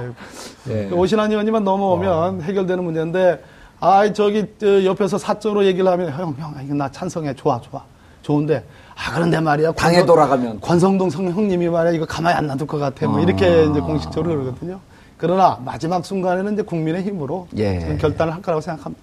예. 0.70 0.84
예. 0.84 0.88
그 0.88 0.94
오신환 0.94 1.30
의원님만 1.30 1.64
넘어오면 1.64 2.42
해결되는 2.42 2.82
문제인데, 2.82 3.42
아, 3.80 4.10
저기, 4.12 4.46
저 4.58 4.84
옆에서 4.84 5.18
사적으로 5.18 5.64
얘기를 5.64 5.86
하면, 5.90 6.10
형, 6.10 6.34
형, 6.38 6.54
이거 6.64 6.74
나 6.74 6.90
찬성해. 6.90 7.34
좋아, 7.34 7.60
좋아. 7.60 7.82
좋은데, 8.22 8.64
아, 8.96 9.14
그런데 9.14 9.38
말이야. 9.38 9.72
당에 9.72 9.98
권성- 9.98 10.06
돌아가면. 10.06 10.60
권성동 10.60 11.10
성 11.10 11.30
형님이 11.30 11.68
말이야, 11.68 11.92
이거 11.92 12.04
가만히 12.06 12.36
안 12.36 12.46
놔둘 12.48 12.66
것 12.66 12.78
같아. 12.78 13.06
뭐, 13.06 13.20
이렇게 13.20 13.64
이제 13.66 13.80
공식적으로 13.80 14.34
그러거든요. 14.34 14.80
그러나, 15.16 15.58
마지막 15.64 16.04
순간에는 16.04 16.54
이제 16.54 16.62
국민의 16.62 17.02
힘으로 17.02 17.46
예. 17.58 17.96
결단을 18.00 18.34
할 18.34 18.40
거라고 18.42 18.60
생각합니다. 18.60 19.02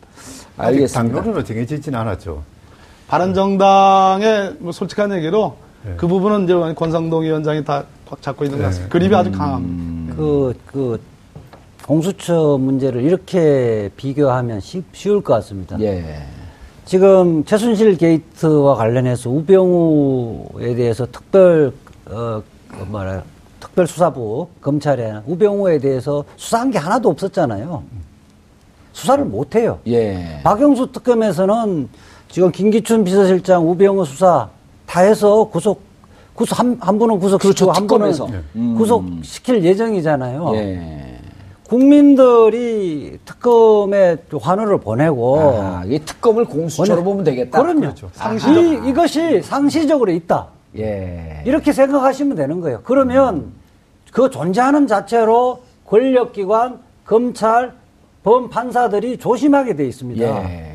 아직 0.58 0.76
알겠습니다. 0.76 1.16
당론으로 1.16 1.44
정해지진 1.44 1.94
않았죠. 1.96 2.42
바른정당의 3.08 4.56
뭐 4.60 4.72
솔직한 4.72 5.14
얘기로 5.14 5.56
네. 5.86 5.94
그 5.98 6.08
부분은 6.08 6.46
이제 6.46 6.74
권성동 6.76 7.24
위원장이 7.24 7.64
다 7.64 7.84
꽉 8.10 8.22
잡고 8.22 8.46
있는 8.46 8.60
것 8.60 8.66
같습니다. 8.66 8.92
그립이 8.92 9.16
아주 9.16 9.32
강합니다. 9.32 10.16
그, 10.16 10.54
그, 10.68 11.02
공수처 11.86 12.58
문제를 12.60 13.04
이렇게 13.04 13.90
비교하면 13.96 14.60
쉽, 14.60 14.84
쉬울 14.94 15.22
것 15.22 15.34
같습니다. 15.36 15.80
예. 15.82 16.24
지금 16.86 17.44
최순실 17.46 17.98
게이트와 17.98 18.76
관련해서 18.76 19.30
우병우에 19.30 20.76
대해서 20.76 21.06
특별, 21.12 21.74
어, 22.06 22.42
그 22.70 22.84
뭐라, 22.88 23.24
특별 23.60 23.88
수사부, 23.88 24.48
검찰에 24.62 25.22
우병우에 25.26 25.80
대해서 25.80 26.24
수사한 26.38 26.72
게 26.72 26.78
하나도 26.78 27.10
없었잖아요. 27.10 27.84
수사를 28.94 29.24
못 29.26 29.56
해요. 29.56 29.80
예. 29.88 30.40
박영수 30.44 30.92
특검에서는 30.92 31.90
지금 32.36 32.52
김기춘 32.52 33.06
비서실장 33.06 33.66
우병우 33.72 34.04
수사 34.04 34.50
다 34.86 35.00
해서 35.00 35.46
구속 35.46 35.80
구속 36.34 36.60
한, 36.60 36.78
한 36.82 37.00
분은 37.00 37.18
구속시키고 37.18 37.66
그렇죠, 37.68 37.72
한 37.72 37.88
분은 37.88 38.12
특검에서. 38.12 38.42
음. 38.58 38.76
구속시킬 38.78 39.64
예정이잖아요. 39.64 40.52
예. 40.56 41.18
국민들이 41.64 43.18
특검에 43.24 44.18
환호를 44.42 44.82
보내고 44.82 45.40
아, 45.40 45.84
이 45.86 45.98
특검을 46.00 46.44
공수처로 46.44 46.96
보내- 46.96 47.04
보면 47.06 47.24
되겠다. 47.24 47.62
그럼요. 47.62 47.80
그렇죠. 47.80 48.10
이, 48.50 48.90
이것이 48.90 49.42
상시적으로 49.42 50.12
있다. 50.12 50.48
예. 50.78 51.42
이렇게 51.46 51.72
생각하시면 51.72 52.36
되는 52.36 52.60
거예요. 52.60 52.82
그러면 52.84 53.54
그 54.12 54.30
존재하는 54.30 54.88
자체로 54.88 55.62
권력기관, 55.88 56.80
검찰, 57.06 57.72
범 58.24 58.50
판사들이 58.50 59.20
조심하게 59.20 59.78
돼 59.78 59.88
있습니다. 59.88 60.26
예. 60.26 60.75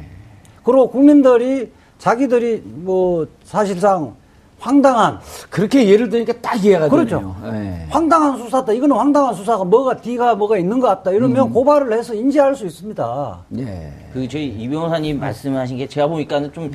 그리고 0.64 0.90
국민들이 0.90 1.70
자기들이 1.98 2.62
뭐 2.64 3.26
사실상 3.44 4.14
황당한 4.58 5.18
그렇게 5.48 5.88
예를 5.88 6.10
드니까 6.10 6.34
딱 6.42 6.62
이해가 6.62 6.88
그렇죠. 6.88 7.16
되네요. 7.16 7.36
예. 7.54 7.86
황당한 7.88 8.36
수사다. 8.38 8.72
이거는 8.72 8.94
황당한 8.94 9.34
수사가 9.34 9.64
뭐가 9.64 9.96
뒤가 9.96 10.34
뭐가 10.34 10.58
있는 10.58 10.80
것 10.80 10.86
같다. 10.88 11.10
이러면 11.12 11.48
음. 11.48 11.52
고발을 11.52 11.92
해서 11.96 12.14
인지할 12.14 12.54
수 12.54 12.66
있습니다. 12.66 13.38
예. 13.58 13.92
그 14.12 14.28
저희 14.28 14.46
이 14.46 14.68
변호사님 14.68 15.20
말씀하신 15.20 15.76
게 15.78 15.86
제가 15.86 16.06
보니까는 16.06 16.52
좀 16.52 16.70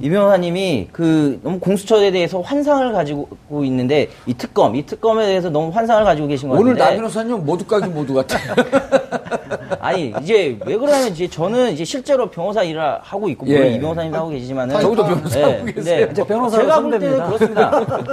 이 0.00 0.08
변호사님이 0.08 0.88
그 0.92 1.40
너무 1.42 1.58
공수처에 1.58 2.10
대해서 2.10 2.40
환상을 2.40 2.92
가지고 2.92 3.28
있는데 3.64 4.08
이 4.26 4.34
특검 4.34 4.76
이 4.76 4.86
특검에 4.86 5.26
대해서 5.26 5.50
너무 5.50 5.70
환상을 5.70 6.04
가지고 6.04 6.28
계신 6.28 6.48
것 6.48 6.58
오늘 6.58 6.74
같은데 6.74 6.90
나 6.90 6.96
변호사님 6.96 7.44
모두 7.44 7.64
까기 7.64 7.88
모두 7.88 8.14
같아. 8.14 8.38
아니 9.80 10.14
이제 10.22 10.56
왜 10.64 10.76
그러냐면 10.76 11.08
이제 11.08 11.26
저는 11.26 11.72
이제 11.72 11.84
실제로 11.84 12.30
변호사 12.30 12.62
일을 12.62 12.80
하고 13.00 13.28
있고 13.30 13.48
예. 13.48 13.58
물론 13.58 13.72
이 13.72 13.80
변호사님도 13.80 14.16
하고 14.18 14.28
계시지만은 14.30 14.80
저기도 14.80 15.04
변호사 15.04 15.38
네, 15.38 15.44
하고 15.44 15.64
계세요. 15.64 16.08
이제 16.10 16.24
변호사로 16.24 16.62
제가 16.62 16.80
볼 16.80 16.90
때는. 16.92 17.16
그렇습니다. 17.26 17.70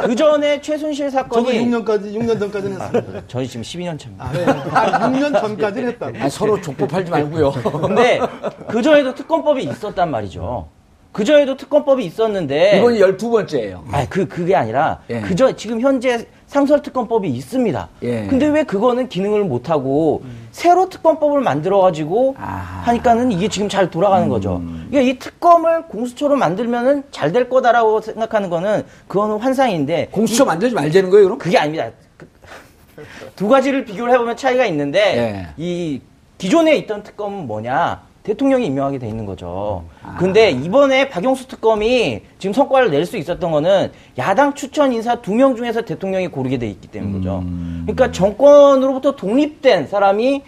그 0.08 0.16
전에 0.16 0.62
최순실 0.62 1.12
저도 1.12 1.30
사건이 1.30 1.60
6년까지, 1.66 2.14
6년 2.16 2.40
전까지는 2.40 2.82
했습니다. 2.82 3.22
저희 3.28 3.48
지금 3.48 3.62
12년 3.62 4.00
차입니다. 4.00 4.26
아, 4.26 4.32
네. 4.32 4.46
아, 4.46 5.12
6년 5.12 5.40
전까지는 5.40 5.90
했다고. 5.90 6.18
아, 6.20 6.30
서로 6.30 6.60
족법하지 6.60 7.12
말고요. 7.12 7.52
근데 7.52 8.20
그 8.68 8.82
전에도 8.82 9.14
특검법이 9.16 9.64
있었단 9.64 10.12
말이죠. 10.12 10.68
그 11.12 11.24
전에도 11.26 11.58
특검법이 11.58 12.06
있었는데 12.06 12.78
이번이 12.78 13.00
12번째예요. 13.00 13.82
아, 13.92 14.06
그 14.10 14.28
그게 14.28 14.56
아니라 14.56 15.00
예. 15.10 15.22
그저 15.22 15.56
지금 15.56 15.82
현재 15.82 16.28
상설 16.46 16.84
특검법이 16.84 17.28
있습니다. 17.28 17.90
예. 18.04 18.28
근데 18.28 18.46
왜 18.48 18.64
그거는 18.64 19.10
기능을 19.10 19.44
못 19.44 19.70
하고 19.72 20.22
새로 20.52 20.88
특검법을 20.88 21.42
만들어 21.42 21.80
가지고 21.82 22.36
아. 22.38 22.82
하니까는 22.86 23.32
이게 23.32 23.48
지금 23.48 23.70
잘 23.70 23.90
돌아가는 23.90 24.30
거죠. 24.30 24.62
그러니까 24.90 25.02
이 25.02 25.18
특검을 25.18 25.84
공수처로 25.88 26.36
만들면은 26.36 27.04
잘 27.12 27.32
될 27.32 27.50
거다라고 27.50 28.02
생각하는 28.02 28.50
거는 28.52 28.84
그거는 29.08 29.38
환상인데 29.40 30.10
공수처 30.12 30.46
만들지 30.46 30.76
말자는 30.76 31.10
거예요, 31.10 31.26
그럼? 31.26 31.38
그게 31.40 31.58
아닙니다. 31.58 31.90
그- 32.18 32.28
두 33.36 33.48
가지를 33.48 33.86
비교를 33.86 34.14
해보면 34.14 34.36
차이가 34.38 34.66
있는데 34.68 35.00
예. 35.18 35.48
이 35.58 36.02
기존에 36.38 36.76
있던 36.78 37.02
특검은 37.04 37.48
뭐냐? 37.48 38.02
대통령이 38.30 38.68
임명하게 38.68 39.00
돼 39.00 39.08
있는 39.08 39.26
거죠. 39.26 39.84
아. 40.04 40.16
근데 40.20 40.52
이번에 40.52 41.10
박영수 41.10 41.48
특검이 41.48 42.22
지금 42.38 42.54
성과를 42.54 42.92
낼 42.92 43.06
수 43.06 43.18
있었던 43.18 43.52
거는 43.52 43.92
야당 44.20 44.54
추천 44.54 44.94
인사 44.94 45.16
두 45.16 45.34
명 45.34 45.56
중에서 45.56 45.82
대통령이 45.82 46.28
고르게 46.28 46.58
돼 46.60 46.68
있기 46.68 46.88
때문인 46.90 47.18
거죠. 47.20 47.40
음. 47.40 47.84
그러니까 47.88 48.12
정권으로부터 48.12 49.16
독립된 49.16 49.88
사람이 49.88 50.44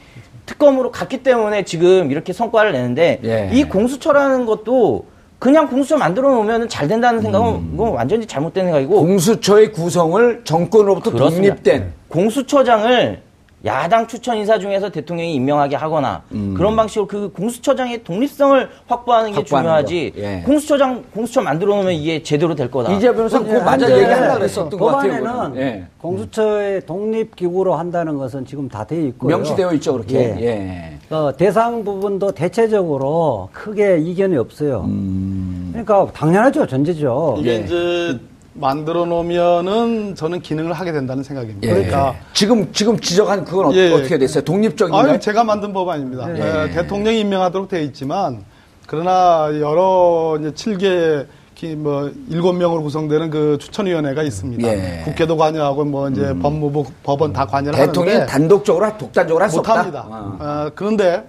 특검으로 0.46 0.92
갔기 0.92 1.24
때문에 1.24 1.64
지금 1.64 2.12
이렇게 2.12 2.34
성과를 2.34 2.74
내는데 2.74 3.20
예. 3.24 3.50
이 3.54 3.64
공수처라는 3.64 4.46
것도 4.46 5.06
그냥 5.40 5.68
공수처 5.68 5.98
만들어 5.98 6.30
놓으면 6.30 6.70
잘 6.70 6.88
된다는 6.88 7.22
생각은 7.22 7.48
음. 7.48 7.72
이건 7.74 7.94
완전히 7.94 8.28
잘못된 8.28 8.66
생각이고 8.66 8.96
공수처의 8.96 9.72
구성을 9.72 10.42
정권으로부터 10.44 11.12
그렇습니다. 11.12 11.56
독립된 11.56 11.94
공수처장을 12.10 13.22
야당 13.64 14.08
추천 14.08 14.38
인사 14.38 14.58
중에서 14.58 14.90
대통령이 14.90 15.36
임명하게 15.36 15.76
하거나 15.76 16.24
음. 16.32 16.56
그런 16.58 16.76
방식으로 16.76 17.08
그 17.08 17.32
공수처장의 17.32 18.04
독립성을 18.04 18.70
확보하는 18.88 19.34
게 19.34 19.44
중요하지. 19.44 20.14
거. 20.16 20.22
예. 20.22 20.42
공수처장 20.46 21.04
공수처 21.14 21.42
만들어 21.42 21.76
놓으면 21.76 21.94
이게 21.94 22.24
제대로 22.24 22.56
될 22.56 22.72
거다. 22.72 22.92
이재 22.94 23.14
변호사 23.14 23.40
예, 23.40 23.44
그거 23.44 23.64
맞아 23.64 23.92
얘기하려고 23.92 24.34
그랬었던 24.40 24.80
것 24.80 24.86
같아요. 24.88 25.54
예. 25.58 25.86
공수처의 26.00 26.86
독립 26.88 27.36
기구로 27.36 27.76
한다는 27.76 28.18
것은 28.18 28.46
지금 28.46 28.68
다 28.68 28.84
되어 28.84 29.00
있고요. 29.08 29.36
명시되어 29.38 29.74
있죠 29.74 29.94
그렇게. 29.94 30.18
예. 30.18 30.42
예. 30.42 31.16
어, 31.16 31.32
대상 31.36 31.84
부분도 31.84 32.32
대체적으로 32.32 33.50
크게 33.52 34.00
이견이 34.00 34.38
없어요. 34.38 34.86
음. 34.88 35.70
그러니까 35.72 36.12
당연하죠, 36.14 36.66
전제죠. 36.66 37.36
이게 37.38 37.52
예. 37.52 37.56
이제 37.58 38.20
만들어 38.54 39.06
놓으면은 39.06 40.16
저는 40.16 40.42
기능을 40.42 40.74
하게 40.74 40.92
된다는 40.92 41.24
생각입니다. 41.24 41.68
예. 41.68 41.74
그러니까 41.74 42.16
지금 42.34 42.72
지금 42.74 43.00
지적한 43.00 43.46
그건 43.46 43.68
어, 43.68 43.74
예. 43.74 43.90
떻게 43.90 44.18
됐어요? 44.18 44.44
독립적인가요? 44.44 45.12
아유, 45.12 45.20
제가 45.20 45.44
만든 45.44 45.72
법안입니다. 45.72 46.38
예. 46.38 46.64
에, 46.66 46.72
대통령이 46.72 47.22
임명하도록 47.22 47.70
되어 47.70 47.82
있지만 47.82 48.44
그러나 48.88 49.48
여러 49.62 50.38
이제 50.40 50.52
7개 50.52 51.26
기- 51.56 51.76
뭐 51.76 52.12
일곱 52.30 52.54
명으로 52.54 52.82
구성되는 52.84 53.30
그 53.30 53.58
추천위원회가 53.60 54.22
있습니다. 54.24 54.68
예. 54.68 55.02
국회도 55.06 55.38
관여하고 55.38 55.86
뭐 55.86 56.10
이제 56.10 56.34
법무부 56.42 56.86
법원 57.04 57.32
다 57.32 57.46
관여를 57.46 57.78
대통령이 57.80 58.14
하는데 58.16 58.32
단독적으로 58.32 58.98
독단적으로 58.98 59.44
할 59.44 59.50
수 59.50 59.60
없다. 59.60 59.76
못합니다. 59.84 60.06
어. 60.10 60.38
어, 60.40 60.72
그런데 60.76 61.24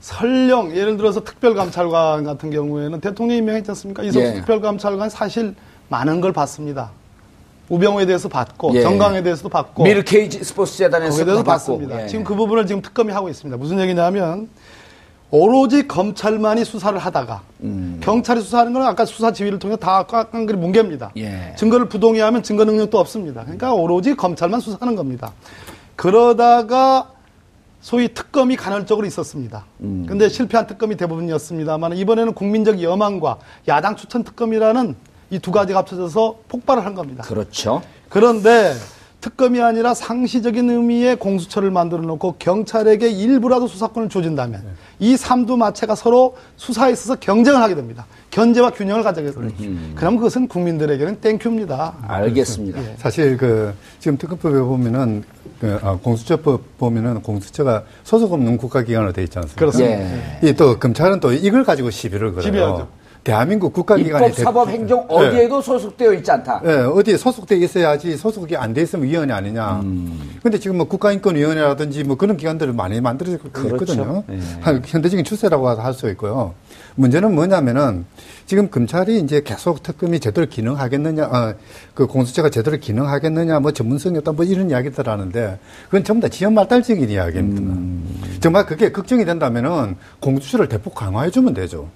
설령 0.00 0.76
예를 0.76 0.98
들어서 0.98 1.24
특별감찰관 1.24 2.24
같은 2.24 2.50
경우에는 2.50 3.00
대통령이 3.00 3.38
임명했지 3.38 3.70
않습니까? 3.70 4.02
이석수 4.02 4.28
예. 4.28 4.34
특별감찰관 4.34 5.08
사실 5.08 5.54
많은 5.94 6.20
걸 6.20 6.32
봤습니다. 6.32 6.90
우병우에 7.68 8.04
대해서 8.04 8.28
봤고 8.28 8.74
예. 8.74 8.82
정강에 8.82 9.22
대해서도 9.22 9.48
봤고 9.48 9.84
미르 9.84 10.02
케이지 10.02 10.42
스포츠 10.42 10.76
재단에서 10.76 11.24
대해서. 11.24 11.42
봤습니다. 11.44 12.02
예. 12.02 12.06
지금 12.08 12.24
그 12.24 12.34
부분을 12.34 12.66
지금 12.66 12.82
특검이 12.82 13.12
하고 13.12 13.28
있습니다. 13.28 13.56
무슨 13.56 13.78
얘기냐면 13.78 14.48
오로지 15.30 15.86
검찰만이 15.86 16.64
수사를 16.64 16.98
하다가 16.98 17.42
음. 17.62 18.00
경찰이 18.02 18.40
수사하는 18.40 18.72
건 18.72 18.82
아까 18.82 19.04
수사 19.04 19.32
지휘를 19.32 19.60
통해 19.60 19.76
다 19.76 20.02
깡깡그리 20.04 20.58
뭉개입니다. 20.58 21.12
예. 21.16 21.54
증거를 21.56 21.88
부동의하면 21.88 22.42
증거 22.42 22.64
능력도 22.64 22.98
없습니다. 22.98 23.42
그러니까 23.42 23.72
오로지 23.72 24.16
검찰만 24.16 24.58
수사하는 24.60 24.96
겁니다. 24.96 25.32
그러다가 25.94 27.10
소위 27.80 28.08
특검이 28.12 28.56
간헐적으로 28.56 29.06
있었습니다. 29.06 29.64
음. 29.80 30.06
근데 30.08 30.28
실패한 30.28 30.66
특검이 30.66 30.96
대부분이었습니다만 30.96 31.96
이번에는 31.96 32.32
국민적 32.34 32.82
여망과 32.82 33.38
야당 33.68 33.94
추천 33.94 34.24
특검이라는 34.24 34.96
이 35.34 35.38
두 35.40 35.50
가지가 35.50 35.80
합쳐져서 35.80 36.36
폭발을 36.48 36.84
한 36.84 36.94
겁니다. 36.94 37.24
그렇죠. 37.24 37.82
그런데 38.08 38.72
특검이 39.20 39.60
아니라 39.60 39.94
상시적인 39.94 40.68
의미의 40.70 41.16
공수처를 41.16 41.70
만들어 41.70 42.02
놓고 42.02 42.36
경찰에게 42.38 43.08
일부라도 43.10 43.66
수사권을 43.66 44.10
줘준다면 44.10 44.62
이 44.98 45.16
삼두 45.16 45.56
마차가 45.56 45.94
서로 45.94 46.36
수사에 46.56 46.92
있어서 46.92 47.16
경쟁을 47.16 47.60
하게 47.62 47.74
됩니다. 47.74 48.06
견제와 48.30 48.70
균형을 48.70 49.02
가지게 49.02 49.30
됩니다. 49.30 49.94
그럼 49.94 50.16
그것은 50.16 50.46
국민들에게는 50.46 51.20
thank 51.20 51.45
you입니다. 51.45 51.94
알겠습니다. 52.06 52.80
사실 52.98 53.36
그 53.38 53.72
지금 53.98 54.18
특검법에 54.18 54.58
보면은 54.60 55.24
그 55.58 55.78
아, 55.82 55.96
공수처법 55.96 56.76
보면은 56.78 57.22
공수처가 57.22 57.84
소속 58.02 58.32
없는 58.34 58.58
국가기관으로 58.58 59.12
돼 59.12 59.22
있지 59.22 59.38
않습니까? 59.38 59.58
그렇습니다. 59.58 60.00
예. 60.44 60.48
이또 60.50 60.78
검찰은 60.78 61.20
또 61.20 61.32
이걸 61.32 61.64
가지고 61.64 61.90
시비를 61.90 62.30
걸어요. 62.34 62.42
시비하죠. 62.42 62.88
대한민국 63.24 63.72
국가기관이 63.72 64.26
입법, 64.26 64.36
사법, 64.44 64.68
행정 64.68 65.04
어디에도 65.08 65.62
소속되어 65.62 66.12
있지 66.14 66.30
않다. 66.30 66.60
예, 66.66 66.72
어디에 66.84 67.16
소속돼 67.16 67.56
있어야지 67.56 68.16
소속이 68.18 68.54
안 68.56 68.74
돼 68.74 68.82
있으면 68.82 69.06
위원회 69.06 69.32
아니냐. 69.32 69.80
근데 70.42 70.58
지금 70.58 70.76
뭐 70.76 70.86
국가인권위원회라든지 70.86 72.04
뭐 72.04 72.16
그런 72.16 72.36
기관들을 72.36 72.72
많이 72.74 73.00
만들어지고 73.00 73.48
있거든요. 73.48 74.24
한 74.60 74.82
현대적인 74.84 75.24
추세라고 75.24 75.68
할 75.70 75.94
수 75.94 76.08
있고요. 76.10 76.54
문제는 76.96 77.34
뭐냐면은 77.34 78.04
지금 78.46 78.68
검찰이 78.68 79.20
이제 79.20 79.42
계속 79.42 79.82
특검이 79.82 80.20
제대로 80.20 80.46
기능하겠느냐, 80.46 81.24
어, 81.24 81.54
그 81.94 82.06
공수처가 82.06 82.50
제대로 82.50 82.76
기능하겠느냐, 82.76 83.58
뭐 83.60 83.72
전문성이 83.72 84.18
없다, 84.18 84.32
뭐 84.32 84.44
이런 84.44 84.70
이야기들 84.70 85.08
하는데 85.08 85.58
그건 85.86 86.04
전부 86.04 86.20
다 86.22 86.28
지연 86.28 86.52
말달적인 86.54 87.08
이야기입니다. 87.08 88.40
정말 88.40 88.66
그게 88.66 88.92
걱정이 88.92 89.24
된다면은 89.24 89.96
공수처를 90.20 90.68
대폭 90.68 90.94
강화해주면 90.94 91.54
되죠. 91.54 91.88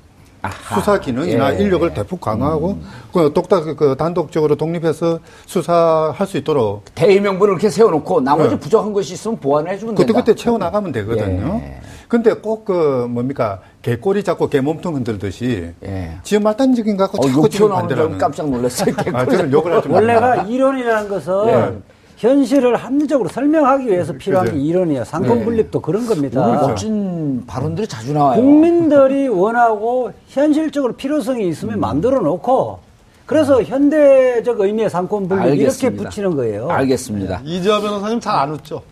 수사 0.74 0.98
기능이나 1.00 1.54
예. 1.54 1.62
인력을 1.62 1.92
대폭 1.94 2.20
강화하고 2.20 2.78
그 3.12 3.32
독딱 3.34 3.76
그 3.76 3.96
단독적으로 3.96 4.54
독립해서 4.56 5.18
수사할 5.46 6.26
수 6.26 6.36
있도록 6.36 6.84
대의 6.94 7.20
명분을 7.20 7.54
이렇게 7.54 7.70
세워놓고 7.70 8.20
나머지 8.20 8.50
네. 8.50 8.58
부족한 8.60 8.92
것이 8.92 9.14
있으면 9.14 9.38
보완을 9.38 9.72
해주면 9.72 9.94
그때 9.94 10.06
된다. 10.06 10.20
그때 10.20 10.34
채워 10.34 10.58
나가면 10.58 10.92
되거든요. 10.92 11.60
예. 11.64 11.80
근데 12.08 12.32
꼭 12.34 12.64
그 12.64 13.06
뭡니까 13.08 13.60
개꼬리 13.82 14.22
잡고 14.24 14.48
개 14.48 14.60
몸통 14.60 14.94
흔들듯이 14.96 15.72
예. 15.84 16.18
지연 16.22 16.42
말단적인 16.42 16.96
거 16.96 17.04
갖고 17.04 17.18
어, 17.22 17.26
자꾸 17.26 17.38
욕 17.44 17.50
지금 17.50 17.70
반대라는. 17.70 18.18
깜짝 18.18 18.48
놀랐어요. 18.50 18.94
아, 19.12 19.24
저는 19.24 19.52
욕을 19.52 19.72
하지 19.74 19.88
원래가 19.88 20.36
이론이라는 20.42 21.08
것은 21.08 21.46
네. 21.46 21.78
현실을 22.18 22.74
합리적으로 22.76 23.28
설명하기 23.28 23.86
위해서 23.86 24.12
필요한 24.12 24.46
게 24.46 24.52
그죠. 24.52 24.62
이론이에요. 24.64 25.04
상권 25.04 25.44
분립도 25.44 25.80
그런 25.80 26.02
오늘 26.02 26.14
겁니다. 26.14 26.44
멋진 26.66 27.44
발언들이 27.46 27.86
자주 27.86 28.12
나와요. 28.12 28.40
국민들이 28.40 29.28
원하고 29.30 30.12
현실적으로 30.26 30.94
필요성이 30.94 31.48
있으면 31.48 31.78
만들어 31.78 32.20
놓고 32.20 32.80
그래서 33.24 33.62
현대적 33.62 34.58
의미의 34.60 34.90
삼권 34.90 35.28
분립 35.28 35.44
이렇게 35.46 35.60
알겠습니다. 35.62 36.02
붙이는 36.04 36.34
거예요. 36.36 36.68
알겠습니다. 36.70 37.40
이재화 37.44 37.80
변호사님 37.80 38.18
잘 38.20 38.34
안 38.36 38.52
웃죠? 38.52 38.82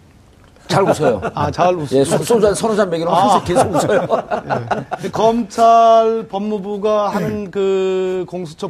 잘 0.69 0.83
웃어요. 0.83 1.21
아, 1.35 1.49
잘. 1.51 1.77
예, 1.93 2.05
소- 2.05 2.19
소주 2.19 2.45
한 2.47 2.55
서너 2.55 2.75
잔 2.77 2.91
먹이면 2.91 3.13
항상 3.13 3.45
계속 3.45 3.73
웃어요. 3.75 4.07
예. 5.05 5.09
검찰 5.11 6.27
법무부가 6.29 7.09
하는 7.09 7.51
그 7.53 8.25
공수처 8.29 8.69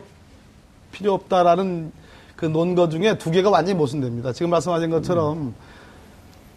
필요 0.92 1.14
없다라는 1.14 1.90
그 2.36 2.44
논거 2.44 2.88
중에 2.88 3.16
두 3.18 3.30
개가 3.30 3.50
완전히 3.50 3.76
모순됩니다. 3.78 4.32
지금 4.32 4.50
말씀하신 4.50 4.90
것처럼 4.90 5.54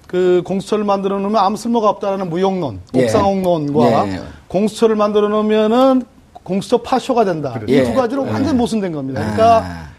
그 0.07 0.41
공수처를 0.45 0.83
만들어 0.83 1.19
놓으면 1.19 1.37
아무 1.37 1.55
쓸모가 1.55 1.87
없다라는 1.89 2.29
무용론, 2.29 2.81
예. 2.95 3.03
옥상옥론과 3.03 4.07
예. 4.07 4.21
공수처를 4.47 4.95
만들어 4.95 5.29
놓으면은 5.29 6.03
공수처 6.43 6.81
파쇼가 6.81 7.25
된다. 7.25 7.59
이 7.67 7.73
예. 7.73 7.83
두 7.83 7.93
가지로 7.93 8.23
완전히 8.23 8.57
모순된 8.57 8.91
겁니다. 8.91 9.21
그러니까 9.21 9.57
아, 9.59 9.89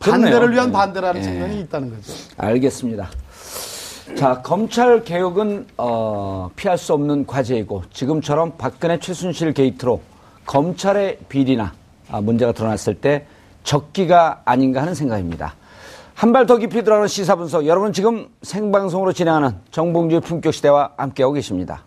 그렇네요. 0.00 0.30
반대를 0.30 0.54
위한 0.54 0.72
반대라는 0.72 1.20
예. 1.20 1.24
측면이 1.24 1.60
있다는 1.60 1.90
거죠. 1.90 2.12
알겠습니다. 2.36 3.10
자, 4.16 4.40
검찰 4.42 5.04
개혁은 5.04 5.66
어, 5.76 6.50
피할 6.56 6.78
수 6.78 6.94
없는 6.94 7.26
과제이고 7.26 7.82
지금처럼 7.92 8.54
박근혜 8.56 8.98
최순실 8.98 9.52
게이트로 9.52 10.00
검찰의 10.46 11.18
비리나 11.28 11.74
아, 12.10 12.20
문제가 12.22 12.52
드러났을 12.52 12.94
때 12.94 13.26
적기가 13.68 14.40
아닌가 14.46 14.80
하는 14.80 14.94
생각입니다. 14.94 15.54
한 16.14 16.32
발 16.32 16.46
더 16.46 16.56
깊이 16.56 16.82
들어가는 16.82 17.06
시사 17.06 17.36
분석 17.36 17.66
여러분 17.66 17.92
지금 17.92 18.28
생방송으로 18.42 19.12
진행하는 19.12 19.50
정봉주의 19.70 20.20
품격 20.22 20.54
시대와 20.54 20.92
함께하고 20.96 21.34
계십니다. 21.34 21.82